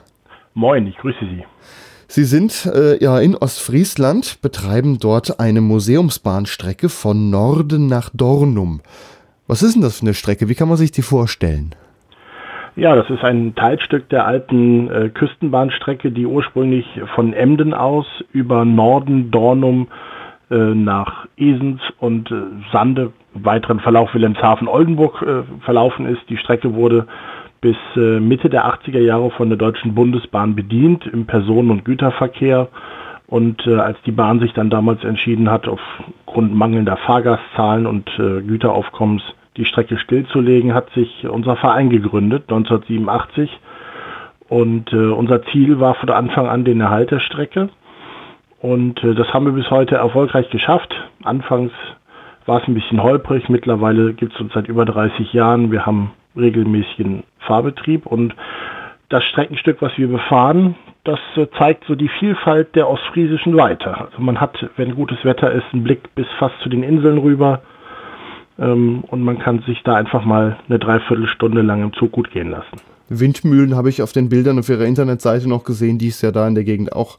[0.55, 1.45] Moin, ich grüße Sie.
[2.07, 8.81] Sie sind äh, ja in Ostfriesland, betreiben dort eine Museumsbahnstrecke von Norden nach Dornum.
[9.49, 10.49] Was ist denn das für eine Strecke?
[10.49, 11.75] Wie kann man sich die vorstellen?
[12.77, 16.87] Ja, das ist ein Teilstück der alten äh, Küstenbahnstrecke, die ursprünglich
[17.17, 19.89] von Emden aus über Norden, Dornum
[20.57, 22.43] nach Esens und äh,
[22.73, 26.23] Sande, weiteren Verlauf Wilhelmshaven, Oldenburg äh, verlaufen ist.
[26.29, 27.07] Die Strecke wurde
[27.63, 32.69] bis äh, Mitte der 80er Jahre von der Deutschen Bundesbahn bedient im Personen- und Güterverkehr.
[33.29, 38.43] Und äh, als die Bahn sich dann damals entschieden hat, aufgrund mangelnder Fahrgastzahlen und äh,
[38.43, 39.23] Güteraufkommens
[39.57, 43.51] die Strecke stillzulegen, hat sich unser Verein gegründet, 1987.
[44.49, 47.71] Und äh, unser Ziel war von Anfang an den Erhalt der Strecke.
[48.63, 50.95] Und äh, das haben wir bis heute erfolgreich geschafft.
[51.25, 51.73] Anfangs
[52.47, 53.49] war es ein bisschen holprig.
[53.49, 55.73] Mittlerweile gibt es uns seit über 30 Jahren.
[55.73, 58.35] Wir haben regelmäßigen Fahrbetrieb und
[59.09, 63.99] das Streckenstück, was wir befahren, das äh, zeigt so die Vielfalt der ostfriesischen Weite.
[63.99, 67.63] Also man hat, wenn gutes Wetter ist, einen Blick bis fast zu den Inseln rüber
[68.59, 72.51] ähm, und man kann sich da einfach mal eine Dreiviertelstunde lang im Zug gut gehen
[72.51, 72.81] lassen.
[73.09, 76.47] Windmühlen habe ich auf den Bildern auf ihrer Internetseite noch gesehen, die es ja da
[76.47, 77.19] in der Gegend auch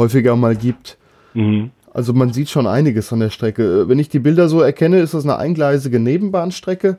[0.00, 0.98] häufiger mal gibt.
[1.34, 1.70] Mhm.
[1.92, 3.88] Also man sieht schon einiges an der Strecke.
[3.88, 6.98] Wenn ich die Bilder so erkenne, ist das eine eingleisige Nebenbahnstrecke,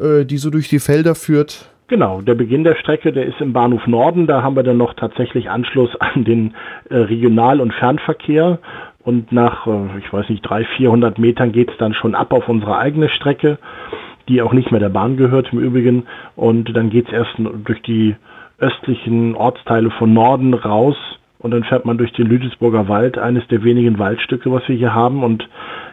[0.00, 1.68] äh, die so durch die Felder führt.
[1.88, 4.26] Genau, der Beginn der Strecke, der ist im Bahnhof Norden.
[4.26, 6.54] Da haben wir dann noch tatsächlich Anschluss an den
[6.88, 8.58] äh, Regional- und Fernverkehr.
[9.02, 12.48] Und nach, äh, ich weiß nicht, 300, 400 Metern geht es dann schon ab auf
[12.48, 13.58] unsere eigene Strecke
[14.30, 16.06] die auch nicht mehr der Bahn gehört im Übrigen.
[16.36, 18.14] Und dann geht es erst durch die
[18.58, 20.96] östlichen Ortsteile von Norden raus
[21.40, 24.94] und dann fährt man durch den Lüdesburger Wald, eines der wenigen Waldstücke, was wir hier
[24.94, 25.24] haben.
[25.24, 25.48] Und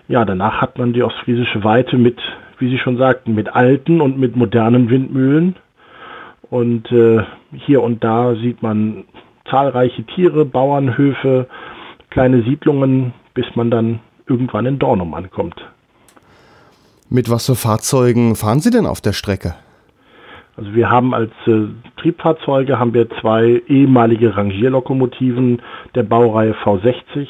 [0.10, 2.20] ja, danach hat man die ostfriesische Weite mit,
[2.60, 5.56] wie Sie schon sagten, mit alten und mit modernen Windmühlen.
[6.50, 9.06] Und äh, hier und da sieht man
[9.50, 11.48] zahlreiche Tiere, Bauernhöfe,
[12.10, 15.56] kleine Siedlungen, bis man dann irgendwann in Dornum ankommt.
[17.10, 19.56] Mit was für Fahrzeugen fahren Sie denn auf der Strecke?
[20.58, 21.68] Also wir haben als äh,
[22.02, 25.62] Triebfahrzeuge haben wir zwei ehemalige Rangierlokomotiven
[25.94, 27.28] der Baureihe V60.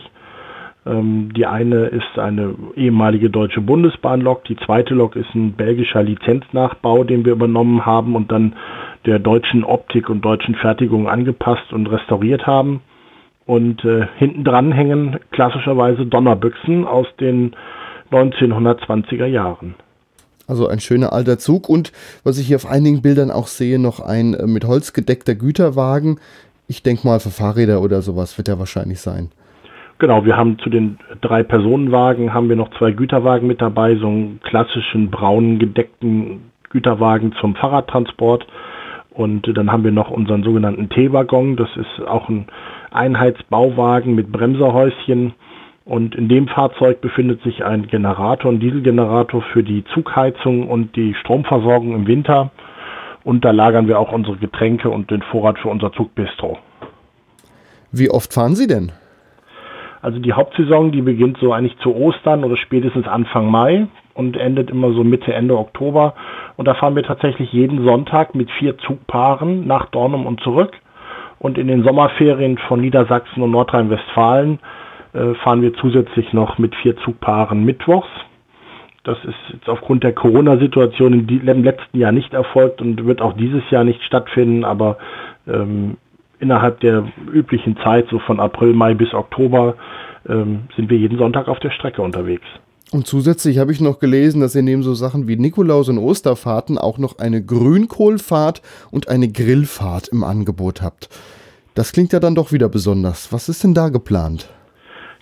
[0.85, 7.03] Ähm, die eine ist eine ehemalige deutsche Bundesbahnlok, die zweite Lok ist ein belgischer Lizenznachbau,
[7.03, 8.53] den wir übernommen haben und dann
[9.05, 12.81] der deutschen Optik und deutschen Fertigung angepasst und restauriert haben.
[13.45, 17.55] Und äh, hinten dran hängen klassischerweise Donnerbüchsen aus den
[18.11, 19.75] 1920er Jahren.
[20.47, 21.91] Also ein schöner alter Zug und
[22.23, 26.19] was ich hier auf einigen Bildern auch sehe, noch ein äh, mit Holz gedeckter Güterwagen.
[26.67, 29.29] Ich denke mal für Fahrräder oder sowas wird er wahrscheinlich sein.
[29.99, 34.07] Genau, wir haben zu den drei Personenwagen haben wir noch zwei Güterwagen mit dabei, so
[34.07, 38.45] einen klassischen braunen gedeckten Güterwagen zum Fahrradtransport.
[39.09, 41.55] Und dann haben wir noch unseren sogenannten T-Waggon.
[41.55, 42.45] Das ist auch ein
[42.91, 45.33] Einheitsbauwagen mit Bremserhäuschen
[45.87, 51.13] und in dem Fahrzeug befindet sich ein Generator, ein Dieselgenerator für die Zugheizung und die
[51.13, 52.51] Stromversorgung im Winter.
[53.23, 56.57] Und da lagern wir auch unsere Getränke und den Vorrat für unser Zugbistro.
[57.93, 58.91] Wie oft fahren Sie denn?
[60.01, 64.69] Also die Hauptsaison, die beginnt so eigentlich zu Ostern oder spätestens Anfang Mai und endet
[64.69, 66.15] immer so Mitte, Ende Oktober.
[66.57, 70.73] Und da fahren wir tatsächlich jeden Sonntag mit vier Zugpaaren nach Dornum und zurück.
[71.39, 74.59] Und in den Sommerferien von Niedersachsen und Nordrhein-Westfalen
[75.35, 78.09] fahren wir zusätzlich noch mit vier Zugpaaren mittwochs.
[79.03, 83.63] Das ist jetzt aufgrund der Corona-Situation im letzten Jahr nicht erfolgt und wird auch dieses
[83.71, 84.97] Jahr nicht stattfinden, aber
[85.47, 85.95] ähm,
[86.39, 89.75] innerhalb der üblichen Zeit, so von April, Mai bis Oktober,
[90.27, 92.45] ähm, sind wir jeden Sonntag auf der Strecke unterwegs.
[92.91, 96.77] Und zusätzlich habe ich noch gelesen, dass ihr neben so Sachen wie Nikolaus und Osterfahrten
[96.77, 98.61] auch noch eine Grünkohlfahrt
[98.91, 101.09] und eine Grillfahrt im Angebot habt.
[101.75, 103.31] Das klingt ja dann doch wieder besonders.
[103.31, 104.49] Was ist denn da geplant?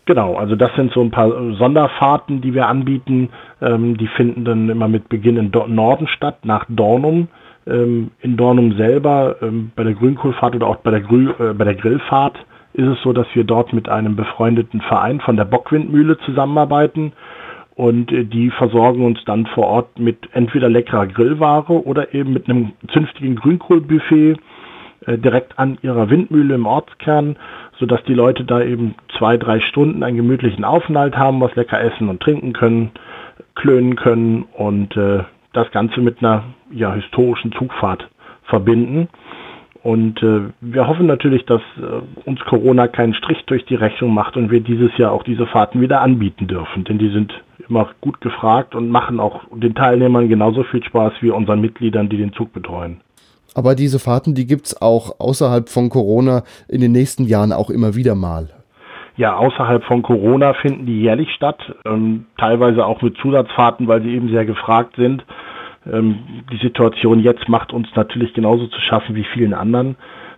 [0.06, 3.30] Genau, also das sind so ein paar Sonderfahrten, die wir anbieten.
[3.60, 7.28] Ähm, die finden dann immer mit Beginn im Norden statt, nach Dornum.
[7.66, 11.66] Ähm, in Dornum selber, ähm, bei der Grünkohlfahrt oder auch bei der, Grü äh, bei
[11.66, 12.38] der Grillfahrt,
[12.74, 17.14] ist es so, dass wir dort mit einem befreundeten Verein von der Bockwindmühle zusammenarbeiten.
[17.74, 22.48] Und äh, die versorgen uns dann vor Ort mit entweder leckerer Grillware oder eben mit
[22.48, 24.38] einem zünftigen Grünkohlbuffet
[25.06, 27.38] äh, direkt an ihrer Windmühle im Ortskern
[27.80, 32.10] sodass die Leute da eben zwei, drei Stunden einen gemütlichen Aufenthalt haben, was lecker essen
[32.10, 32.92] und trinken können,
[33.56, 35.24] klönen können und äh,
[35.54, 38.10] das Ganze mit einer ja, historischen Zugfahrt
[38.44, 39.08] verbinden.
[39.84, 44.36] Und äh, wir hoffen natürlich, dass äh, uns Corona keinen Strich durch die Rechnung macht
[44.36, 46.84] und wir dieses Jahr auch diese Fahrten wieder anbieten dürfen.
[46.86, 47.34] Denn die sind
[47.70, 52.18] immer gut gefragt und machen auch den Teilnehmern genauso viel Spaß wie unseren Mitgliedern, die
[52.18, 53.02] den Zug betreuen.
[53.56, 57.70] Aber diese Fahrten, die gibt es auch außerhalb von Corona in den nächsten Jahren auch
[57.72, 58.50] immer wieder mal.
[59.18, 64.14] Ja, außerhalb von Corona finden die jährlich statt, ähm, teilweise auch mit Zusatzfahrten, weil sie
[64.14, 65.24] eben sehr gefragt sind.
[65.92, 69.96] Ähm, die Situation jetzt macht uns natürlich genauso zu schaffen wie vielen anderen.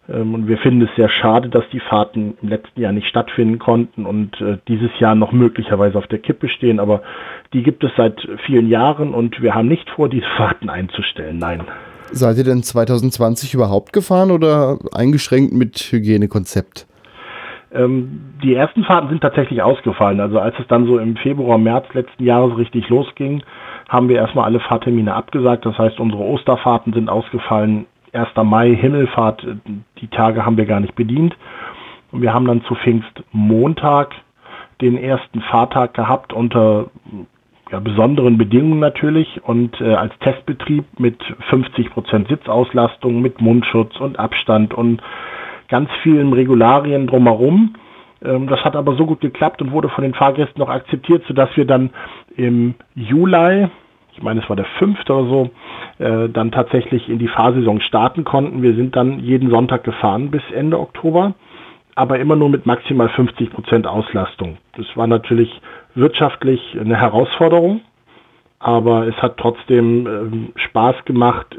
[0.07, 3.57] Ähm, und wir finden es sehr schade, dass die Fahrten im letzten Jahr nicht stattfinden
[3.57, 6.79] konnten und äh, dieses Jahr noch möglicherweise auf der Kippe stehen.
[6.79, 7.01] Aber
[7.53, 11.39] die gibt es seit vielen Jahren und wir haben nicht vor, diese Fahrten einzustellen.
[11.39, 11.61] Nein.
[12.11, 16.87] Seid ihr denn 2020 überhaupt gefahren oder eingeschränkt mit Hygienekonzept?
[17.73, 20.19] Ähm, die ersten Fahrten sind tatsächlich ausgefallen.
[20.19, 23.43] Also als es dann so im Februar, März letzten Jahres richtig losging,
[23.89, 25.65] haben wir erstmal alle Fahrtermine abgesagt.
[25.65, 27.85] Das heißt, unsere Osterfahrten sind ausgefallen.
[28.13, 28.29] 1.
[28.43, 29.45] Mai, Himmelfahrt,
[29.99, 31.35] die Tage haben wir gar nicht bedient.
[32.11, 34.11] Und wir haben dann zu Pfingstmontag
[34.81, 36.87] den ersten Fahrtag gehabt unter
[37.71, 44.19] ja, besonderen Bedingungen natürlich und äh, als Testbetrieb mit 50 Prozent Sitzauslastung, mit Mundschutz und
[44.19, 45.01] Abstand und
[45.67, 47.75] ganz vielen Regularien drumherum.
[48.23, 51.49] Ähm, das hat aber so gut geklappt und wurde von den Fahrgästen noch akzeptiert, sodass
[51.55, 51.91] wir dann
[52.35, 53.67] im Juli,
[54.13, 55.49] ich meine es war der fünfte oder so,
[56.03, 58.61] äh, dann tatsächlich in die Fahrsaison starten konnten.
[58.61, 61.33] Wir sind dann jeden Sonntag gefahren bis Ende Oktober,
[61.95, 64.57] aber immer nur mit maximal 50 Prozent Auslastung.
[64.75, 65.61] Das war natürlich
[65.97, 67.81] wirtschaftlich eine Herausforderung,
[68.59, 70.07] aber es hat trotzdem
[70.55, 71.55] äh, Spaß gemacht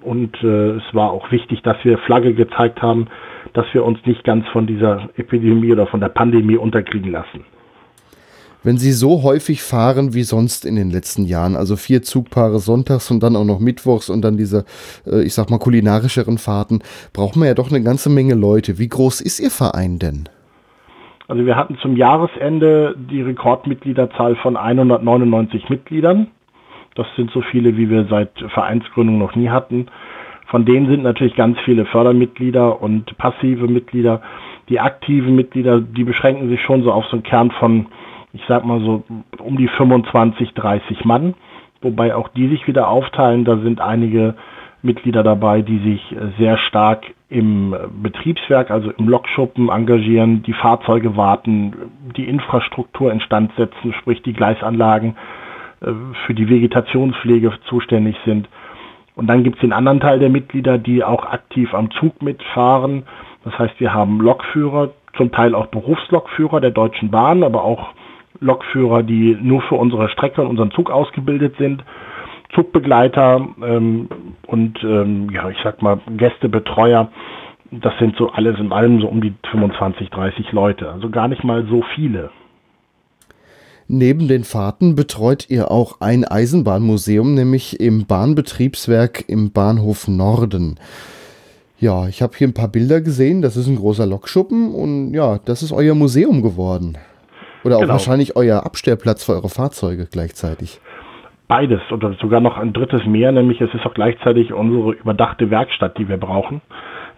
[0.00, 3.08] und äh, es war auch wichtig, dass wir Flagge gezeigt haben,
[3.52, 7.44] dass wir uns nicht ganz von dieser Epidemie oder von der Pandemie unterkriegen lassen.
[8.64, 13.10] Wenn Sie so häufig fahren wie sonst in den letzten Jahren, also vier Zugpaare sonntags
[13.10, 14.64] und dann auch noch mittwochs und dann diese,
[15.04, 16.80] äh, ich sag mal, kulinarischeren Fahrten,
[17.12, 18.78] braucht man ja doch eine ganze Menge Leute.
[18.78, 20.28] Wie groß ist Ihr Verein denn?
[21.28, 26.28] Also wir hatten zum Jahresende die Rekordmitgliederzahl von 199 Mitgliedern.
[26.94, 29.86] Das sind so viele, wie wir seit Vereinsgründung noch nie hatten.
[30.48, 34.20] Von denen sind natürlich ganz viele Fördermitglieder und passive Mitglieder.
[34.68, 37.86] Die aktiven Mitglieder, die beschränken sich schon so auf so einen Kern von,
[38.34, 39.02] ich sag mal so,
[39.38, 41.34] um die 25, 30 Mann.
[41.80, 43.44] Wobei auch die sich wieder aufteilen.
[43.44, 44.34] Da sind einige
[44.82, 51.72] Mitglieder dabei, die sich sehr stark im Betriebswerk, also im Lokschuppen engagieren, die Fahrzeuge warten,
[52.16, 55.16] die Infrastruktur instand setzen, sprich die Gleisanlagen
[55.80, 55.92] äh,
[56.26, 58.48] für die Vegetationspflege zuständig sind.
[59.14, 63.04] Und dann gibt es den anderen Teil der Mitglieder, die auch aktiv am Zug mitfahren.
[63.44, 67.90] Das heißt, wir haben Lokführer, zum Teil auch Berufslokführer der Deutschen Bahn, aber auch
[68.40, 71.84] Lokführer, die nur für unsere Strecke und unseren Zug ausgebildet sind.
[72.54, 74.08] Zugbegleiter ähm,
[74.46, 77.10] und ähm, ja, ich sag mal Gästebetreuer.
[77.70, 80.90] Das sind so alles in allem so um die 25, 30 Leute.
[80.90, 82.30] Also gar nicht mal so viele.
[83.88, 90.78] Neben den Fahrten betreut ihr auch ein Eisenbahnmuseum, nämlich im Bahnbetriebswerk im Bahnhof Norden.
[91.78, 93.42] Ja, ich habe hier ein paar Bilder gesehen.
[93.42, 96.96] Das ist ein großer Lokschuppen und ja, das ist euer Museum geworden.
[97.64, 97.94] Oder auch genau.
[97.94, 100.80] wahrscheinlich euer Abstellplatz für eure Fahrzeuge gleichzeitig.
[101.52, 105.98] Beides oder sogar noch ein drittes mehr, nämlich es ist auch gleichzeitig unsere überdachte Werkstatt,
[105.98, 106.62] die wir brauchen.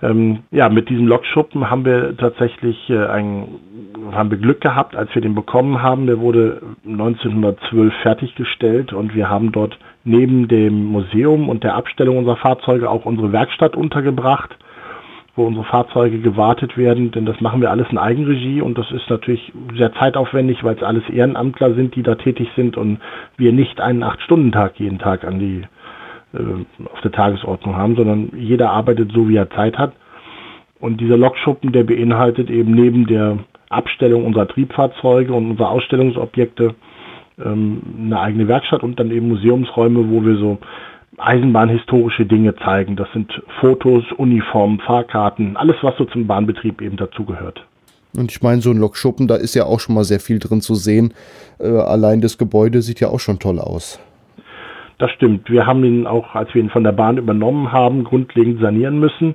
[0.03, 3.47] Ähm, ja, mit diesem Lokschuppen haben wir tatsächlich äh, ein
[4.11, 6.09] haben wir Glück gehabt, als wir den bekommen haben.
[6.09, 12.37] Der wurde 1912 fertiggestellt und wir haben dort neben dem Museum und der Abstellung unserer
[12.37, 14.57] Fahrzeuge auch unsere Werkstatt untergebracht,
[15.37, 19.11] wo unsere Fahrzeuge gewartet werden, denn das machen wir alles in Eigenregie und das ist
[19.11, 22.99] natürlich sehr zeitaufwendig, weil es alles Ehrenamtler sind, die da tätig sind und
[23.37, 25.63] wir nicht einen Acht-Stunden-Tag jeden Tag an die
[26.35, 29.93] äh, auf der Tagesordnung haben, sondern jeder arbeitet so, wie er Zeit hat.
[30.79, 33.39] Und dieser Lokschuppen, der beinhaltet eben neben der
[33.71, 36.75] Abstellung unserer Triebfahrzeuge und unserer Ausstellungsobjekte
[37.45, 40.59] ähm, eine eigene Werkstatt und dann eben Museumsräume, wo wir so
[41.19, 42.97] eisenbahnhistorische Dinge zeigen.
[42.97, 47.65] Das sind Fotos, Uniformen, Fahrkarten, alles, was so zum Bahnbetrieb eben dazugehört.
[48.17, 50.61] Und ich meine, so ein Lokschuppen, da ist ja auch schon mal sehr viel drin
[50.61, 51.15] zu sehen.
[51.59, 54.01] Äh, allein das Gebäude sieht ja auch schon toll aus.
[54.99, 55.51] Das stimmt.
[55.51, 59.35] Wir haben ihn auch, als wir ihn von der Bahn übernommen haben, grundlegend sanieren müssen.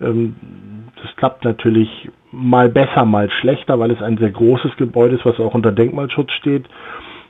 [0.00, 0.34] Ähm,
[1.00, 5.38] das klappt natürlich mal besser, mal schlechter, weil es ein sehr großes Gebäude ist, was
[5.38, 6.64] auch unter Denkmalschutz steht.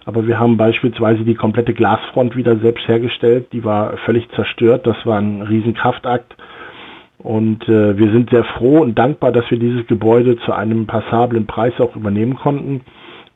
[0.08, 3.48] Aber wir haben beispielsweise die komplette Glasfront wieder selbst hergestellt.
[3.52, 4.86] Die war völlig zerstört.
[4.86, 6.34] Das war ein Riesenkraftakt.
[7.18, 11.46] Und äh, wir sind sehr froh und dankbar, dass wir dieses Gebäude zu einem passablen
[11.46, 12.80] Preis auch übernehmen konnten.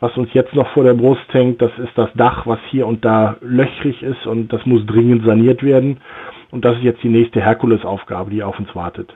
[0.01, 3.05] Was uns jetzt noch vor der Brust hängt, das ist das Dach, was hier und
[3.05, 5.99] da löchrig ist und das muss dringend saniert werden.
[6.53, 9.13] Und das ist jetzt die nächste Herkulesaufgabe, die auf uns wartet.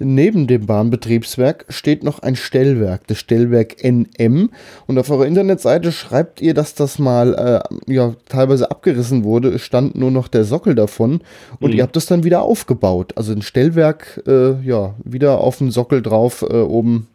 [0.00, 4.50] Neben dem Bahnbetriebswerk steht noch ein Stellwerk, das Stellwerk NM.
[4.86, 9.50] Und auf eurer Internetseite schreibt ihr, dass das mal äh, ja, teilweise abgerissen wurde.
[9.50, 11.20] Es stand nur noch der Sockel davon.
[11.60, 11.76] Und mhm.
[11.76, 13.12] ihr habt das dann wieder aufgebaut.
[13.16, 17.06] Also ein Stellwerk, äh, ja, wieder auf dem Sockel drauf, äh, oben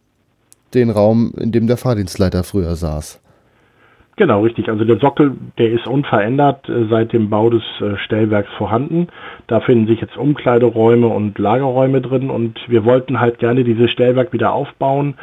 [0.72, 3.18] den Raum, in dem der Fahrdienstleiter früher saß.
[4.20, 4.68] Genau, richtig.
[4.68, 9.06] Also der Sockel, der ist unverändert äh, seit dem Bau des äh, Stellwerks vorhanden.
[9.46, 14.34] Da finden sich jetzt Umkleideräume und Lagerräume drin und wir wollten halt gerne dieses Stellwerk
[14.34, 15.14] wieder aufbauen,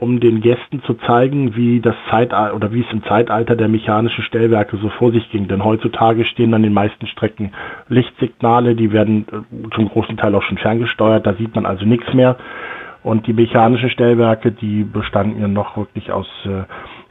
[0.00, 4.24] um den Gästen zu zeigen, wie das Zeitalter oder wie es im Zeitalter der mechanischen
[4.24, 5.48] Stellwerke so vor sich ging.
[5.48, 7.52] Denn heutzutage stehen an den meisten Strecken
[7.90, 12.14] Lichtsignale, die werden äh, zum großen Teil auch schon ferngesteuert, da sieht man also nichts
[12.14, 12.38] mehr.
[13.02, 16.62] Und die mechanischen Stellwerke, die bestanden ja noch wirklich aus äh,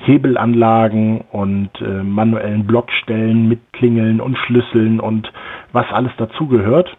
[0.06, 5.32] Hebelanlagen und äh, manuellen Blockstellen mit Klingeln und Schlüsseln und
[5.72, 6.96] was alles dazugehört.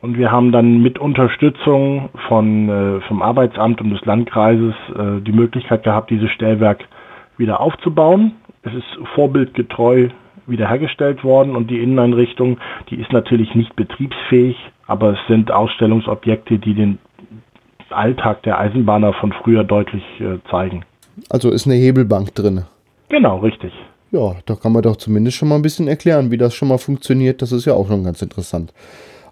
[0.00, 5.32] Und wir haben dann mit Unterstützung von, äh, vom Arbeitsamt und des Landkreises äh, die
[5.32, 6.86] Möglichkeit gehabt, dieses Stellwerk
[7.38, 8.32] wieder aufzubauen.
[8.62, 10.08] Es ist vorbildgetreu
[10.46, 12.58] wiederhergestellt worden und die Inneneinrichtung,
[12.90, 14.56] die ist natürlich nicht betriebsfähig,
[14.86, 16.98] aber es sind Ausstellungsobjekte, die den
[17.90, 20.84] Alltag der Eisenbahner von früher deutlich äh, zeigen.
[21.28, 22.64] Also ist eine Hebelbank drin.
[23.08, 23.72] Genau, richtig.
[24.10, 26.78] Ja, da kann man doch zumindest schon mal ein bisschen erklären, wie das schon mal
[26.78, 27.42] funktioniert.
[27.42, 28.72] Das ist ja auch schon ganz interessant.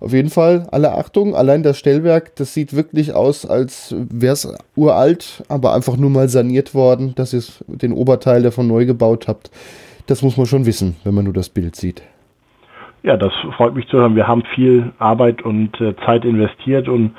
[0.01, 4.53] Auf jeden Fall, alle Achtung, allein das Stellwerk, das sieht wirklich aus, als wäre es
[4.75, 9.53] uralt, aber einfach nur mal saniert worden, dass ihr den Oberteil davon neu gebaut habt.
[10.09, 12.03] Das muss man schon wissen, wenn man nur das Bild sieht.
[13.05, 14.17] Ja, das freut mich zu hören.
[14.17, 17.13] Wir haben viel Arbeit und äh, Zeit investiert und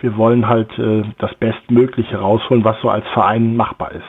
[0.00, 4.04] wir wollen halt äh, das Bestmögliche rausholen, was so als Verein machbar ist.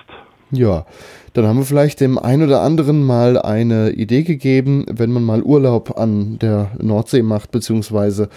[0.52, 0.86] Ja,
[1.34, 5.44] dann haben wir vielleicht dem einen oder anderen mal eine Idee gegeben, wenn man mal
[5.44, 8.30] Urlaub an der Nordsee macht, beziehungsweise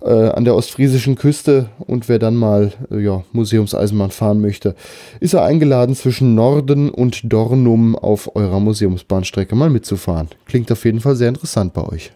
[0.00, 4.74] äh, an der ostfriesischen Küste und wer dann mal äh, ja, Museumseisenbahn fahren möchte,
[5.20, 10.28] ist er eingeladen, zwischen Norden und Dornum auf eurer Museumsbahnstrecke mal mitzufahren.
[10.46, 12.12] Klingt auf jeden Fall sehr interessant bei euch.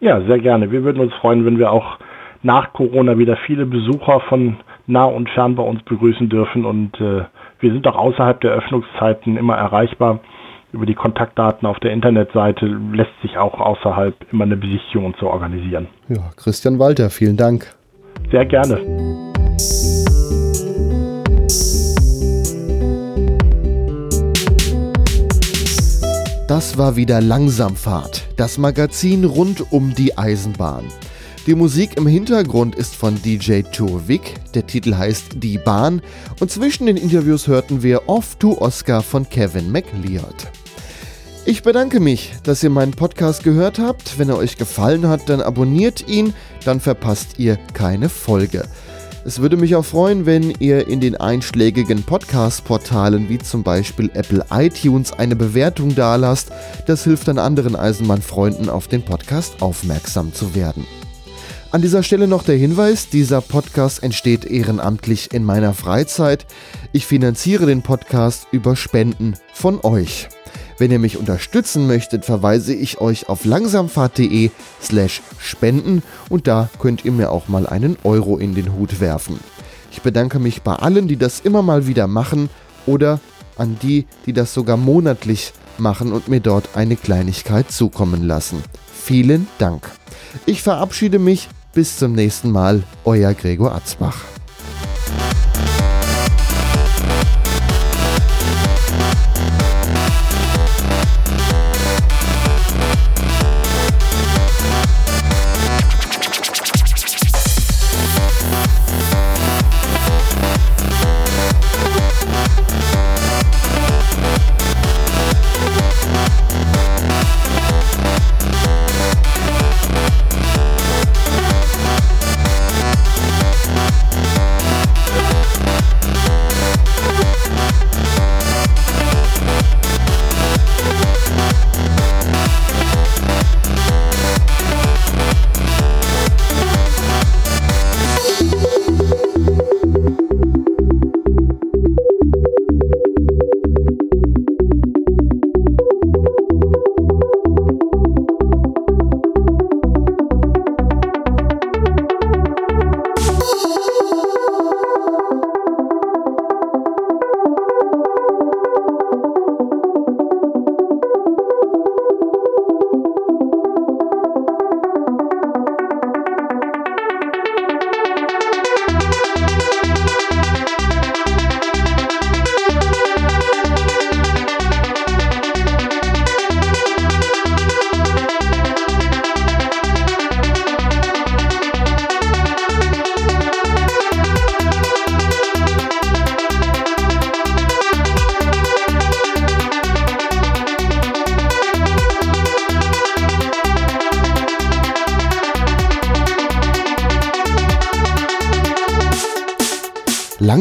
[0.00, 0.72] Ja, sehr gerne.
[0.72, 1.98] Wir würden uns freuen, wenn wir auch
[2.42, 4.56] nach Corona wieder viele Besucher von
[4.86, 7.24] nah und fern bei uns begrüßen dürfen und äh,
[7.60, 10.20] wir sind auch außerhalb der Öffnungszeiten immer erreichbar.
[10.72, 15.28] Über die Kontaktdaten auf der Internetseite lässt sich auch außerhalb immer eine Besichtigung und so
[15.28, 15.88] organisieren.
[16.08, 17.74] Ja, Christian Walter, vielen Dank.
[18.30, 18.78] Sehr gerne.
[26.48, 30.84] Das war wieder Langsamfahrt, das Magazin rund um die Eisenbahn.
[31.46, 36.02] Die Musik im Hintergrund ist von DJ Turvik, der Titel heißt Die Bahn
[36.38, 40.50] und zwischen den Interviews hörten wir Off to Oscar von Kevin McLeod.
[41.46, 44.18] Ich bedanke mich, dass ihr meinen Podcast gehört habt.
[44.18, 46.34] Wenn er euch gefallen hat, dann abonniert ihn,
[46.66, 48.68] dann verpasst ihr keine Folge.
[49.24, 54.44] Es würde mich auch freuen, wenn ihr in den einschlägigen Podcast-Portalen wie zum Beispiel Apple
[54.50, 56.52] iTunes eine Bewertung dalasst.
[56.86, 60.86] Das hilft dann anderen Eisenbahnfreunden auf den Podcast aufmerksam zu werden.
[61.72, 66.44] An dieser Stelle noch der Hinweis, dieser Podcast entsteht ehrenamtlich in meiner Freizeit.
[66.90, 70.28] Ich finanziere den Podcast über Spenden von euch.
[70.78, 74.50] Wenn ihr mich unterstützen möchtet, verweise ich euch auf langsamfahrt.de
[74.82, 79.38] slash spenden und da könnt ihr mir auch mal einen Euro in den Hut werfen.
[79.92, 82.50] Ich bedanke mich bei allen, die das immer mal wieder machen
[82.84, 83.20] oder
[83.56, 88.60] an die, die das sogar monatlich machen und mir dort eine Kleinigkeit zukommen lassen.
[88.92, 89.88] Vielen Dank.
[90.46, 94.16] Ich verabschiede mich bis zum nächsten Mal, euer Gregor Atzbach.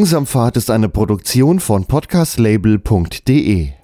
[0.10, 3.79] Langsamfahrt ist eine Produktion von podcastlabel.de